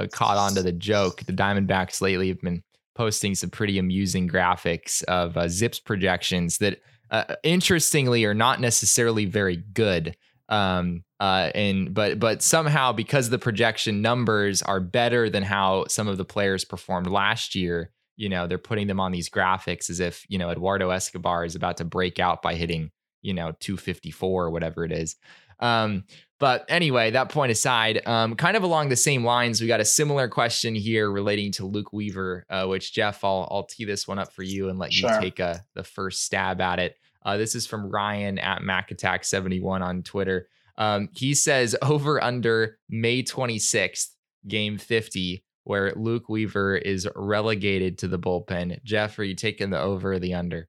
uh, 0.00 0.04
uh, 0.04 0.06
caught 0.08 0.36
on 0.36 0.54
to 0.54 0.62
the 0.62 0.72
joke. 0.72 1.22
The 1.24 1.32
Diamondbacks 1.32 2.00
lately 2.00 2.28
have 2.28 2.40
been 2.40 2.62
posting 2.94 3.34
some 3.34 3.50
pretty 3.50 3.78
amusing 3.78 4.28
graphics 4.28 5.02
of 5.04 5.36
uh, 5.36 5.44
ZiPS 5.44 5.84
projections 5.84 6.58
that, 6.58 6.80
uh, 7.10 7.36
interestingly, 7.42 8.24
are 8.24 8.34
not 8.34 8.60
necessarily 8.60 9.24
very 9.24 9.56
good. 9.56 10.16
Um, 10.48 11.04
uh, 11.20 11.50
and 11.54 11.94
but 11.94 12.18
but 12.18 12.42
somehow 12.42 12.92
because 12.92 13.30
the 13.30 13.38
projection 13.38 14.02
numbers 14.02 14.62
are 14.62 14.80
better 14.80 15.30
than 15.30 15.44
how 15.44 15.86
some 15.86 16.08
of 16.08 16.16
the 16.16 16.24
players 16.24 16.64
performed 16.64 17.06
last 17.06 17.54
year, 17.54 17.92
you 18.16 18.28
know, 18.28 18.46
they're 18.48 18.58
putting 18.58 18.88
them 18.88 18.98
on 18.98 19.12
these 19.12 19.30
graphics 19.30 19.90
as 19.90 20.00
if 20.00 20.24
you 20.28 20.38
know 20.38 20.50
Eduardo 20.50 20.90
Escobar 20.90 21.44
is 21.44 21.54
about 21.54 21.76
to 21.76 21.84
break 21.84 22.18
out 22.18 22.42
by 22.42 22.54
hitting 22.54 22.90
you 23.22 23.32
know 23.32 23.52
254 23.60 24.46
or 24.46 24.50
whatever 24.50 24.84
it 24.84 24.92
is. 24.92 25.14
Um, 25.60 26.04
but 26.40 26.64
anyway, 26.68 27.10
that 27.10 27.28
point 27.28 27.52
aside, 27.52 28.00
um, 28.06 28.34
kind 28.34 28.56
of 28.56 28.62
along 28.62 28.88
the 28.88 28.96
same 28.96 29.24
lines, 29.24 29.60
we 29.60 29.66
got 29.66 29.80
a 29.80 29.84
similar 29.84 30.26
question 30.26 30.74
here 30.74 31.10
relating 31.10 31.52
to 31.52 31.66
Luke 31.66 31.92
Weaver, 31.92 32.46
uh, 32.48 32.66
which 32.66 32.94
Jeff, 32.94 33.22
I'll, 33.22 33.46
I'll 33.50 33.66
tee 33.66 33.84
this 33.84 34.08
one 34.08 34.18
up 34.18 34.32
for 34.32 34.42
you 34.42 34.70
and 34.70 34.78
let 34.78 34.90
sure. 34.90 35.12
you 35.12 35.20
take 35.20 35.38
a, 35.38 35.44
uh, 35.44 35.58
the 35.74 35.84
first 35.84 36.24
stab 36.24 36.62
at 36.62 36.78
it. 36.78 36.96
Uh, 37.22 37.36
this 37.36 37.54
is 37.54 37.66
from 37.66 37.90
Ryan 37.90 38.38
at 38.38 38.62
MacAttack71 38.62 39.82
on 39.82 40.02
Twitter. 40.02 40.48
Um, 40.78 41.10
he 41.12 41.34
says 41.34 41.76
over 41.82 42.24
under 42.24 42.78
May 42.88 43.22
26th, 43.22 44.08
game 44.48 44.78
50, 44.78 45.44
where 45.64 45.92
Luke 45.94 46.30
Weaver 46.30 46.74
is 46.74 47.06
relegated 47.14 47.98
to 47.98 48.08
the 48.08 48.18
bullpen. 48.18 48.82
Jeff, 48.82 49.18
are 49.18 49.24
you 49.24 49.34
taking 49.34 49.68
the 49.68 49.78
over 49.78 50.14
or 50.14 50.18
the 50.18 50.32
under? 50.32 50.68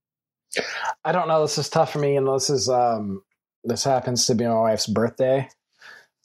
I 1.06 1.14
don't 1.14 1.30
know. 1.30 1.42
This 1.42 1.58
is 1.58 1.70
tough 1.70 1.94
for 1.94 2.00
me, 2.00 2.18
and 2.18 2.28
this 2.28 2.50
is 2.50 2.68
um, 2.68 3.24
this 3.64 3.86
happens 3.86 4.26
to 4.26 4.36
be 4.36 4.46
my 4.46 4.54
wife's 4.54 4.86
birthday. 4.88 5.48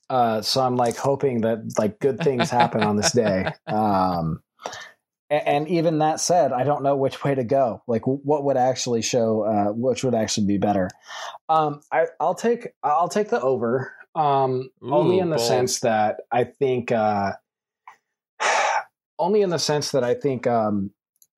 Uh, 0.09 0.41
so 0.41 0.61
I'm 0.61 0.77
like 0.77 0.97
hoping 0.97 1.41
that 1.43 1.75
like 1.79 1.99
good 1.99 2.21
things 2.21 2.51
happen 2.51 2.83
on 2.83 2.97
this 2.97 3.13
day. 3.13 3.53
Um, 3.67 4.41
and, 5.29 5.47
and, 5.47 5.69
even 5.69 5.99
that 5.99 6.21
said, 6.21 6.53
I 6.53 6.63
don't 6.63 6.85
know 6.85 6.97
which 6.97 7.25
way 7.25 7.35
to 7.35 7.43
go. 7.43 7.83
Like 7.89 8.03
what 8.07 8.45
would 8.45 8.57
actually 8.57 9.03
show, 9.03 9.43
uh, 9.43 9.73
which 9.73 10.05
would 10.05 10.15
actually 10.15 10.47
be 10.47 10.59
better. 10.59 10.89
Um, 11.49 11.81
I, 11.91 12.07
will 12.21 12.35
take, 12.35 12.69
I'll 12.83 13.09
take 13.09 13.31
the 13.31 13.41
over. 13.41 13.93
Um, 14.15 14.71
Ooh, 14.85 14.95
only 14.95 15.19
in 15.19 15.31
the 15.31 15.37
bold. 15.37 15.49
sense 15.49 15.81
that 15.81 16.21
I 16.31 16.45
think, 16.45 16.93
uh, 16.93 17.33
only 19.19 19.43
in 19.43 19.51
the 19.51 19.59
sense 19.59 19.91
that 19.91 20.05
I 20.05 20.15
think, 20.15 20.47
um, 20.47 20.93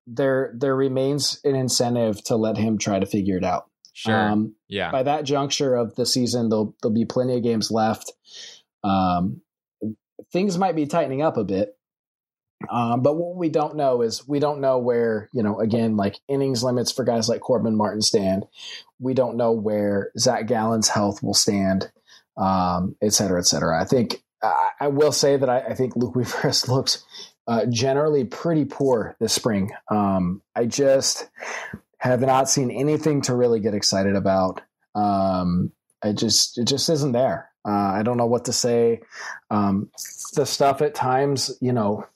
there, 0.05 0.53
there 0.55 0.75
remains 0.75 1.39
an 1.43 1.55
incentive 1.55 2.23
to 2.25 2.35
let 2.35 2.57
him 2.57 2.77
try 2.77 2.99
to 2.99 3.05
figure 3.05 3.37
it 3.37 3.43
out. 3.43 3.69
Sure. 3.93 4.15
Um, 4.15 4.55
yeah. 4.67 4.91
By 4.91 5.03
that 5.03 5.25
juncture 5.25 5.75
of 5.75 5.95
the 5.95 6.05
season, 6.05 6.49
there'll, 6.49 6.75
there'll 6.81 6.93
be 6.93 7.05
plenty 7.05 7.35
of 7.35 7.43
games 7.43 7.69
left. 7.69 8.13
Um, 8.83 9.41
things 10.31 10.57
might 10.57 10.75
be 10.75 10.85
tightening 10.85 11.21
up 11.21 11.37
a 11.37 11.43
bit. 11.43 11.75
Um, 12.69 13.01
but 13.01 13.15
what 13.15 13.37
we 13.37 13.49
don't 13.49 13.77
know 13.77 14.01
is 14.01 14.27
we 14.27 14.39
don't 14.39 14.59
know 14.59 14.79
where, 14.79 15.29
you 15.33 15.43
know, 15.43 15.59
again, 15.59 15.95
like 15.95 16.17
innings 16.27 16.63
limits 16.63 16.91
for 16.91 17.05
guys 17.05 17.29
like 17.29 17.39
Corbin 17.39 17.75
Martin 17.75 18.01
stand. 18.01 18.45
We 18.99 19.13
don't 19.13 19.37
know 19.37 19.53
where 19.53 20.11
Zach 20.17 20.45
Gallen's 20.47 20.89
health 20.89 21.23
will 21.23 21.33
stand, 21.33 21.89
um, 22.35 22.97
et 23.01 23.13
cetera, 23.13 23.39
et 23.39 23.45
cetera. 23.45 23.81
I 23.81 23.85
think 23.85 24.21
I, 24.43 24.71
I 24.81 24.87
will 24.87 25.13
say 25.13 25.37
that 25.37 25.49
I, 25.49 25.59
I, 25.59 25.73
think 25.73 25.95
Luke 25.95 26.15
Weaver 26.15 26.51
looked 26.67 27.01
uh, 27.47 27.65
generally 27.67 28.25
pretty 28.25 28.65
poor 28.65 29.15
this 29.21 29.33
spring. 29.33 29.71
Um, 29.89 30.41
I 30.53 30.65
just 30.65 31.29
have 31.99 32.21
not 32.21 32.49
seen 32.49 32.71
anything 32.71 33.21
to 33.23 33.35
really 33.35 33.61
get 33.61 33.73
excited 33.73 34.15
about. 34.15 34.61
Um, 34.95 35.71
I 36.03 36.11
just 36.11 36.57
it 36.57 36.65
just 36.65 36.89
isn't 36.89 37.11
there. 37.13 37.49
Uh, 37.69 37.93
I 37.93 38.01
don't 38.01 38.17
know 38.17 38.25
what 38.25 38.45
to 38.45 38.53
say. 38.53 39.01
Um, 39.51 39.91
the 40.33 40.45
stuff 40.45 40.81
at 40.81 40.95
times, 40.95 41.51
you 41.61 41.71
know, 41.71 42.07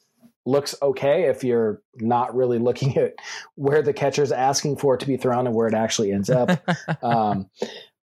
looks 0.46 0.74
okay 0.82 1.26
if 1.26 1.44
you're 1.44 1.82
not 1.96 2.36
really 2.36 2.58
looking 2.58 2.98
at 2.98 3.14
where 3.56 3.84
the 3.84 3.94
catcher's 3.94 4.32
asking 4.32 4.78
for 4.78 4.96
it 4.96 5.02
to 5.02 5.06
be 5.06 5.18
thrown 5.18 5.46
and 5.46 5.56
where 5.56 5.68
it 5.68 5.76
actually 5.76 6.12
ends 6.12 6.32
up. 6.32 6.50
um, 7.04 7.50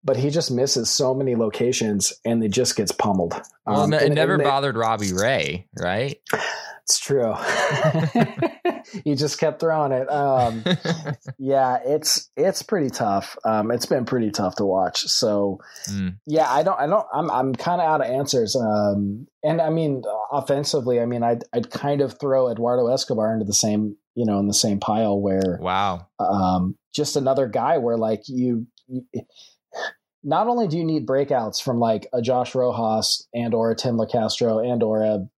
but 0.03 0.15
he 0.15 0.29
just 0.29 0.51
misses 0.51 0.91
so 0.91 1.13
many 1.15 1.35
locations 1.35 2.13
and 2.23 2.43
it 2.43 2.51
just 2.51 2.75
gets 2.75 2.91
pummeled. 2.91 3.33
Well, 3.65 3.81
um, 3.81 3.93
it 3.93 4.03
and, 4.03 4.15
never 4.15 4.33
and 4.35 4.41
they, 4.41 4.45
bothered 4.45 4.77
Robbie 4.77 5.13
Ray, 5.13 5.65
right? 5.77 6.19
It's 6.89 6.97
true. 6.97 7.35
you 9.05 9.15
just 9.15 9.39
kept 9.39 9.59
throwing 9.59 9.91
it. 9.91 10.11
Um, 10.11 10.63
yeah, 11.37 11.77
it's 11.85 12.31
it's 12.35 12.63
pretty 12.63 12.89
tough. 12.89 13.37
Um, 13.45 13.69
it's 13.69 13.85
been 13.85 14.05
pretty 14.05 14.31
tough 14.31 14.55
to 14.55 14.65
watch. 14.65 15.01
So 15.01 15.59
mm. 15.87 16.15
yeah, 16.25 16.51
I 16.51 16.63
don't, 16.63 16.79
I 16.79 16.87
don't, 16.87 17.05
I'm 17.13 17.29
I'm 17.29 17.53
kind 17.53 17.79
of 17.79 17.87
out 17.87 18.01
of 18.01 18.07
answers. 18.07 18.55
Um, 18.55 19.27
and 19.43 19.61
I 19.61 19.69
mean, 19.69 20.01
offensively, 20.31 20.99
I 20.99 21.05
mean, 21.05 21.21
I'd 21.21 21.43
I'd 21.53 21.69
kind 21.69 22.01
of 22.01 22.19
throw 22.19 22.49
Eduardo 22.49 22.87
Escobar 22.87 23.33
into 23.33 23.45
the 23.45 23.53
same, 23.53 23.95
you 24.15 24.25
know, 24.25 24.39
in 24.39 24.47
the 24.47 24.53
same 24.55 24.79
pile 24.79 25.21
where 25.21 25.59
wow, 25.61 26.07
um, 26.19 26.75
just 26.91 27.15
another 27.15 27.47
guy 27.47 27.77
where 27.77 27.97
like 27.97 28.23
you, 28.25 28.65
you 28.87 29.05
not 30.23 30.47
only 30.47 30.67
do 30.67 30.75
you 30.75 30.83
need 30.83 31.05
breakouts 31.05 31.61
from 31.61 31.79
like 31.79 32.07
a 32.13 32.21
Josh 32.23 32.55
Rojas 32.55 33.27
and 33.31 33.53
or 33.53 33.69
a 33.69 33.75
Tim 33.75 33.95
Locastro 33.95 34.67
and 34.67 34.81
or 34.81 35.03
a 35.03 35.29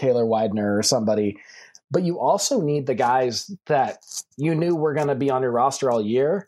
Taylor 0.00 0.26
Widener 0.26 0.76
or 0.76 0.82
somebody, 0.82 1.38
but 1.90 2.02
you 2.02 2.18
also 2.18 2.60
need 2.60 2.86
the 2.86 2.94
guys 2.94 3.50
that 3.66 3.98
you 4.36 4.54
knew 4.54 4.74
were 4.74 4.94
going 4.94 5.08
to 5.08 5.14
be 5.14 5.30
on 5.30 5.42
your 5.42 5.50
roster 5.50 5.90
all 5.90 6.04
year 6.04 6.46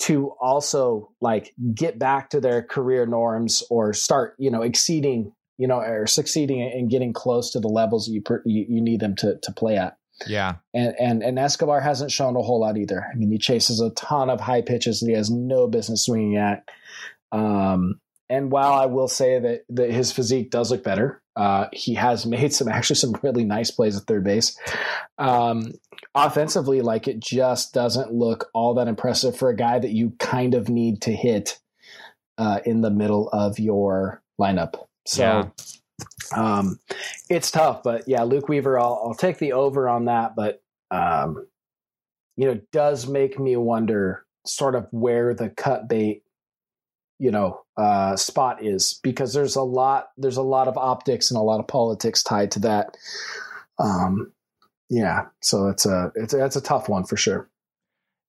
to 0.00 0.30
also 0.40 1.12
like 1.20 1.54
get 1.74 1.98
back 1.98 2.30
to 2.30 2.40
their 2.40 2.62
career 2.62 3.06
norms 3.06 3.62
or 3.70 3.92
start, 3.92 4.34
you 4.38 4.50
know, 4.50 4.62
exceeding, 4.62 5.32
you 5.58 5.66
know, 5.66 5.78
or 5.78 6.06
succeeding 6.06 6.60
and 6.60 6.90
getting 6.90 7.12
close 7.12 7.52
to 7.52 7.60
the 7.60 7.68
levels 7.68 8.08
you 8.08 8.20
per, 8.20 8.42
you, 8.44 8.66
you 8.68 8.80
need 8.80 9.00
them 9.00 9.14
to 9.16 9.38
to 9.42 9.52
play 9.52 9.76
at. 9.76 9.96
Yeah. 10.26 10.56
And 10.74 10.94
and 11.00 11.22
and 11.22 11.38
Escobar 11.38 11.80
hasn't 11.80 12.10
shown 12.10 12.36
a 12.36 12.42
whole 12.42 12.60
lot 12.60 12.76
either. 12.76 13.06
I 13.10 13.16
mean, 13.16 13.30
he 13.30 13.38
chases 13.38 13.80
a 13.80 13.90
ton 13.90 14.28
of 14.28 14.40
high 14.40 14.62
pitches 14.62 15.00
that 15.00 15.06
he 15.08 15.14
has 15.14 15.30
no 15.30 15.68
business 15.68 16.04
swinging 16.04 16.36
at. 16.36 16.68
Um, 17.30 18.00
and 18.28 18.50
while 18.50 18.72
I 18.72 18.86
will 18.86 19.08
say 19.08 19.38
that, 19.38 19.64
that 19.70 19.90
his 19.90 20.10
physique 20.10 20.50
does 20.50 20.70
look 20.70 20.82
better, 20.82 21.21
uh, 21.36 21.66
he 21.72 21.94
has 21.94 22.26
made 22.26 22.52
some 22.52 22.68
actually 22.68 22.96
some 22.96 23.16
really 23.22 23.44
nice 23.44 23.70
plays 23.70 23.96
at 23.96 24.04
third 24.04 24.24
base. 24.24 24.58
Um, 25.18 25.72
offensively, 26.14 26.80
like 26.80 27.08
it 27.08 27.20
just 27.20 27.72
doesn't 27.72 28.12
look 28.12 28.50
all 28.54 28.74
that 28.74 28.88
impressive 28.88 29.36
for 29.36 29.48
a 29.48 29.56
guy 29.56 29.78
that 29.78 29.92
you 29.92 30.12
kind 30.18 30.54
of 30.54 30.68
need 30.68 31.02
to 31.02 31.12
hit 31.12 31.58
uh, 32.38 32.60
in 32.64 32.80
the 32.80 32.90
middle 32.90 33.28
of 33.28 33.58
your 33.58 34.22
lineup. 34.40 34.86
So 35.06 35.22
yeah. 35.22 36.58
um, 36.58 36.78
it's 37.28 37.50
tough, 37.50 37.82
but 37.82 38.04
yeah, 38.06 38.22
Luke 38.22 38.48
Weaver, 38.48 38.78
I'll, 38.78 39.00
I'll 39.04 39.14
take 39.14 39.38
the 39.38 39.52
over 39.52 39.88
on 39.88 40.06
that, 40.06 40.34
but 40.36 40.62
um, 40.90 41.46
you 42.36 42.46
know, 42.46 42.60
does 42.72 43.06
make 43.06 43.38
me 43.38 43.56
wonder 43.56 44.24
sort 44.46 44.74
of 44.74 44.86
where 44.90 45.34
the 45.34 45.50
cut 45.50 45.88
bait 45.88 46.21
you 47.22 47.30
know 47.30 47.60
uh, 47.76 48.16
spot 48.16 48.64
is 48.64 48.98
because 49.04 49.32
there's 49.32 49.54
a 49.54 49.62
lot 49.62 50.08
there's 50.16 50.36
a 50.36 50.42
lot 50.42 50.66
of 50.66 50.76
optics 50.76 51.30
and 51.30 51.38
a 51.38 51.42
lot 51.42 51.60
of 51.60 51.68
politics 51.68 52.20
tied 52.24 52.50
to 52.50 52.58
that. 52.58 52.96
Um, 53.78 54.32
yeah, 54.90 55.26
so 55.40 55.68
it's 55.68 55.86
a 55.86 56.10
it's 56.16 56.34
it's 56.34 56.56
a 56.56 56.60
tough 56.60 56.88
one 56.88 57.04
for 57.04 57.16
sure. 57.16 57.48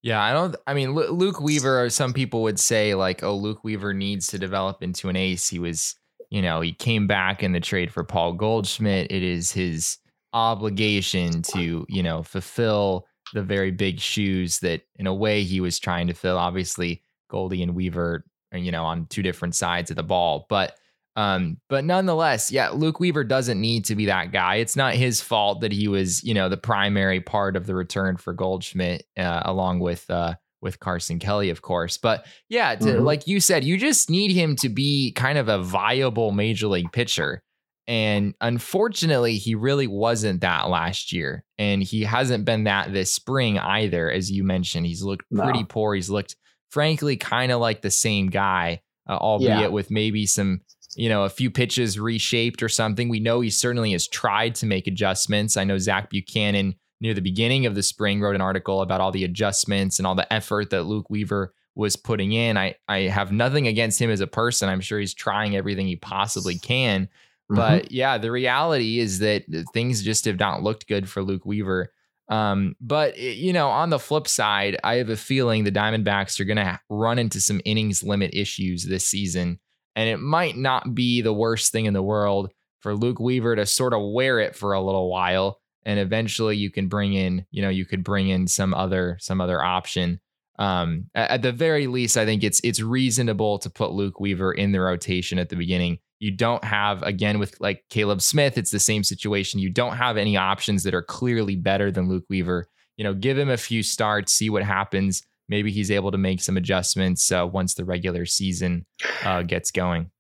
Yeah, 0.03 0.21
I 0.21 0.32
don't. 0.32 0.56
I 0.67 0.75
mean, 0.75 0.91
Luke 0.91 1.39
Weaver. 1.39 1.84
Or 1.84 1.89
some 1.89 2.13
people 2.13 2.43
would 2.43 2.60
say 2.60 2.93
like, 2.93 3.23
oh, 3.23 3.36
Luke 3.36 3.63
Weaver 3.63 3.95
needs 3.95 4.27
to 4.27 4.38
develop 4.38 4.84
into 4.84 5.10
an 5.10 5.15
ace. 5.15 5.49
He 5.49 5.58
was, 5.58 5.95
you 6.29 6.43
know, 6.43 6.62
he 6.62 6.71
came 6.71 7.08
back 7.08 7.41
in 7.41 7.53
the 7.53 7.60
trade 7.60 7.91
for 7.91 8.03
Paul 8.03 8.34
Goldschmidt. 8.34 9.12
It 9.12 9.23
is 9.23 9.51
his 9.51 9.97
obligation 10.34 11.41
to, 11.53 11.86
you 11.89 12.03
know, 12.03 12.21
fulfill 12.21 13.08
the 13.34 13.43
very 13.43 13.71
big 13.71 13.99
shoes 13.99 14.60
that, 14.60 14.82
in 14.97 15.08
a 15.08 15.13
way, 15.13 15.43
he 15.43 15.62
was 15.62 15.79
trying 15.79 16.08
to 16.08 16.13
fill. 16.13 16.38
Obviously, 16.38 17.01
Goldie 17.29 17.63
and 17.63 17.73
Weaver 17.73 18.25
you 18.54 18.72
know, 18.72 18.84
on 18.84 19.08
two 19.08 19.22
different 19.22 19.56
sides 19.56 19.89
of 19.89 19.96
the 19.96 20.04
ball. 20.04 20.46
But 20.50 20.78
um, 21.16 21.58
but 21.70 21.84
nonetheless, 21.86 22.52
yeah, 22.52 22.70
Luke 22.70 23.00
Weaver 23.00 23.24
doesn't 23.24 23.62
need 23.62 23.86
to 23.86 23.96
be 23.96 24.08
that 24.08 24.32
guy. 24.32 24.56
It's 24.56 24.76
not 24.76 24.96
his 24.96 25.22
fault 25.22 25.62
that 25.62 25.72
he 25.72 25.88
was, 25.88 26.24
you 26.24 26.34
know, 26.34 26.50
the 26.50 26.58
primary 26.58 27.22
part 27.22 27.56
of 27.56 27.68
the 27.68 27.76
return 27.76 28.18
for 28.18 28.34
Goldschmidt, 28.34 29.06
uh, 29.18 29.44
along 29.46 29.80
with 29.80 30.10
uh, 30.10 30.36
with 30.62 30.80
Carson 30.80 31.20
Kelly, 31.20 31.50
of 31.50 31.62
course. 31.62 31.98
But 31.98 32.26
yeah, 32.50 32.76
to, 32.76 32.86
mm-hmm. 32.86 33.04
like 33.04 33.28
you 33.28 33.39
said, 33.39 33.63
you 33.63 33.78
just 33.78 34.10
need 34.10 34.32
him 34.32 34.56
to 34.58 34.70
be 34.70 35.12
kind 35.12 35.38
of 35.38 35.50
a 35.50 35.62
viable 35.62 36.32
major 36.32 36.68
league 36.68 36.92
pitcher. 36.92 37.44
And 37.86 38.34
unfortunately, 38.39 39.36
he 39.36 39.56
really 39.56 39.88
wasn't 39.88 40.39
that 40.42 40.70
last 40.70 41.12
year. 41.12 41.44
And 41.58 41.84
he 41.84 42.04
hasn't 42.04 42.46
been 42.46 42.63
that 42.63 42.94
this 42.94 43.13
spring 43.13 43.60
either. 43.60 44.10
As 44.10 44.32
you 44.32 44.46
mentioned, 44.46 44.86
he's 44.86 45.04
looked 45.04 45.26
pretty 45.30 45.60
no. 45.60 45.66
poor. 45.66 45.94
He's 45.94 46.10
looked 46.10 46.38
frankly 46.73 47.15
kind 47.15 47.51
of 47.51 47.62
like 47.62 47.83
the 47.83 47.91
same 47.91 48.27
guy, 48.27 48.81
uh, 49.07 49.15
albeit 49.15 49.59
yeah. 49.59 49.67
with 49.67 49.91
maybe 49.91 50.25
some, 50.25 50.59
you 50.95 51.07
know, 51.07 51.23
a 51.23 51.29
few 51.29 51.51
pitches 51.51 51.99
reshaped 51.99 52.63
or 52.63 52.69
something. 52.69 53.09
We 53.09 53.19
know 53.19 53.41
he 53.41 53.51
certainly 53.51 53.91
has 53.91 54.07
tried 54.07 54.55
to 54.55 54.65
make 54.65 54.88
adjustments. 54.88 55.55
I 55.55 55.65
know 55.65 55.77
Zach 55.77 56.09
Buchanan 56.09 56.73
near 56.99 57.13
the 57.13 57.21
beginning 57.21 57.67
of 57.67 57.75
the 57.75 57.83
spring 57.83 58.21
wrote 58.21 58.33
an 58.33 58.41
article 58.41 58.81
about 58.81 59.01
all 59.01 59.12
the 59.12 59.23
adjustments 59.23 59.99
and 59.99 60.07
all 60.07 60.15
the 60.15 60.33
effort 60.33 60.71
that 60.71 60.86
Luke 60.86 61.12
Weaver 61.12 61.53
was 61.75 61.95
putting 61.95 62.31
in. 62.31 62.57
I 62.57 62.73
I 62.88 63.01
have 63.01 63.31
nothing 63.31 63.67
against 63.67 64.01
him 64.01 64.09
as 64.09 64.21
a 64.21 64.27
person. 64.27 64.67
I'm 64.67 64.81
sure 64.81 64.99
he's 64.99 65.13
trying 65.13 65.55
everything 65.55 65.86
he 65.86 65.95
possibly 65.95 66.57
can. 66.57 67.03
Mm-hmm. 67.05 67.55
But 67.55 67.91
yeah, 67.91 68.17
the 68.17 68.31
reality 68.31 68.97
is 68.97 69.19
that 69.19 69.43
things 69.73 70.01
just 70.01 70.25
have 70.25 70.39
not 70.39 70.63
looked 70.63 70.88
good 70.88 71.07
for 71.07 71.21
Luke 71.21 71.45
Weaver. 71.45 71.92
Um, 72.29 72.75
but 72.79 73.17
you 73.17 73.53
know, 73.53 73.69
on 73.69 73.89
the 73.89 73.99
flip 73.99 74.27
side, 74.27 74.77
I 74.83 74.95
have 74.95 75.09
a 75.09 75.17
feeling 75.17 75.63
the 75.63 75.71
Diamondbacks 75.71 76.39
are 76.39 76.45
going 76.45 76.57
to 76.57 76.79
run 76.89 77.19
into 77.19 77.41
some 77.41 77.62
innings 77.65 78.03
limit 78.03 78.33
issues 78.33 78.86
this 78.86 79.07
season, 79.07 79.59
and 79.95 80.09
it 80.09 80.19
might 80.19 80.57
not 80.57 80.95
be 80.95 81.21
the 81.21 81.33
worst 81.33 81.71
thing 81.71 81.86
in 81.86 81.93
the 81.93 82.03
world 82.03 82.51
for 82.79 82.95
Luke 82.95 83.19
Weaver 83.19 83.55
to 83.55 83.65
sort 83.65 83.93
of 83.93 84.01
wear 84.13 84.39
it 84.39 84.55
for 84.55 84.73
a 84.73 84.81
little 84.81 85.09
while, 85.09 85.59
and 85.86 85.99
eventually 85.99 86.57
you 86.57 86.71
can 86.71 86.88
bring 86.88 87.13
in, 87.13 87.45
you 87.51 87.62
know, 87.62 87.69
you 87.69 87.86
could 87.86 88.03
bring 88.03 88.29
in 88.29 88.47
some 88.47 88.73
other 88.73 89.17
some 89.19 89.41
other 89.41 89.62
option. 89.62 90.19
Um, 90.59 91.09
at 91.15 91.41
the 91.41 91.51
very 91.51 91.88
least, 91.88 92.15
I 92.15 92.25
think 92.25 92.43
it's 92.43 92.62
it's 92.63 92.81
reasonable 92.81 93.59
to 93.59 93.69
put 93.69 93.91
Luke 93.91 94.19
Weaver 94.19 94.53
in 94.53 94.71
the 94.71 94.79
rotation 94.79 95.39
at 95.39 95.49
the 95.49 95.55
beginning 95.55 95.99
you 96.23 96.31
don't 96.31 96.63
have, 96.63 97.03
again, 97.03 97.38
with 97.38 97.59
like 97.59 97.83
Caleb 97.89 98.21
Smith, 98.21 98.57
it's 98.57 98.71
the 98.71 98.79
same 98.79 99.03
situation. 99.03 99.59
You 99.59 99.69
don't 99.69 99.97
have 99.97 100.15
any 100.15 100.38
options 100.38 100.83
that 100.83 100.93
are 100.93 101.01
clearly 101.01 101.57
better 101.57 101.91
than 101.91 102.07
Luke 102.07 102.23
Weaver. 102.29 102.69
You 102.95 103.03
know, 103.03 103.13
give 103.13 103.38
him 103.38 103.49
a 103.49 103.57
few 103.57 103.83
starts, 103.83 104.31
see 104.31 104.49
what 104.49 104.63
happens. 104.63 105.21
Maybe 105.49 105.69
he's 105.69 105.91
able 105.91 106.12
to 106.12 106.17
make 106.17 106.41
some 106.41 106.55
adjustments 106.55 107.29
uh, 107.29 107.45
once 107.45 107.73
the 107.73 107.83
regular 107.83 108.25
season 108.25 108.86
uh, 109.25 109.41
gets 109.41 109.69
going. 109.69 110.12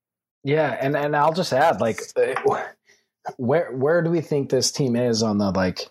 Yeah, 0.43 0.77
and 0.77 0.97
and 0.97 1.15
I'll 1.15 1.31
just 1.31 1.53
add, 1.53 1.79
like, 1.79 2.01
where 3.37 3.71
where 3.71 4.01
do 4.01 4.09
we 4.09 4.19
think 4.19 4.49
this 4.49 4.73
team 4.73 4.97
is 4.97 5.23
on 5.23 5.37
the 5.37 5.51
like 5.51 5.89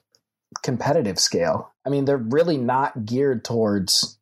competitive 0.62 1.18
scale? 1.18 1.72
I 1.86 1.88
mean, 1.88 2.04
they're 2.04 2.18
really 2.18 2.58
not 2.58 3.06
geared 3.06 3.46
towards. 3.46 4.18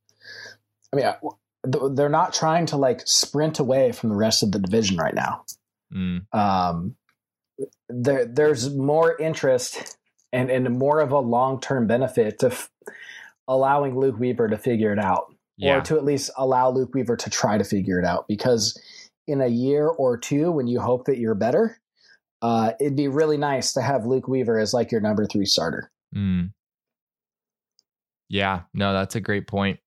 I 0.93 0.97
mean, 0.97 1.07
uh, 1.07 1.17
they're 1.65 2.09
not 2.09 2.33
trying 2.33 2.67
to 2.67 2.77
like 2.77 3.01
sprint 3.07 3.59
away 3.59 3.91
from 3.91 4.11
the 4.11 4.17
rest 4.17 4.45
of 4.45 4.53
the 4.53 4.61
division 4.61 4.97
right 4.97 5.15
now. 5.15 5.43
Mm. 5.95 6.23
Um, 6.35 6.97
there, 7.89 8.27
there's 8.27 8.75
more 8.75 9.21
interest 9.21 9.97
and, 10.33 10.51
and 10.51 10.79
more 10.79 11.01
of 11.01 11.13
a 11.13 11.19
long 11.19 11.61
term 11.61 11.87
benefit 11.87 12.39
to 12.41 12.49
f- 12.49 12.71
allowing 13.49 13.99
Luke 13.99 14.19
Weaver 14.19 14.49
to 14.49 14.57
figure 14.57 14.93
it 14.93 14.99
out, 14.99 15.35
yeah. 15.57 15.77
or 15.77 15.81
to 15.83 15.97
at 15.97 16.05
least 16.05 16.31
allow 16.37 16.71
Luke 16.71 16.95
Weaver 16.95 17.17
to 17.17 17.31
try 17.31 17.59
to 17.59 17.65
figure 17.65 17.99
it 17.99 18.05
out. 18.05 18.27
Because 18.29 18.81
in 19.27 19.41
a 19.41 19.49
year 19.49 19.89
or 19.89 20.17
two, 20.17 20.51
when 20.51 20.67
you 20.67 20.81
hope 20.81 21.07
that 21.07 21.19
you're 21.19 21.35
better, 21.35 21.81
uh, 22.43 22.73
it'd 22.81 22.97
be 22.97 23.09
really 23.09 23.37
nice 23.37 23.73
to 23.75 23.83
have 23.83 24.07
Luke 24.07 24.29
Weaver 24.29 24.59
as 24.59 24.73
like 24.73 24.93
your 24.93 25.01
number 25.01 25.27
three 25.27 25.47
starter. 25.47 25.91
Mm. 26.15 26.53
Yeah, 28.29 28.63
no, 28.73 28.93
that's 28.93 29.17
a 29.17 29.21
great 29.21 29.47
point. 29.47 29.81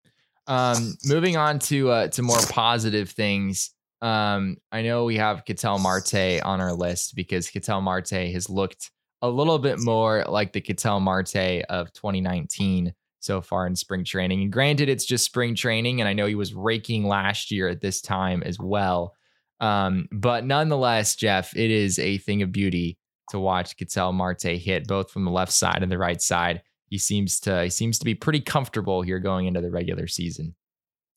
Um, 0.47 0.97
moving 1.05 1.37
on 1.37 1.59
to 1.59 1.89
uh, 1.89 2.07
to 2.09 2.21
more 2.21 2.41
positive 2.49 3.09
things. 3.09 3.71
Um, 4.03 4.57
I 4.69 4.81
know 4.81 5.05
we 5.05 5.15
have 5.15 5.45
Ketel 5.45 5.79
Marte 5.79 6.41
on 6.43 6.59
our 6.59 6.73
list 6.73 7.15
because 7.15 7.49
Ketel 7.49 7.79
Marte 7.79 8.09
has 8.09 8.49
looked 8.49 8.91
a 9.21 9.29
little 9.29 9.57
bit 9.57 9.79
more 9.79 10.25
like 10.27 10.51
the 10.51 10.59
Ketel 10.59 10.99
Marte 10.99 11.63
of 11.69 11.93
2019 11.93 12.93
so 13.21 13.39
far 13.39 13.65
in 13.65 13.77
spring 13.77 14.03
training. 14.03 14.41
And 14.41 14.51
granted, 14.51 14.89
it's 14.89 15.05
just 15.05 15.23
spring 15.23 15.55
training, 15.55 16.01
and 16.01 16.09
I 16.09 16.13
know 16.13 16.25
he 16.25 16.35
was 16.35 16.53
raking 16.53 17.07
last 17.07 17.49
year 17.49 17.69
at 17.69 17.79
this 17.79 18.01
time 18.01 18.43
as 18.43 18.59
well. 18.59 19.15
Um, 19.61 20.09
but 20.11 20.43
nonetheless, 20.43 21.15
Jeff, 21.15 21.55
it 21.55 21.71
is 21.71 21.97
a 21.97 22.17
thing 22.17 22.41
of 22.41 22.51
beauty 22.51 22.97
to 23.29 23.39
watch 23.39 23.77
Ketel 23.77 24.11
Marte 24.11 24.43
hit 24.43 24.85
both 24.85 25.11
from 25.11 25.23
the 25.23 25.31
left 25.31 25.53
side 25.53 25.81
and 25.81 25.89
the 25.89 25.97
right 25.97 26.21
side. 26.21 26.61
He 26.89 26.97
seems 26.97 27.39
to 27.41 27.63
he 27.63 27.69
seems 27.69 27.97
to 27.99 28.05
be 28.05 28.15
pretty 28.15 28.41
comfortable 28.41 29.01
here 29.01 29.19
going 29.19 29.45
into 29.45 29.61
the 29.61 29.71
regular 29.71 30.07
season. 30.07 30.55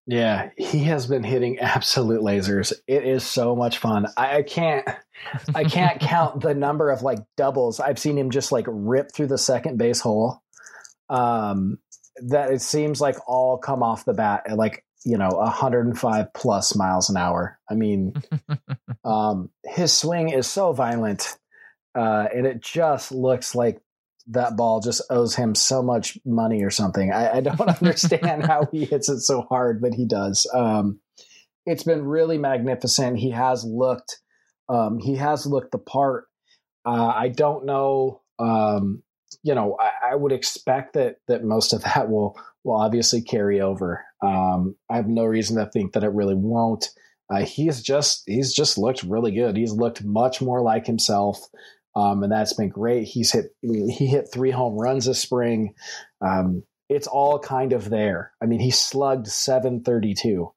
Yeah, 0.07 0.51
he 0.57 0.85
has 0.85 1.07
been 1.07 1.25
hitting 1.25 1.59
absolute 1.61 2.21
lasers. 2.21 2.73
It 2.87 3.05
is 3.05 3.25
so 3.25 3.57
much 3.57 3.79
fun. 3.79 4.07
I, 4.17 4.39
I 4.39 4.43
can't 4.43 4.89
I 5.55 5.65
can't 5.65 6.01
count 6.01 6.41
the 6.41 6.55
number 6.55 6.91
of 6.91 7.03
like 7.03 7.19
doubles 7.37 7.81
I've 7.81 7.99
seen 7.99 8.17
him 8.17 8.31
just 8.31 8.53
like 8.53 8.67
rip 8.69 9.13
through 9.13 9.29
the 9.29 9.39
second 9.39 9.79
base 9.79 10.01
hole. 10.01 10.43
Um 11.09 11.79
that 12.29 12.51
it 12.51 12.63
seems 12.63 13.01
like 13.01 13.17
all 13.29 13.59
come 13.59 13.83
off 13.83 14.05
the 14.05 14.15
bat 14.15 14.45
at 14.47 14.57
like 14.57 14.85
you 15.05 15.17
know 15.17 15.29
105 15.29 16.33
plus 16.35 16.75
miles 16.75 17.09
an 17.11 17.17
hour. 17.17 17.59
I 17.71 17.75
mean, 17.75 18.15
um, 19.05 19.51
his 19.65 19.93
swing 19.93 20.31
is 20.31 20.49
so 20.49 20.73
violent, 20.73 21.39
uh, 21.95 22.27
and 22.35 22.45
it 22.47 22.61
just 22.61 23.13
looks 23.13 23.55
like 23.55 23.81
that 24.29 24.57
ball 24.57 24.81
just 24.81 25.03
owes 25.11 25.35
him 25.35 25.55
so 25.55 25.83
much 25.83 26.19
money 26.25 26.65
or 26.65 26.71
something. 26.71 27.13
I, 27.13 27.37
I 27.37 27.41
don't 27.41 27.61
understand 27.83 28.47
how 28.47 28.69
he 28.73 28.85
hits 28.85 29.09
it 29.09 29.21
so 29.21 29.43
hard, 29.43 29.81
but 29.81 29.95
he 29.95 30.07
does. 30.07 30.51
Um, 30.55 31.01
it's 31.65 31.85
been 31.85 32.05
really 32.05 32.39
magnificent. 32.39 33.19
He 33.19 33.31
has 33.31 33.65
looked, 33.65 34.21
um, 34.69 34.99
he 34.99 35.17
has 35.17 35.47
looked 35.47 35.73
the 35.73 35.79
part. 35.79 36.27
Uh, 36.85 37.13
I 37.15 37.29
don't 37.29 37.67
know. 37.67 38.23
Um, 38.39 39.03
you 39.43 39.55
know, 39.55 39.77
I, 39.81 40.13
I, 40.13 40.15
would 40.15 40.31
expect 40.31 40.95
that 40.95 41.17
that 41.27 41.43
most 41.43 41.73
of 41.73 41.83
that 41.83 42.09
will 42.11 42.39
will 42.63 42.77
obviously 42.77 43.23
carry 43.23 43.61
over. 43.61 44.05
Um, 44.23 44.77
I 44.91 44.97
have 44.97 45.09
no 45.09 45.25
reason 45.25 45.57
to 45.57 45.71
think 45.71 45.93
that 45.93 46.05
it 46.05 46.13
really 46.13 46.35
won't. 46.35 46.89
Uh, 47.33 47.45
he's 47.45 47.83
just 47.83 48.23
he's 48.27 48.55
just 48.55 48.79
looked 48.79 49.03
really 49.03 49.33
good. 49.33 49.57
He's 49.57 49.73
looked 49.73 50.05
much 50.05 50.41
more 50.41 50.63
like 50.63 50.87
himself, 50.87 51.41
um, 51.97 52.23
and 52.23 52.31
that's 52.31 52.53
been 52.53 52.69
great. 52.69 53.05
He's 53.05 53.33
hit 53.33 53.47
he 53.63 54.07
hit 54.07 54.29
three 54.33 54.51
home 54.51 54.77
runs 54.77 55.07
this 55.07 55.21
spring. 55.21 55.75
Um, 56.21 56.63
it's 56.89 57.07
all 57.07 57.39
kind 57.39 57.73
of 57.73 57.89
there. 57.89 58.33
I 58.41 58.47
mean, 58.47 58.61
he 58.61 58.71
slugged 58.71 59.27
seven 59.27 59.83
thirty 59.83 60.15
two. 60.15 60.53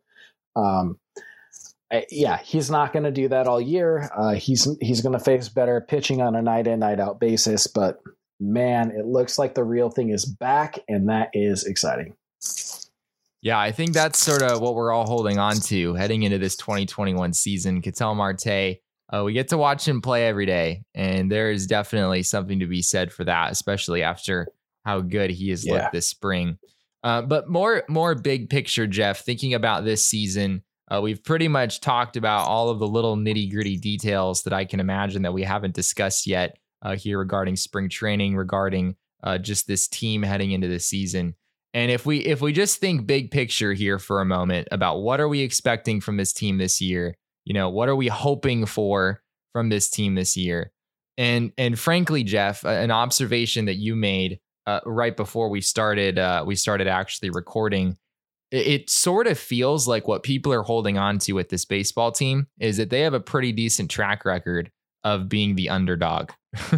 Um, 0.55 0.99
yeah, 2.11 2.37
he's 2.37 2.69
not 2.69 2.93
going 2.93 3.05
to 3.05 3.11
do 3.11 3.29
that 3.29 3.47
all 3.47 3.61
year. 3.61 4.11
Uh, 4.15 4.33
he's 4.33 4.67
he's 4.81 5.01
going 5.01 5.17
to 5.17 5.23
face 5.23 5.49
better 5.49 5.81
pitching 5.81 6.21
on 6.21 6.35
a 6.35 6.41
night 6.41 6.67
in 6.67 6.79
night 6.79 6.99
out 6.99 7.19
basis, 7.19 7.67
but 7.67 7.99
man, 8.39 8.91
it 8.91 9.05
looks 9.05 9.39
like 9.39 9.55
the 9.55 9.63
real 9.63 9.89
thing 9.89 10.09
is 10.09 10.25
back, 10.25 10.79
and 10.87 11.09
that 11.09 11.29
is 11.33 11.63
exciting. 11.63 12.15
Yeah, 13.41 13.57
I 13.57 13.71
think 13.71 13.93
that's 13.93 14.19
sort 14.19 14.41
of 14.41 14.59
what 14.59 14.75
we're 14.75 14.91
all 14.91 15.05
holding 15.05 15.39
on 15.39 15.55
to 15.61 15.93
heading 15.93 16.23
into 16.23 16.37
this 16.37 16.57
2021 16.57 17.31
season. 17.31 17.81
Ketel 17.81 18.13
Marte, 18.13 18.79
uh, 19.13 19.23
we 19.23 19.33
get 19.33 19.47
to 19.49 19.57
watch 19.57 19.87
him 19.87 20.01
play 20.01 20.27
every 20.27 20.45
day, 20.45 20.83
and 20.93 21.31
there 21.31 21.51
is 21.51 21.67
definitely 21.67 22.23
something 22.23 22.59
to 22.59 22.67
be 22.67 22.81
said 22.81 23.11
for 23.11 23.23
that, 23.23 23.51
especially 23.51 24.03
after 24.03 24.47
how 24.85 25.01
good 25.01 25.31
he 25.31 25.49
has 25.49 25.65
yeah. 25.65 25.73
looked 25.73 25.93
this 25.93 26.07
spring. 26.07 26.57
Uh, 27.03 27.21
but 27.21 27.49
more, 27.49 27.83
more 27.87 28.13
big 28.13 28.49
picture, 28.49 28.85
Jeff. 28.85 29.21
Thinking 29.21 29.53
about 29.53 29.83
this 29.83 30.05
season, 30.05 30.63
uh, 30.91 30.99
we've 31.01 31.23
pretty 31.23 31.47
much 31.47 31.81
talked 31.81 32.17
about 32.17 32.47
all 32.47 32.69
of 32.69 32.79
the 32.79 32.87
little 32.87 33.15
nitty 33.15 33.51
gritty 33.51 33.77
details 33.77 34.43
that 34.43 34.53
I 34.53 34.65
can 34.65 34.79
imagine 34.79 35.21
that 35.23 35.33
we 35.33 35.43
haven't 35.43 35.75
discussed 35.75 36.27
yet 36.27 36.57
uh, 36.81 36.95
here 36.95 37.17
regarding 37.19 37.55
spring 37.55 37.89
training, 37.89 38.35
regarding 38.35 38.95
uh, 39.23 39.37
just 39.37 39.67
this 39.67 39.87
team 39.87 40.23
heading 40.23 40.51
into 40.51 40.67
the 40.67 40.79
season. 40.79 41.35
And 41.73 41.91
if 41.91 42.05
we 42.05 42.19
if 42.19 42.41
we 42.41 42.51
just 42.51 42.79
think 42.79 43.05
big 43.05 43.29
picture 43.29 43.73
here 43.73 43.99
for 43.99 44.21
a 44.21 44.25
moment 44.25 44.67
about 44.71 45.01
what 45.01 45.19
are 45.19 45.27
we 45.27 45.41
expecting 45.41 46.01
from 46.01 46.17
this 46.17 46.33
team 46.33 46.57
this 46.57 46.81
year, 46.81 47.15
you 47.49 47.53
know, 47.55 47.67
what 47.67 47.89
are 47.89 47.95
we 47.95 48.07
hoping 48.07 48.65
for 48.67 49.21
from 49.51 49.67
this 49.69 49.89
team 49.89 50.15
this 50.15 50.37
year? 50.37 50.71
And 51.17 51.51
and 51.57 51.77
frankly, 51.77 52.23
Jeff, 52.23 52.63
an 52.63 52.91
observation 52.91 53.65
that 53.65 53.75
you 53.75 53.95
made 53.95 54.39
uh, 54.67 54.79
right 54.85 55.17
before 55.17 55.49
we 55.49 55.59
started 55.59 56.17
uh, 56.17 56.43
we 56.45 56.55
started 56.55 56.87
actually 56.87 57.31
recording, 57.31 57.97
it, 58.51 58.67
it 58.67 58.89
sort 58.89 59.25
of 59.25 59.37
feels 59.37 59.87
like 59.87 60.07
what 60.07 60.21
people 60.21 60.53
are 60.53 60.61
holding 60.61 60.99
on 60.99 61.17
to 61.19 61.33
with 61.33 61.49
this 61.49 61.65
baseball 61.65 62.11
team 62.11 62.47
is 62.59 62.77
that 62.77 62.91
they 62.91 63.01
have 63.01 63.15
a 63.15 63.19
pretty 63.19 63.51
decent 63.51 63.89
track 63.89 64.23
record 64.23 64.71
of 65.03 65.29
being 65.29 65.55
the 65.55 65.69
underdog. 65.69 66.31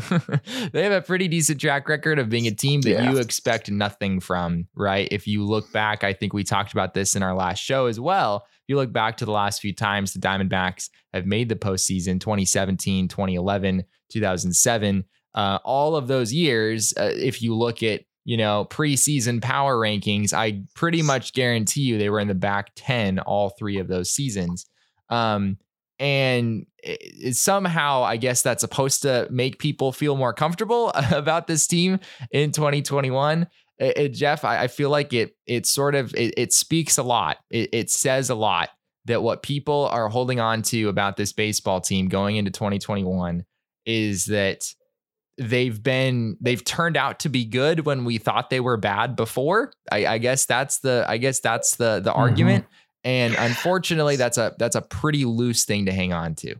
they 0.73 0.83
have 0.83 0.91
a 0.91 1.01
pretty 1.01 1.27
decent 1.27 1.61
track 1.61 1.87
record 1.87 2.19
of 2.19 2.29
being 2.29 2.47
a 2.47 2.51
team 2.51 2.81
that 2.81 2.91
yeah. 2.91 3.11
you 3.11 3.17
expect 3.17 3.71
nothing 3.71 4.19
from, 4.19 4.67
right? 4.75 5.07
If 5.11 5.27
you 5.27 5.45
look 5.45 5.71
back, 5.71 6.03
I 6.03 6.13
think 6.13 6.33
we 6.33 6.43
talked 6.43 6.73
about 6.73 6.93
this 6.93 7.15
in 7.15 7.23
our 7.23 7.33
last 7.33 7.59
show 7.59 7.85
as 7.85 7.99
well. 7.99 8.45
If 8.45 8.63
you 8.67 8.75
look 8.75 8.91
back 8.91 9.17
to 9.17 9.25
the 9.25 9.31
last 9.31 9.61
few 9.61 9.73
times 9.73 10.13
the 10.13 10.19
Diamondbacks 10.19 10.89
have 11.13 11.25
made 11.25 11.49
the 11.49 11.55
postseason 11.55 12.19
2017, 12.19 13.07
2011, 13.07 13.83
2007, 14.09 15.05
uh, 15.33 15.59
all 15.63 15.95
of 15.95 16.07
those 16.07 16.33
years, 16.33 16.93
uh, 16.97 17.11
if 17.13 17.41
you 17.41 17.55
look 17.55 17.81
at 17.81 18.01
you 18.23 18.37
know, 18.37 18.67
preseason 18.69 19.41
power 19.41 19.75
rankings, 19.77 20.33
I 20.33 20.61
pretty 20.75 21.01
much 21.01 21.33
guarantee 21.33 21.81
you 21.81 21.97
they 21.97 22.09
were 22.09 22.19
in 22.19 22.27
the 22.27 22.35
back 22.35 22.71
10 22.75 23.19
all 23.19 23.49
three 23.49 23.79
of 23.79 23.87
those 23.87 24.11
seasons. 24.11 24.67
Um, 25.09 25.57
and 26.01 26.65
somehow 27.31 28.03
i 28.03 28.17
guess 28.17 28.41
that's 28.41 28.61
supposed 28.61 29.03
to 29.03 29.27
make 29.29 29.59
people 29.59 29.91
feel 29.91 30.17
more 30.17 30.33
comfortable 30.33 30.91
about 31.11 31.47
this 31.47 31.67
team 31.67 31.99
in 32.31 32.51
2021 32.51 33.47
it, 33.81 33.97
it, 33.97 34.09
jeff 34.09 34.43
I, 34.43 34.63
I, 34.63 34.67
feel 34.67 34.89
like 34.89 35.13
it 35.13 35.35
it 35.47 35.65
sort 35.65 35.95
of 35.95 36.13
it, 36.13 36.33
it 36.37 36.53
speaks 36.53 36.97
a 36.97 37.03
lot. 37.03 37.37
It, 37.49 37.69
it 37.73 37.89
says 37.89 38.29
a 38.29 38.35
lot 38.35 38.69
that 39.05 39.23
what 39.23 39.41
people 39.41 39.87
are 39.87 40.07
holding 40.07 40.39
on 40.39 40.61
to 40.61 40.87
about 40.87 41.17
this 41.17 41.33
baseball 41.33 41.81
team 41.81 42.07
going 42.07 42.35
into 42.35 42.51
2021 42.51 43.43
is 43.85 44.25
that 44.25 44.71
they've 45.37 45.81
been 45.81 46.37
they've 46.39 46.63
turned 46.63 46.95
out 46.95 47.19
to 47.21 47.29
be 47.29 47.45
good 47.45 47.85
when 47.85 48.05
we 48.05 48.19
thought 48.19 48.51
they 48.51 48.59
were 48.59 48.77
bad 48.77 49.15
before. 49.15 49.73
I, 49.91 50.05
I 50.05 50.17
guess 50.19 50.45
that's 50.45 50.79
the 50.79 51.05
i 51.07 51.17
guess 51.17 51.39
that's 51.39 51.75
the 51.75 51.99
the 51.99 52.11
mm-hmm. 52.11 52.19
argument 52.19 52.65
and 53.03 53.35
unfortunately, 53.37 54.15
that's 54.15 54.37
a 54.37 54.53
that's 54.57 54.75
a 54.75 54.81
pretty 54.81 55.25
loose 55.25 55.65
thing 55.65 55.85
to 55.87 55.91
hang 55.91 56.13
on 56.13 56.35
to. 56.35 56.55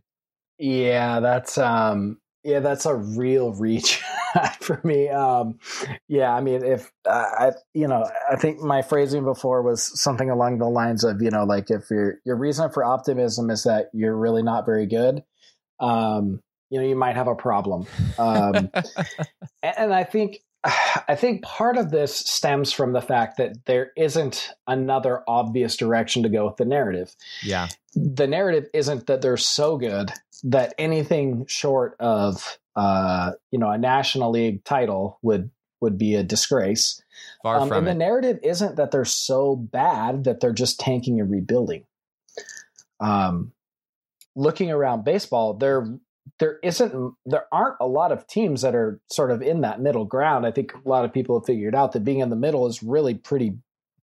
Yeah, 0.58 1.20
that's 1.20 1.58
um 1.58 2.20
yeah, 2.44 2.60
that's 2.60 2.86
a 2.86 2.96
real 2.96 3.54
reach 3.54 4.02
for 4.62 4.82
me. 4.84 5.10
Um 5.10 5.60
yeah, 6.08 6.34
I 6.34 6.42
mean 6.42 6.64
if 6.64 6.92
uh, 7.08 7.12
I 7.38 7.52
you 7.74 7.88
know, 7.88 8.10
I 8.30 8.36
think 8.36 8.60
my 8.62 8.82
phrasing 8.82 9.24
before 9.24 9.62
was 9.62 10.00
something 10.02 10.30
along 10.30 10.58
the 10.58 10.70
lines 10.70 11.04
of, 11.04 11.22
you 11.22 11.30
know, 11.30 11.44
like 11.44 11.70
if 11.70 11.90
your 11.90 12.20
your 12.26 12.36
reason 12.36 12.72
for 12.72 12.84
optimism 12.84 13.50
is 13.50 13.64
that 13.64 13.90
you're 13.94 14.16
really 14.16 14.44
not 14.44 14.66
very 14.66 14.86
good, 14.88 15.24
um 15.80 16.42
you 16.70 16.80
know, 16.80 16.88
you 16.88 16.96
might 16.96 17.16
have 17.16 17.28
a 17.28 17.36
problem. 17.36 17.86
Um 18.18 18.70
and, 19.64 19.78
and 19.78 19.94
I 19.94 20.04
think 20.04 20.40
I 21.08 21.16
think 21.16 21.44
part 21.44 21.78
of 21.78 21.92
this 21.92 22.16
stems 22.16 22.72
from 22.72 22.94
the 22.94 23.02
fact 23.02 23.38
that 23.38 23.66
there 23.66 23.92
isn't 23.98 24.54
another 24.68 25.24
obvious 25.28 25.76
direction 25.76 26.24
to 26.24 26.30
go 26.30 26.46
with 26.46 26.58
the 26.58 26.66
narrative. 26.66 27.16
Yeah. 27.44 27.68
The 27.96 28.28
narrative 28.28 28.70
isn't 28.74 29.08
that 29.08 29.22
they're 29.22 29.38
so 29.38 29.78
good 29.78 30.12
that 30.44 30.74
anything 30.78 31.46
short 31.48 31.96
of 32.00 32.58
uh, 32.76 33.32
you 33.52 33.60
know, 33.60 33.70
a 33.70 33.78
National 33.78 34.32
League 34.32 34.64
title 34.64 35.20
would 35.22 35.50
would 35.82 35.98
be 35.98 36.16
a 36.16 36.24
disgrace. 36.24 37.02
Far 37.44 37.60
um, 37.60 37.68
from 37.68 37.80
and 37.80 37.88
it. 37.88 37.92
the 37.92 37.98
narrative 37.98 38.40
isn't 38.44 38.76
that 38.76 38.92
they're 38.92 39.04
so 39.04 39.56
bad 39.56 40.26
that 40.26 40.40
they're 40.40 40.54
just 40.54 40.80
tanking 40.80 41.20
and 41.20 41.30
rebuilding. 41.32 41.86
Um, 43.00 43.52
looking 44.36 44.72
around 44.72 45.04
baseball, 45.04 45.56
there 45.56 45.88
there 46.40 46.60
isn't 46.64 47.16
there 47.26 47.46
aren't 47.52 47.78
a 47.80 47.88
lot 47.88 48.12
of 48.12 48.28
teams 48.28 48.62
that 48.62 48.76
are 48.76 49.00
sort 49.10 49.32
of 49.32 49.42
in 49.42 49.62
that 49.62 49.80
middle 49.80 50.06
ground. 50.06 50.46
I 50.46 50.52
think 50.52 50.74
a 50.74 50.90
lot 50.90 51.06
of 51.06 51.14
people 51.14 51.40
have 51.40 51.46
figured 51.46 51.76
out 51.76 51.94
that 51.94 52.04
being 52.04 52.20
in 52.20 52.30
the 52.30 52.36
middle 52.36 52.68
is 52.68 52.84
really 52.84 53.16
pretty 53.16 53.58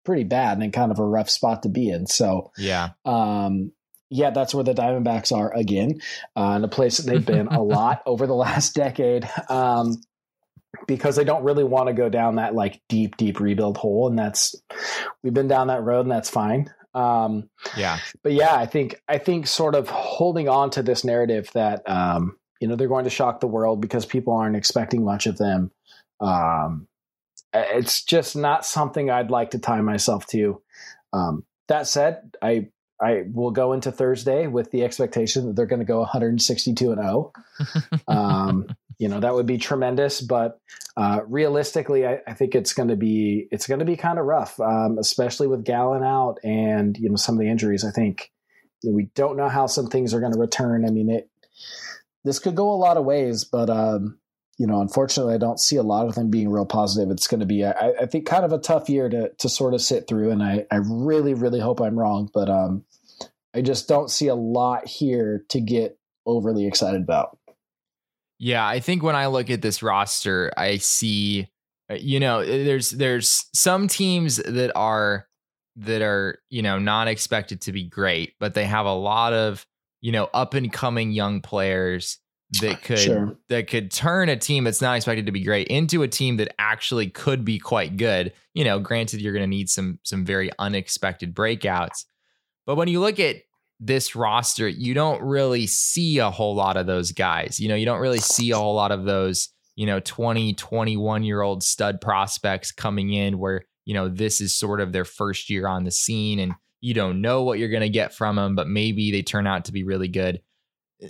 pretty 0.04 0.24
bad 0.24 0.60
and 0.60 0.72
kind 0.72 0.92
of 0.92 1.00
a 1.00 1.06
rough 1.06 1.30
spot 1.30 1.64
to 1.64 1.70
be 1.70 1.90
in. 1.90 2.08
So 2.08 2.52
yeah, 2.58 2.90
um, 3.06 3.72
yeah, 4.10 4.30
that's 4.30 4.54
where 4.54 4.64
the 4.64 4.74
Diamondbacks 4.74 5.36
are 5.36 5.54
again, 5.54 6.00
uh, 6.36 6.54
in 6.58 6.64
a 6.64 6.70
place 6.70 6.98
that 6.98 7.12
they've 7.12 7.26
been 7.26 7.48
a 7.48 7.62
lot 7.64 8.04
over 8.06 8.26
the 8.26 8.36
last 8.36 8.74
decade. 8.74 9.30
Um, 9.50 9.98
because 10.86 11.16
they 11.16 11.24
don't 11.24 11.44
really 11.44 11.64
want 11.64 11.88
to 11.88 11.94
go 11.94 12.08
down 12.08 12.36
that 12.36 12.54
like 12.54 12.82
deep, 12.88 13.18
deep 13.18 13.40
rebuild 13.40 13.78
hole, 13.78 14.08
and 14.08 14.18
that's 14.18 14.56
we've 15.24 15.34
been 15.34 15.48
down 15.48 15.68
that 15.68 15.84
road, 15.84 16.02
and 16.02 16.12
that's 16.12 16.30
fine. 16.30 16.72
Um, 16.98 17.50
yeah, 17.76 18.00
but 18.24 18.32
yeah, 18.34 18.56
I 18.56 18.66
think 18.66 19.02
I 19.08 19.20
think 19.20 19.46
sort 19.46 19.76
of 19.76 19.88
holding 19.90 20.50
on 20.50 20.72
to 20.72 20.82
this 20.82 21.04
narrative 21.04 21.50
that 21.54 21.88
um, 21.88 22.38
you 22.60 22.68
know 22.68 22.76
they're 22.76 22.88
going 22.88 23.04
to 23.04 23.12
shock 23.12 23.40
the 23.40 23.48
world 23.48 23.82
because 23.82 24.06
people 24.06 24.34
aren't 24.34 24.56
expecting 24.56 25.06
much 25.06 25.28
of 25.28 25.38
them. 25.38 25.72
Um, 26.20 26.88
it's 27.54 28.04
just 28.04 28.36
not 28.36 28.66
something 28.66 29.10
I'd 29.12 29.30
like 29.30 29.52
to 29.52 29.60
tie 29.60 29.82
myself 29.82 30.26
to. 30.28 30.62
Um, 31.14 31.44
that 31.68 31.88
said, 31.88 32.36
I 32.42 32.70
I 33.00 33.26
will 33.32 33.52
go 33.52 33.74
into 33.74 33.92
Thursday 33.92 34.48
with 34.48 34.72
the 34.72 34.84
expectation 34.84 35.46
that 35.46 35.56
they're 35.56 35.68
going 35.68 35.82
to 35.82 35.86
go 35.86 36.00
162 36.00 36.92
and 36.92 37.02
0. 37.02 37.32
Um, 38.08 38.68
you 39.00 39.08
know 39.08 39.20
that 39.20 39.34
would 39.34 39.46
be 39.46 39.58
tremendous 39.58 40.22
but 40.22 40.60
uh, 40.96 41.22
realistically 41.28 42.08
I, 42.08 42.20
I, 42.28 42.34
think 42.34 42.56
it's 42.56 42.74
going 42.74 42.90
to 42.90 42.96
be 42.96 43.48
it's 43.52 43.68
going 43.68 43.80
to 43.80 43.86
be 43.86 43.96
kind 43.96 44.18
of 44.18 44.26
rough 44.26 44.60
um, 44.60 44.98
especially 45.00 45.48
with 45.48 45.64
Gallen 45.64 46.04
out 46.04 46.38
and 46.44 46.98
you 46.98 47.10
know 47.10 47.16
some 47.16 47.36
of 47.36 47.40
the 47.40 47.50
injuries 47.50 47.86
i 47.86 47.92
think 47.92 48.32
we 48.84 49.10
don't 49.16 49.38
know 49.38 49.50
how 49.50 49.68
some 49.68 49.88
things 49.88 50.14
are 50.14 50.20
going 50.20 50.34
to 50.34 50.40
return. 50.40 50.86
I 50.86 50.90
mean, 50.90 51.10
it 51.10 51.30
this 52.24 52.40
could 52.40 52.56
go 52.56 52.72
a 52.72 52.76
lot 52.76 52.98
of 52.98 53.06
ways, 53.06 53.44
but 53.46 53.70
um, 53.70 54.20
you 54.58 54.68
know, 54.68 54.82
unfortunately, 54.82 55.34
I 55.34 55.40
don't 55.40 55.60
see 55.60 55.78
a 55.78 55.84
lot 55.84 56.08
of 56.08 56.16
them 56.16 56.30
being 56.30 56.50
real 56.50 56.66
positive. 56.66 57.10
It's 57.12 57.28
going 57.28 57.40
to 57.40 57.46
be, 57.46 57.64
I, 57.64 57.94
I, 58.02 58.06
think, 58.06 58.26
kind 58.26 58.44
of 58.44 58.52
a 58.52 58.58
tough 58.58 58.90
year 58.90 59.10
to 59.10 59.30
to 59.30 59.50
sort 59.50 59.74
of 59.74 59.82
sit 59.82 60.08
through, 60.08 60.32
and 60.32 60.44
I 60.44 60.66
I 60.72 60.78
really 60.84 61.34
really 61.34 61.60
hope 61.60 61.82
I'm 61.82 61.98
wrong, 61.98 62.30
but 62.34 62.50
um, 62.50 62.84
I 63.54 63.62
just 63.62 63.88
don't 63.88 64.12
see 64.12 64.28
a 64.28 64.36
lot 64.36 64.88
here 64.88 65.46
to 65.50 65.62
get 65.62 65.98
overly 66.26 66.68
excited 66.68 67.02
about. 67.02 67.38
Yeah, 68.40 68.68
I 68.68 68.80
think 68.80 69.04
when 69.04 69.16
I 69.16 69.28
look 69.28 69.50
at 69.50 69.62
this 69.62 69.82
roster, 69.82 70.52
I 70.56 70.78
see, 70.78 71.50
uh, 71.90 71.96
you 71.96 72.20
know, 72.20 72.46
there's 72.46 72.92
there's 72.92 73.46
some 73.54 73.88
teams 73.88 74.38
that 74.38 74.72
are 74.76 75.28
that 75.78 76.02
are 76.02 76.40
you 76.50 76.62
know 76.62 76.80
not 76.80 77.08
expected 77.08 77.62
to 77.62 77.72
be 77.72 77.84
great, 77.84 78.34
but 78.40 78.54
they 78.54 78.66
have 78.66 78.86
a 78.86 78.94
lot 78.94 79.34
of 79.34 79.66
you 80.02 80.12
know 80.12 80.30
up 80.34 80.54
and 80.54 80.72
coming 80.72 81.12
young 81.12 81.42
players 81.42 82.20
that 82.62 82.82
could 82.82 83.00
sure. 83.00 83.38
that 83.50 83.68
could 83.68 83.92
turn 83.92 84.30
a 84.30 84.38
team 84.38 84.64
that's 84.64 84.82
not 84.82 84.96
expected 84.96 85.26
to 85.26 85.32
be 85.32 85.44
great 85.44 85.68
into 85.68 86.04
a 86.04 86.08
team 86.08 86.38
that 86.38 86.54
actually 86.58 87.10
could 87.10 87.44
be 87.44 87.60
quite 87.60 87.98
good. 87.98 88.34
You 88.54 88.64
know, 88.64 88.80
granted 88.80 89.22
you're 89.22 89.34
going 89.34 89.44
to 89.44 89.48
need 89.48 89.70
some 89.70 90.00
some 90.04 90.26
very 90.26 90.52
unexpected 90.60 91.36
breakouts. 91.36 92.06
But 92.66 92.76
when 92.76 92.88
you 92.88 93.00
look 93.00 93.20
at 93.20 93.38
this 93.80 94.16
roster, 94.16 94.68
you 94.68 94.94
don't 94.94 95.22
really 95.22 95.68
see 95.68 96.18
a 96.18 96.32
whole 96.32 96.56
lot 96.56 96.78
of 96.78 96.88
those 96.88 97.12
guys. 97.12 97.60
You 97.60 97.70
know, 97.70 97.76
you 97.76 97.86
don't 97.86 98.00
really 98.00 98.20
see 98.20 98.52
a 98.52 98.58
whole 98.58 98.76
lot 98.76 98.92
of 98.92 99.06
those, 99.06 99.50
you 99.76 99.86
know, 99.86 100.00
20, 100.00 100.54
21 100.54 101.24
year 101.24 101.42
old 101.42 101.64
stud 101.64 102.02
prospects 102.02 102.72
coming 102.72 103.14
in 103.14 103.38
where, 103.38 103.66
you 103.86 103.94
know, 103.94 104.10
this 104.10 104.42
is 104.42 104.56
sort 104.56 104.82
of 104.82 104.92
their 104.92 105.06
first 105.06 105.50
year 105.50 105.68
on 105.68 105.84
the 105.84 105.92
scene 105.92 106.40
and 106.40 106.54
you 106.82 106.94
don't 106.94 107.22
know 107.22 107.44
what 107.44 107.60
you're 107.60 107.70
going 107.70 107.82
to 107.82 107.90
get 107.90 108.14
from 108.14 108.36
them, 108.36 108.56
but 108.56 108.68
maybe 108.68 109.12
they 109.12 109.22
turn 109.22 109.48
out 109.48 109.66
to 109.66 109.72
be 109.72 109.84
really 109.84 110.08
good. 110.08 110.42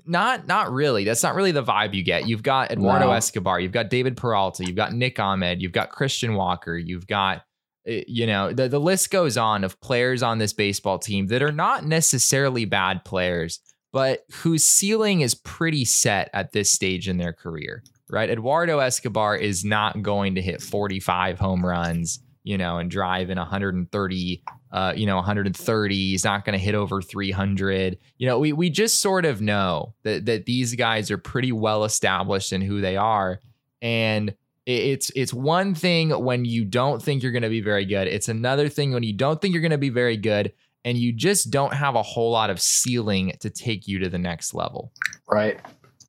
Not 0.06 0.48
not 0.48 0.72
really. 0.72 1.06
That's 1.06 1.24
not 1.24 1.36
really 1.36 1.54
the 1.54 1.64
vibe 1.64 1.94
you 1.94 2.04
get. 2.04 2.28
You've 2.28 2.44
got 2.44 2.72
Eduardo 2.72 3.12
Escobar, 3.12 3.62
you've 3.62 3.72
got 3.72 3.90
David 3.90 4.18
Peralta, 4.18 4.66
you've 4.66 4.76
got 4.76 4.92
Nick 4.92 5.18
Ahmed, 5.18 5.62
you've 5.62 5.72
got 5.72 5.92
Christian 5.92 6.34
Walker, 6.34 6.78
you've 6.78 7.08
got 7.08 7.44
you 7.88 8.28
know, 8.28 8.54
the 8.54 8.68
the 8.68 8.80
list 8.80 9.12
goes 9.12 9.38
on 9.38 9.64
of 9.64 9.80
players 9.80 10.22
on 10.22 10.38
this 10.38 10.54
baseball 10.54 11.00
team 11.00 11.28
that 11.28 11.42
are 11.42 11.52
not 11.52 11.86
necessarily 11.86 12.66
bad 12.66 13.06
players, 13.06 13.60
but 13.92 14.26
whose 14.32 14.66
ceiling 14.66 15.22
is 15.22 15.36
pretty 15.36 15.86
set 15.86 16.30
at 16.34 16.52
this 16.52 16.72
stage 16.72 17.08
in 17.08 17.18
their 17.18 17.34
career. 17.34 17.84
Right? 18.10 18.30
Eduardo 18.30 18.80
Escobar 18.80 19.36
is 19.36 19.66
not 19.66 20.02
going 20.02 20.36
to 20.36 20.42
hit 20.42 20.62
45 20.62 21.40
home 21.40 21.66
runs 21.66 22.20
you 22.48 22.58
know, 22.58 22.78
and 22.78 22.90
drive 22.90 23.30
in 23.30 23.38
130, 23.38 24.44
uh, 24.72 24.94
you 24.96 25.06
know, 25.06 25.18
130. 25.18 25.96
He's 25.96 26.24
not 26.24 26.46
going 26.46 26.58
to 26.58 26.64
hit 26.64 26.76
over 26.76 27.02
300. 27.02 27.98
You 28.18 28.26
know, 28.26 28.40
we 28.40 28.54
we 28.54 28.70
just 28.70 29.02
sort 29.02 29.26
of 29.26 29.42
know 29.42 29.96
that 30.04 30.28
that 30.28 30.46
these 30.46 30.74
guys 30.76 31.12
are 31.12 31.18
pretty 31.18 31.52
well 31.52 31.84
established 31.84 32.54
in 32.54 32.62
who 32.62 32.80
they 32.80 32.96
are, 32.96 33.42
and 33.82 34.34
it's 34.68 35.10
it's 35.16 35.34
one 35.34 35.74
thing 35.74 36.12
when 36.12 36.46
you 36.46 36.66
don't 36.66 37.02
think 37.02 37.24
you're 37.24 37.32
going 37.32 37.42
to 37.44 37.50
be 37.50 37.62
very 37.62 37.86
good. 37.86 38.08
It's 38.08 38.28
another 38.30 38.70
thing 38.70 38.92
when 38.92 39.04
you 39.04 39.14
don't 39.14 39.42
think 39.42 39.54
you're 39.54 39.62
going 39.62 39.72
to 39.72 39.78
be 39.78 39.90
very 39.90 40.18
good, 40.18 40.54
and 40.86 40.98
you 40.98 41.12
just 41.14 41.50
don't 41.50 41.74
have 41.74 41.96
a 41.96 42.04
whole 42.04 42.32
lot 42.32 42.50
of 42.50 42.62
ceiling 42.62 43.34
to 43.40 43.50
take 43.50 43.88
you 43.88 43.98
to 44.00 44.10
the 44.10 44.20
next 44.20 44.54
level. 44.54 44.92
Right. 45.28 45.60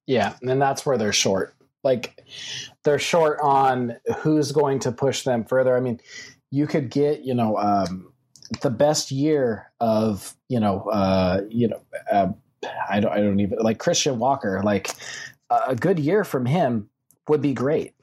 Yeah, 0.06 0.34
and 0.42 0.60
that's 0.60 0.84
where 0.84 0.98
they're 0.98 1.12
short 1.12 1.54
like 1.84 2.24
they're 2.84 2.98
short 2.98 3.38
on 3.40 3.96
who's 4.18 4.52
going 4.52 4.78
to 4.80 4.92
push 4.92 5.22
them 5.22 5.44
further. 5.44 5.76
I 5.76 5.80
mean, 5.80 6.00
you 6.50 6.66
could 6.66 6.90
get, 6.90 7.22
you 7.22 7.34
know, 7.34 7.56
um, 7.56 8.12
the 8.62 8.70
best 8.70 9.10
year 9.10 9.70
of, 9.80 10.34
you 10.48 10.60
know, 10.60 10.88
uh, 10.90 11.42
you 11.48 11.68
know, 11.68 11.80
uh, 12.10 12.28
I 12.90 13.00
don't, 13.00 13.12
I 13.12 13.18
don't 13.18 13.40
even 13.40 13.58
like 13.58 13.78
Christian 13.78 14.18
Walker. 14.18 14.62
Like 14.62 14.90
a 15.50 15.76
good 15.76 15.98
year 15.98 16.24
from 16.24 16.46
him 16.46 16.88
would 17.28 17.42
be 17.42 17.52
great, 17.52 17.94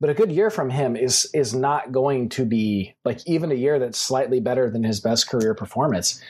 but 0.00 0.10
a 0.10 0.14
good 0.14 0.32
year 0.32 0.50
from 0.50 0.70
him 0.70 0.96
is 0.96 1.30
is 1.34 1.54
not 1.54 1.92
going 1.92 2.28
to 2.30 2.44
be 2.44 2.94
like 3.04 3.20
even 3.26 3.52
a 3.52 3.56
year 3.56 3.78
that's 3.78 3.98
slightly 3.98 4.40
better 4.40 4.70
than 4.70 4.82
his 4.82 5.00
best 5.00 5.28
career 5.28 5.54
performance. 5.54 6.22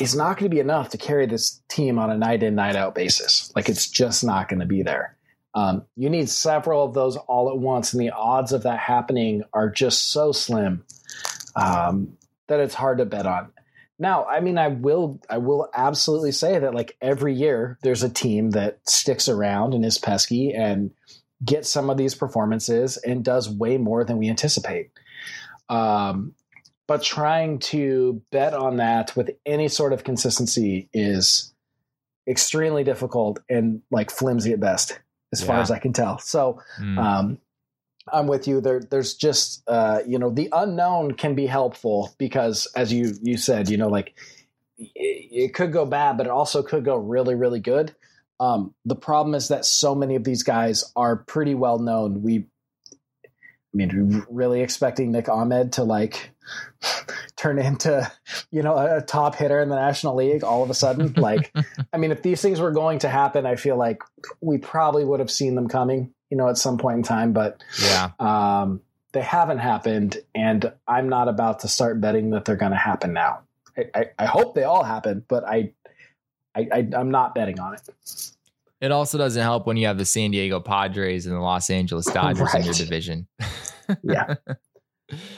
Is 0.00 0.16
not 0.16 0.38
going 0.38 0.50
to 0.50 0.54
be 0.54 0.60
enough 0.60 0.88
to 0.90 0.98
carry 0.98 1.26
this 1.26 1.60
team 1.68 1.98
on 1.98 2.10
a 2.10 2.16
night 2.16 2.42
in 2.42 2.54
night 2.54 2.76
out 2.76 2.94
basis. 2.94 3.52
Like 3.54 3.68
it's 3.68 3.88
just 3.90 4.24
not 4.24 4.48
going 4.48 4.60
to 4.60 4.66
be 4.66 4.82
there. 4.82 5.16
Um, 5.54 5.84
you 5.96 6.08
need 6.08 6.30
several 6.30 6.82
of 6.82 6.94
those 6.94 7.16
all 7.16 7.50
at 7.50 7.58
once, 7.58 7.92
and 7.92 8.00
the 8.00 8.10
odds 8.10 8.52
of 8.52 8.62
that 8.62 8.78
happening 8.78 9.42
are 9.52 9.68
just 9.68 10.10
so 10.10 10.32
slim 10.32 10.84
um, 11.54 12.16
that 12.48 12.60
it's 12.60 12.74
hard 12.74 12.98
to 12.98 13.04
bet 13.04 13.26
on. 13.26 13.52
Now, 13.98 14.24
I 14.24 14.40
mean, 14.40 14.58
I 14.58 14.68
will, 14.68 15.20
I 15.28 15.38
will 15.38 15.68
absolutely 15.74 16.32
say 16.32 16.58
that 16.58 16.74
like 16.74 16.96
every 17.00 17.34
year, 17.34 17.78
there's 17.82 18.02
a 18.02 18.08
team 18.08 18.50
that 18.50 18.78
sticks 18.88 19.28
around 19.28 19.74
and 19.74 19.84
is 19.84 19.98
pesky 19.98 20.52
and 20.52 20.90
gets 21.44 21.68
some 21.68 21.90
of 21.90 21.96
these 21.96 22.14
performances 22.14 22.96
and 22.98 23.24
does 23.24 23.48
way 23.48 23.78
more 23.78 24.04
than 24.04 24.18
we 24.18 24.28
anticipate. 24.28 24.90
Um, 25.68 26.34
but 26.86 27.02
trying 27.02 27.58
to 27.60 28.22
bet 28.30 28.54
on 28.54 28.76
that 28.76 29.16
with 29.16 29.30
any 29.46 29.68
sort 29.68 29.92
of 29.92 30.04
consistency 30.04 30.88
is 30.92 31.52
extremely 32.28 32.84
difficult 32.84 33.40
and 33.48 33.82
like 33.90 34.10
flimsy 34.10 34.52
at 34.52 34.60
best 34.60 34.98
as 35.32 35.40
yeah. 35.40 35.46
far 35.46 35.60
as 35.60 35.70
I 35.70 35.78
can 35.78 35.92
tell. 35.92 36.18
So 36.18 36.60
mm. 36.80 36.98
um, 36.98 37.38
I'm 38.10 38.26
with 38.26 38.46
you. 38.46 38.60
There, 38.60 38.80
there's 38.80 39.14
just 39.14 39.62
uh, 39.68 40.00
you 40.06 40.18
know 40.18 40.30
the 40.30 40.48
unknown 40.52 41.14
can 41.14 41.34
be 41.34 41.46
helpful 41.46 42.14
because, 42.18 42.66
as 42.76 42.92
you 42.92 43.12
you 43.22 43.36
said, 43.36 43.68
you 43.68 43.76
know, 43.76 43.88
like 43.88 44.14
it, 44.76 44.88
it 44.96 45.54
could 45.54 45.72
go 45.72 45.86
bad, 45.86 46.16
but 46.16 46.26
it 46.26 46.32
also 46.32 46.62
could 46.62 46.84
go 46.84 46.96
really 46.96 47.34
really 47.34 47.60
good. 47.60 47.94
Um, 48.42 48.74
the 48.84 48.96
problem 48.96 49.36
is 49.36 49.48
that 49.48 49.64
so 49.64 49.94
many 49.94 50.16
of 50.16 50.24
these 50.24 50.42
guys 50.42 50.84
are 50.96 51.14
pretty 51.14 51.54
well 51.54 51.78
known. 51.78 52.22
We 52.22 52.46
I 53.72 53.76
mean, 53.76 54.26
really 54.28 54.60
expecting 54.60 55.12
Nick 55.12 55.28
Ahmed 55.28 55.74
to 55.74 55.84
like 55.84 56.32
turn 57.36 57.60
into, 57.60 58.10
you 58.50 58.62
know, 58.62 58.76
a 58.76 59.00
top 59.00 59.36
hitter 59.36 59.60
in 59.62 59.68
the 59.68 59.76
National 59.76 60.16
League 60.16 60.42
all 60.42 60.64
of 60.64 60.70
a 60.70 60.74
sudden. 60.74 61.12
like, 61.16 61.54
I 61.92 61.98
mean, 61.98 62.10
if 62.10 62.22
these 62.22 62.42
things 62.42 62.60
were 62.60 62.72
going 62.72 62.98
to 63.00 63.08
happen, 63.08 63.46
I 63.46 63.54
feel 63.54 63.76
like 63.76 64.02
we 64.40 64.58
probably 64.58 65.04
would 65.04 65.20
have 65.20 65.30
seen 65.30 65.54
them 65.54 65.68
coming, 65.68 66.12
you 66.28 66.36
know, 66.36 66.48
at 66.48 66.58
some 66.58 66.78
point 66.78 66.98
in 66.98 67.02
time. 67.04 67.32
But 67.32 67.62
yeah, 67.80 68.10
um, 68.18 68.80
they 69.12 69.22
haven't 69.22 69.58
happened, 69.58 70.18
and 70.34 70.72
I'm 70.88 71.08
not 71.08 71.28
about 71.28 71.60
to 71.60 71.68
start 71.68 72.00
betting 72.00 72.30
that 72.30 72.44
they're 72.44 72.56
going 72.56 72.72
to 72.72 72.78
happen 72.78 73.12
now. 73.12 73.42
I, 73.76 73.84
I, 73.94 74.04
I, 74.18 74.26
hope 74.26 74.54
they 74.54 74.64
all 74.64 74.82
happen, 74.82 75.24
but 75.28 75.44
I, 75.44 75.72
I, 76.54 76.68
I 76.72 76.88
I'm 76.96 77.10
not 77.10 77.34
betting 77.34 77.58
on 77.60 77.74
it. 77.74 77.90
It 78.80 78.90
also 78.90 79.16
doesn't 79.16 79.42
help 79.42 79.66
when 79.66 79.76
you 79.76 79.86
have 79.86 79.96
the 79.96 80.04
San 80.04 80.32
Diego 80.32 80.58
Padres 80.58 81.26
and 81.26 81.34
the 81.34 81.40
Los 81.40 81.70
Angeles 81.70 82.06
Dodgers 82.12 82.52
right. 82.52 82.56
in 82.56 82.64
your 82.64 82.74
division. 82.74 83.28
yeah. 84.02 84.34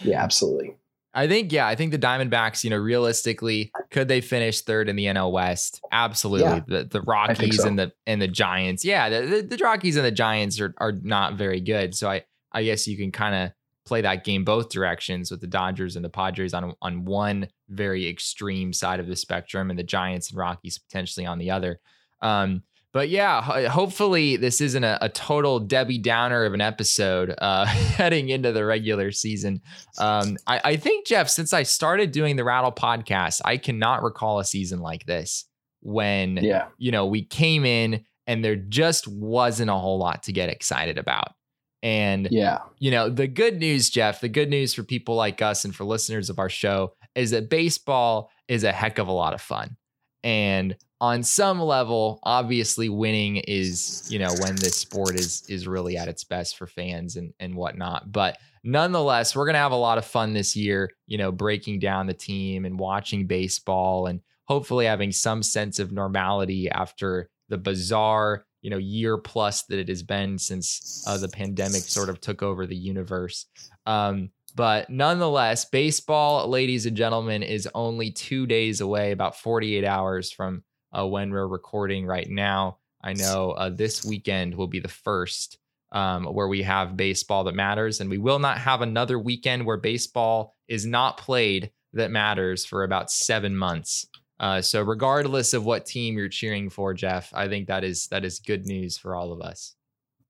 Yeah, 0.03 0.23
absolutely. 0.23 0.77
I 1.17 1.29
think, 1.29 1.53
yeah, 1.53 1.67
I 1.67 1.77
think 1.77 1.93
the 1.93 1.99
Diamondbacks, 1.99 2.65
you 2.65 2.71
know, 2.71 2.77
realistically, 2.77 3.71
could 3.91 4.09
they 4.09 4.21
finish 4.21 4.62
third 4.62 4.89
in 4.89 4.97
the 4.97 5.05
NL 5.05 5.31
West? 5.31 5.81
Absolutely. 5.93 6.49
Yeah, 6.49 6.61
the 6.67 6.85
the 6.85 7.03
Rockies 7.03 7.59
so. 7.59 7.69
and 7.69 7.79
the 7.79 7.93
and 8.07 8.21
the 8.21 8.27
Giants. 8.27 8.85
Yeah, 8.85 9.09
the, 9.09 9.27
the, 9.27 9.57
the 9.57 9.62
Rockies 9.62 9.97
and 9.97 10.05
the 10.05 10.11
Giants 10.11 10.61
are 10.61 10.75
are 10.79 10.93
not 10.93 11.35
very 11.35 11.61
good. 11.61 11.95
So 11.95 12.11
I 12.11 12.25
I 12.51 12.65
guess 12.65 12.89
you 12.89 12.97
can 12.97 13.12
kind 13.12 13.35
of 13.35 13.53
play 13.87 14.01
that 14.01 14.25
game 14.25 14.45
both 14.45 14.71
directions 14.71 15.31
with 15.31 15.41
the 15.41 15.47
Dodgers 15.47 15.95
and 15.95 16.05
the 16.05 16.11
Padres 16.11 16.53
on 16.53 16.75
on 16.83 17.05
one 17.05 17.49
very 17.69 18.09
extreme 18.09 18.73
side 18.73 19.01
of 19.01 19.07
the 19.07 19.17
spectrum 19.17 19.71
and 19.71 19.79
the 19.79 19.85
Giants 19.85 20.31
and 20.31 20.39
Rockies 20.39 20.79
potentially 20.79 21.27
on 21.27 21.39
the 21.39 21.51
other. 21.51 21.81
Um, 22.21 22.62
but 22.95 23.09
yeah, 23.09 23.69
hopefully 23.69 24.37
this 24.37 24.61
isn't 24.61 24.85
a, 24.85 24.99
a, 25.01 25.09
total 25.09 25.59
Debbie 25.59 25.99
Downer 25.99 26.45
of 26.45 26.55
an 26.55 26.61
episode 26.61 27.35
uh, 27.39 27.67
heading 27.67 28.29
into 28.29 28.53
the 28.53 28.65
regular 28.65 29.11
season. 29.11 29.62
Um, 29.99 30.37
I, 30.47 30.61
I, 30.65 30.77
think 30.77 31.05
Jeff, 31.05 31.29
since 31.29 31.53
I 31.53 31.65
started 31.65 32.12
doing 32.12 32.37
the 32.37 32.45
Rattle 32.45 32.71
podcast, 32.71 33.41
I 33.45 33.57
cannot 33.57 34.05
recall 34.05 34.39
a 34.39 34.45
season 34.45 34.79
like 34.79 35.07
this 35.07 35.45
when 35.81 36.37
yeah. 36.37 36.69
you 36.79 36.93
know 36.93 37.07
we 37.07 37.25
came 37.25 37.65
in 37.65 38.05
and 38.29 38.45
there 38.45 38.57
just 38.57 39.09
wasn't 39.09 39.71
a 39.71 39.75
whole 39.75 39.99
lot 39.99 40.23
to 40.23 40.33
get 40.33 40.49
excited 40.49 40.97
about. 40.97 41.35
And 41.83 42.29
yeah, 42.31 42.61
you 42.79 42.93
know 42.93 43.11
the 43.11 43.27
good 43.27 43.59
news, 43.59 43.91
Jeff, 43.91 44.21
the 44.21 44.29
good 44.29 44.49
news 44.49 44.73
for 44.73 44.85
people 44.85 45.17
like 45.17 45.43
us 45.43 45.65
and 45.65 45.75
for 45.75 45.85
listeners 45.85 46.31
of 46.31 46.39
our 46.39 46.49
show 46.49 46.95
is 47.15 47.31
that 47.31 47.51
baseball 47.51 48.31
is 48.49 48.65
a 48.65 48.73
heck 48.73 48.99
of 48.99 49.09
a 49.09 49.12
lot 49.12 49.35
of 49.35 49.41
fun. 49.41 49.77
And 50.23 50.77
on 51.01 51.23
some 51.23 51.61
level, 51.61 52.19
obviously 52.23 52.89
winning 52.89 53.37
is, 53.37 54.07
you 54.11 54.19
know, 54.19 54.33
when 54.41 54.57
this 54.57 54.77
sport 54.77 55.17
is 55.17 55.45
is 55.49 55.69
really 55.69 55.99
at 55.99 56.09
its 56.09 56.25
best 56.25 56.57
for 56.57 56.67
fans 56.67 57.17
and 57.17 57.35
and 57.39 57.55
whatnot. 57.55 58.11
But 58.11 58.39
nonetheless, 58.62 59.37
we're 59.37 59.45
gonna 59.45 59.59
have 59.59 59.73
a 59.73 59.77
lot 59.77 59.99
of 59.99 60.07
fun 60.07 60.33
this 60.33 60.57
year, 60.57 60.91
you 61.07 61.19
know, 61.19 61.31
breaking 61.31 61.81
down 61.81 62.07
the 62.07 62.15
team 62.15 62.65
and 62.65 62.79
watching 62.79 63.27
baseball 63.27 64.07
and 64.07 64.21
hopefully 64.47 64.87
having 64.87 65.12
some 65.12 65.43
sense 65.43 65.79
of 65.79 65.93
normality 65.93 66.71
after 66.71 67.29
the 67.51 67.59
bizarre, 67.59 68.47
you 68.62 68.71
know, 68.71 68.79
year 68.79 69.19
plus 69.19 69.65
that 69.65 69.79
it 69.79 69.89
has 69.89 70.03
been 70.03 70.39
since 70.39 71.05
uh, 71.07 71.19
the 71.19 71.29
pandemic 71.29 71.83
sort 71.83 72.09
of 72.09 72.21
took 72.21 72.43
over 72.43 72.67
the 72.67 72.77
universe. 72.77 73.47
Um, 73.85 74.31
But 74.55 74.89
nonetheless, 74.89 75.65
baseball, 75.65 76.49
ladies 76.49 76.87
and 76.87 76.97
gentlemen, 76.97 77.43
is 77.43 77.69
only 77.75 78.11
two 78.11 78.47
days 78.47 78.81
away, 78.81 79.11
about 79.11 79.37
48 79.39 79.85
hours 79.85 80.31
from 80.31 80.63
uh, 80.97 81.07
when 81.07 81.31
we're 81.31 81.49
recording 81.49 82.07
right 82.07 82.29
now. 82.29 82.79
I 83.03 83.15
know 83.15 83.51
uh, 83.53 83.71
this 83.71 84.05
weekend 84.05 84.55
will 84.55 84.69
be 84.69 84.81
the 84.81 84.89
first 84.89 85.59
um, 85.93 86.25
where 86.25 86.49
we 86.49 86.63
have 86.63 86.97
baseball 86.97 87.45
that 87.45 87.55
matters, 87.55 88.01
and 88.01 88.09
we 88.09 88.19
will 88.19 88.39
not 88.39 88.59
have 88.59 88.81
another 88.81 89.19
weekend 89.19 89.67
where 89.67 89.77
baseball 89.77 90.55
is 90.69 90.87
not 90.87 91.19
played 91.19 91.71
that 91.93 92.11
matters 92.11 92.65
for 92.65 92.85
about 92.85 93.11
seven 93.11 93.57
months. 93.57 94.07
Uh, 94.41 94.61
so, 94.61 94.83
regardless 94.83 95.53
of 95.53 95.65
what 95.65 95.87
team 95.87 96.17
you're 96.17 96.29
cheering 96.29 96.69
for, 96.69 96.95
Jeff, 96.95 97.31
I 97.35 97.49
think 97.49 97.69
that 97.69 97.85
is 97.85 98.09
that 98.09 98.25
is 98.25 98.41
good 98.41 98.67
news 98.67 98.99
for 98.99 99.15
all 99.15 99.33
of 99.33 99.41
us. 99.41 99.75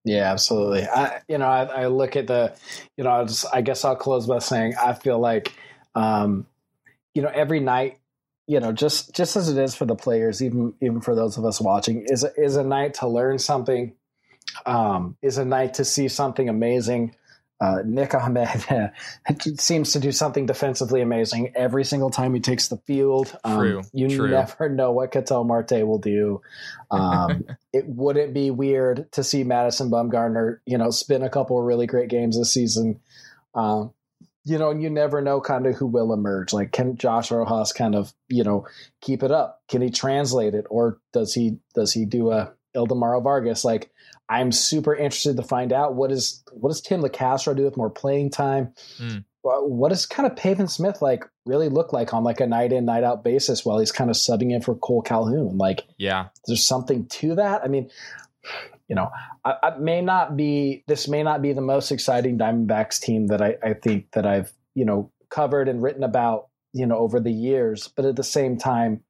Yeah, 0.05 0.33
absolutely. 0.33 0.85
I, 0.87 1.23
you 1.29 1.39
know, 1.39 1.47
I, 1.47 1.65
I 1.65 1.87
look 1.89 2.17
at 2.17 2.27
the, 2.27 2.55
you 2.97 3.05
know, 3.05 3.11
I, 3.11 3.25
just, 3.25 3.47
I 3.55 3.63
guess 3.63 3.85
I'll 3.85 3.97
close 3.97 4.27
by 4.27 4.39
saying 4.41 4.75
I 4.81 4.95
feel 4.95 5.19
like, 5.19 5.55
um, 5.95 6.47
you 7.15 7.23
know, 7.23 7.31
every 7.35 7.61
night, 7.61 7.99
you 8.47 8.61
know, 8.61 8.73
just 8.73 9.15
just 9.15 9.37
as 9.37 9.49
it 9.49 9.59
is 9.59 9.75
for 9.75 9.87
the 9.87 9.95
players, 9.97 10.43
even 10.43 10.75
even 10.83 11.01
for 11.01 11.15
those 11.15 11.39
of 11.39 11.45
us 11.47 11.61
watching, 11.61 12.05
is 12.09 12.25
is 12.37 12.57
a 12.57 12.65
night 12.65 12.95
to 12.95 13.09
learn 13.09 13.39
something, 13.39 13.95
um, 14.67 15.17
is 15.23 15.39
a 15.39 15.45
night 15.45 15.75
to 15.75 15.85
see 15.85 16.09
something 16.09 16.49
amazing, 16.49 17.15
uh, 17.61 17.79
Nick 17.85 18.15
Ahmed 18.15 18.93
seems 19.59 19.93
to 19.93 20.01
do 20.01 20.13
something 20.13 20.47
defensively 20.47 21.01
amazing 21.01 21.53
every 21.55 21.85
single 21.85 22.11
time 22.11 22.35
he 22.35 22.41
takes 22.41 22.69
the 22.69 22.77
field. 22.79 23.37
Um, 23.45 23.59
true, 23.59 23.83
you 23.93 24.09
true. 24.09 24.29
never 24.29 24.69
know 24.69 24.93
what 24.93 25.13
Ketel 25.13 25.45
Marte 25.45 25.87
will 25.87 25.99
do. 25.99 26.43
Um, 26.91 27.45
it 27.73 27.87
wouldn't 27.87 28.35
be 28.35 28.51
weird 28.51 29.11
to 29.13 29.23
see 29.23 29.45
Madison 29.45 29.91
Bumgarner, 29.91 30.59
you 30.67 30.79
know, 30.79 30.91
spin 30.91 31.23
a 31.23 31.31
couple 31.31 31.59
of 31.59 31.65
really 31.65 31.87
great 31.87 32.11
games 32.11 32.37
this 32.37 32.53
season. 32.53 33.01
Um, 33.55 33.93
you 34.45 34.59
know, 34.59 34.71
and 34.71 34.83
you 34.83 34.91
never 34.91 35.23
know 35.23 35.41
kind 35.41 35.67
of 35.67 35.75
who 35.75 35.87
will 35.87 36.13
emerge. 36.13 36.53
Like, 36.53 36.71
can 36.71 36.97
Josh 36.97 37.31
Rojas 37.31 37.73
kind 37.73 37.95
of, 37.95 38.13
you 38.29 38.45
know, 38.45 38.67
keep 39.01 39.23
it 39.23 39.31
up? 39.31 39.63
Can 39.69 39.81
he 39.81 39.91
translate 39.91 40.55
it, 40.55 40.67
or 40.69 40.99
does 41.13 41.33
he 41.33 41.59
does 41.75 41.93
he 41.93 42.05
do 42.05 42.31
a 42.31 42.53
Ildemaro 42.77 43.23
Vargas? 43.23 43.65
Like, 43.65 43.91
I'm 44.29 44.53
super 44.53 44.95
interested 44.95 45.37
to 45.37 45.43
find 45.43 45.73
out 45.73 45.95
what 45.95 46.11
is 46.11 46.43
what 46.53 46.71
does 46.71 46.81
Tim 46.81 47.03
Locastro 47.03 47.57
do 47.57 47.65
with 47.65 47.77
more 47.77 47.91
playing 47.91 48.31
time? 48.31 48.73
Mm. 48.99 49.25
What 49.43 49.91
does 49.91 50.07
kind 50.07 50.27
of 50.27 50.37
Pavin 50.37 50.69
Smith 50.69 51.03
like 51.03 51.25
really 51.45 51.69
look 51.69 51.93
like 51.93 52.15
on 52.15 52.25
like 52.25 52.41
a 52.41 52.47
night 52.47 52.73
in 52.73 52.87
night 52.87 53.05
out 53.05 53.23
basis 53.23 53.65
while 53.65 53.79
he's 53.79 53.93
kind 53.93 54.09
of 54.09 54.17
subbing 54.17 54.53
in 54.53 54.63
for 54.63 54.75
Kole 54.75 55.05
Calhoun? 55.05 55.59
Like, 55.59 55.83
yeah, 55.99 56.29
there's 56.47 56.67
something 56.67 57.07
to 57.09 57.35
that. 57.35 57.63
I 57.63 57.69
mean, 57.69 57.91
you 58.89 58.97
know, 58.97 59.11
I, 59.45 59.55
I 59.63 59.77
may 59.79 60.01
not 60.01 60.37
be 60.37 60.85
this 60.87 61.09
may 61.09 61.23
not 61.23 61.43
be 61.43 61.53
the 61.53 61.61
most 61.61 61.93
exciting 61.93 62.39
Diamondbacks 62.39 63.01
team 63.01 63.27
that 63.27 63.43
I, 63.43 63.57
I 63.63 63.75
think 63.75 64.11
that 64.13 64.27
I've 64.27 64.51
you 64.75 64.87
know 64.87 65.13
covered 65.29 65.69
and 65.69 65.83
written 65.83 66.05
about 66.05 66.49
you 66.73 66.87
know 66.87 66.97
over 66.97 67.21
the 67.21 67.33
years, 67.33 67.89
but 67.89 68.07
at 68.07 68.17
the 68.17 68.25
same 68.25 68.57
time, 68.57 69.03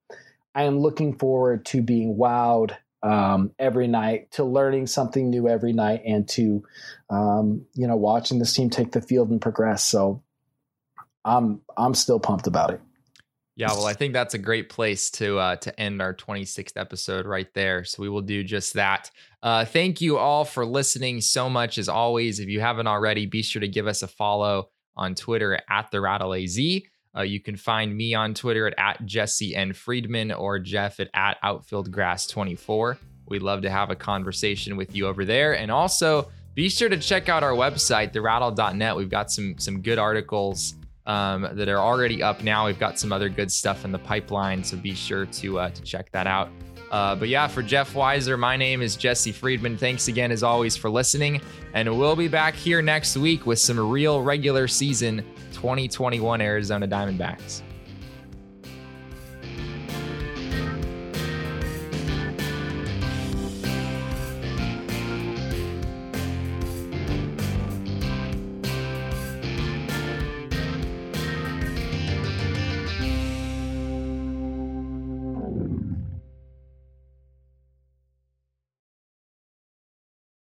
I 0.52 0.64
am 0.64 0.80
looking 0.80 1.16
forward 1.16 1.64
to 1.66 1.80
being 1.80 2.16
wowed 2.16 2.76
um, 3.04 3.52
every 3.58 3.86
night, 3.86 4.30
to 4.32 4.44
learning 4.44 4.86
something 4.86 5.28
new 5.28 5.46
every 5.46 5.72
night, 5.72 6.02
and 6.06 6.26
to 6.30 6.64
um, 7.10 7.66
you 7.74 7.86
know 7.86 7.96
watching 7.96 8.38
this 8.38 8.54
team 8.54 8.70
take 8.70 8.92
the 8.92 9.02
field 9.02 9.30
and 9.30 9.40
progress. 9.40 9.84
So 9.84 10.22
I'm 11.24 11.60
I'm 11.76 11.94
still 11.94 12.18
pumped 12.18 12.46
about 12.46 12.70
it. 12.70 12.80
Yeah, 13.56 13.68
well, 13.68 13.86
I 13.86 13.92
think 13.92 14.14
that's 14.14 14.34
a 14.34 14.38
great 14.38 14.68
place 14.68 15.10
to 15.12 15.38
uh, 15.38 15.56
to 15.56 15.80
end 15.80 16.02
our 16.02 16.14
26th 16.14 16.76
episode 16.76 17.26
right 17.26 17.52
there. 17.54 17.84
So 17.84 18.02
we 18.02 18.08
will 18.08 18.22
do 18.22 18.42
just 18.42 18.74
that. 18.74 19.10
Uh, 19.42 19.64
thank 19.64 20.00
you 20.00 20.18
all 20.18 20.44
for 20.44 20.66
listening 20.66 21.20
so 21.20 21.48
much 21.48 21.78
as 21.78 21.88
always. 21.88 22.40
If 22.40 22.48
you 22.48 22.60
haven't 22.60 22.88
already, 22.88 23.26
be 23.26 23.42
sure 23.42 23.60
to 23.60 23.68
give 23.68 23.86
us 23.86 24.02
a 24.02 24.08
follow 24.08 24.70
on 24.96 25.14
Twitter 25.14 25.60
at 25.70 25.90
the 25.92 26.00
Rattle 26.00 26.34
AZ. 26.34 26.58
Uh, 27.16 27.22
you 27.22 27.40
can 27.40 27.56
find 27.56 27.96
me 27.96 28.14
on 28.14 28.34
Twitter 28.34 28.66
at, 28.66 28.74
at 28.78 29.06
Jesse 29.06 29.54
N. 29.54 29.72
Friedman 29.72 30.32
or 30.32 30.58
Jeff 30.58 31.00
at, 31.00 31.10
at 31.14 31.40
OutfieldGrass24. 31.42 32.98
We'd 33.26 33.42
love 33.42 33.62
to 33.62 33.70
have 33.70 33.90
a 33.90 33.96
conversation 33.96 34.76
with 34.76 34.94
you 34.94 35.06
over 35.06 35.24
there. 35.24 35.56
And 35.56 35.70
also, 35.70 36.28
be 36.54 36.68
sure 36.68 36.88
to 36.88 36.98
check 36.98 37.28
out 37.28 37.42
our 37.42 37.52
website, 37.52 38.12
therattle.net. 38.12 38.96
We've 38.96 39.10
got 39.10 39.30
some 39.30 39.58
some 39.58 39.80
good 39.80 39.98
articles 39.98 40.74
um, 41.06 41.48
that 41.52 41.68
are 41.68 41.78
already 41.78 42.22
up 42.22 42.42
now. 42.42 42.66
We've 42.66 42.78
got 42.78 42.98
some 42.98 43.12
other 43.12 43.28
good 43.28 43.50
stuff 43.50 43.84
in 43.84 43.92
the 43.92 43.98
pipeline, 43.98 44.62
so 44.62 44.76
be 44.76 44.94
sure 44.94 45.26
to 45.26 45.58
uh, 45.58 45.70
to 45.70 45.82
check 45.82 46.10
that 46.12 46.26
out. 46.26 46.50
Uh, 46.90 47.16
but 47.16 47.28
yeah, 47.28 47.48
for 47.48 47.62
Jeff 47.62 47.94
Wiser, 47.94 48.36
my 48.36 48.56
name 48.56 48.80
is 48.80 48.94
Jesse 48.94 49.32
Friedman. 49.32 49.76
Thanks 49.76 50.06
again, 50.06 50.30
as 50.30 50.44
always, 50.44 50.76
for 50.76 50.88
listening. 50.88 51.40
And 51.72 51.98
we'll 51.98 52.14
be 52.14 52.28
back 52.28 52.54
here 52.54 52.82
next 52.82 53.16
week 53.16 53.46
with 53.46 53.58
some 53.58 53.80
real 53.80 54.22
regular 54.22 54.68
season 54.68 55.24
2021 55.54 56.40
Arizona 56.40 56.86
Diamondbacks. 56.86 57.63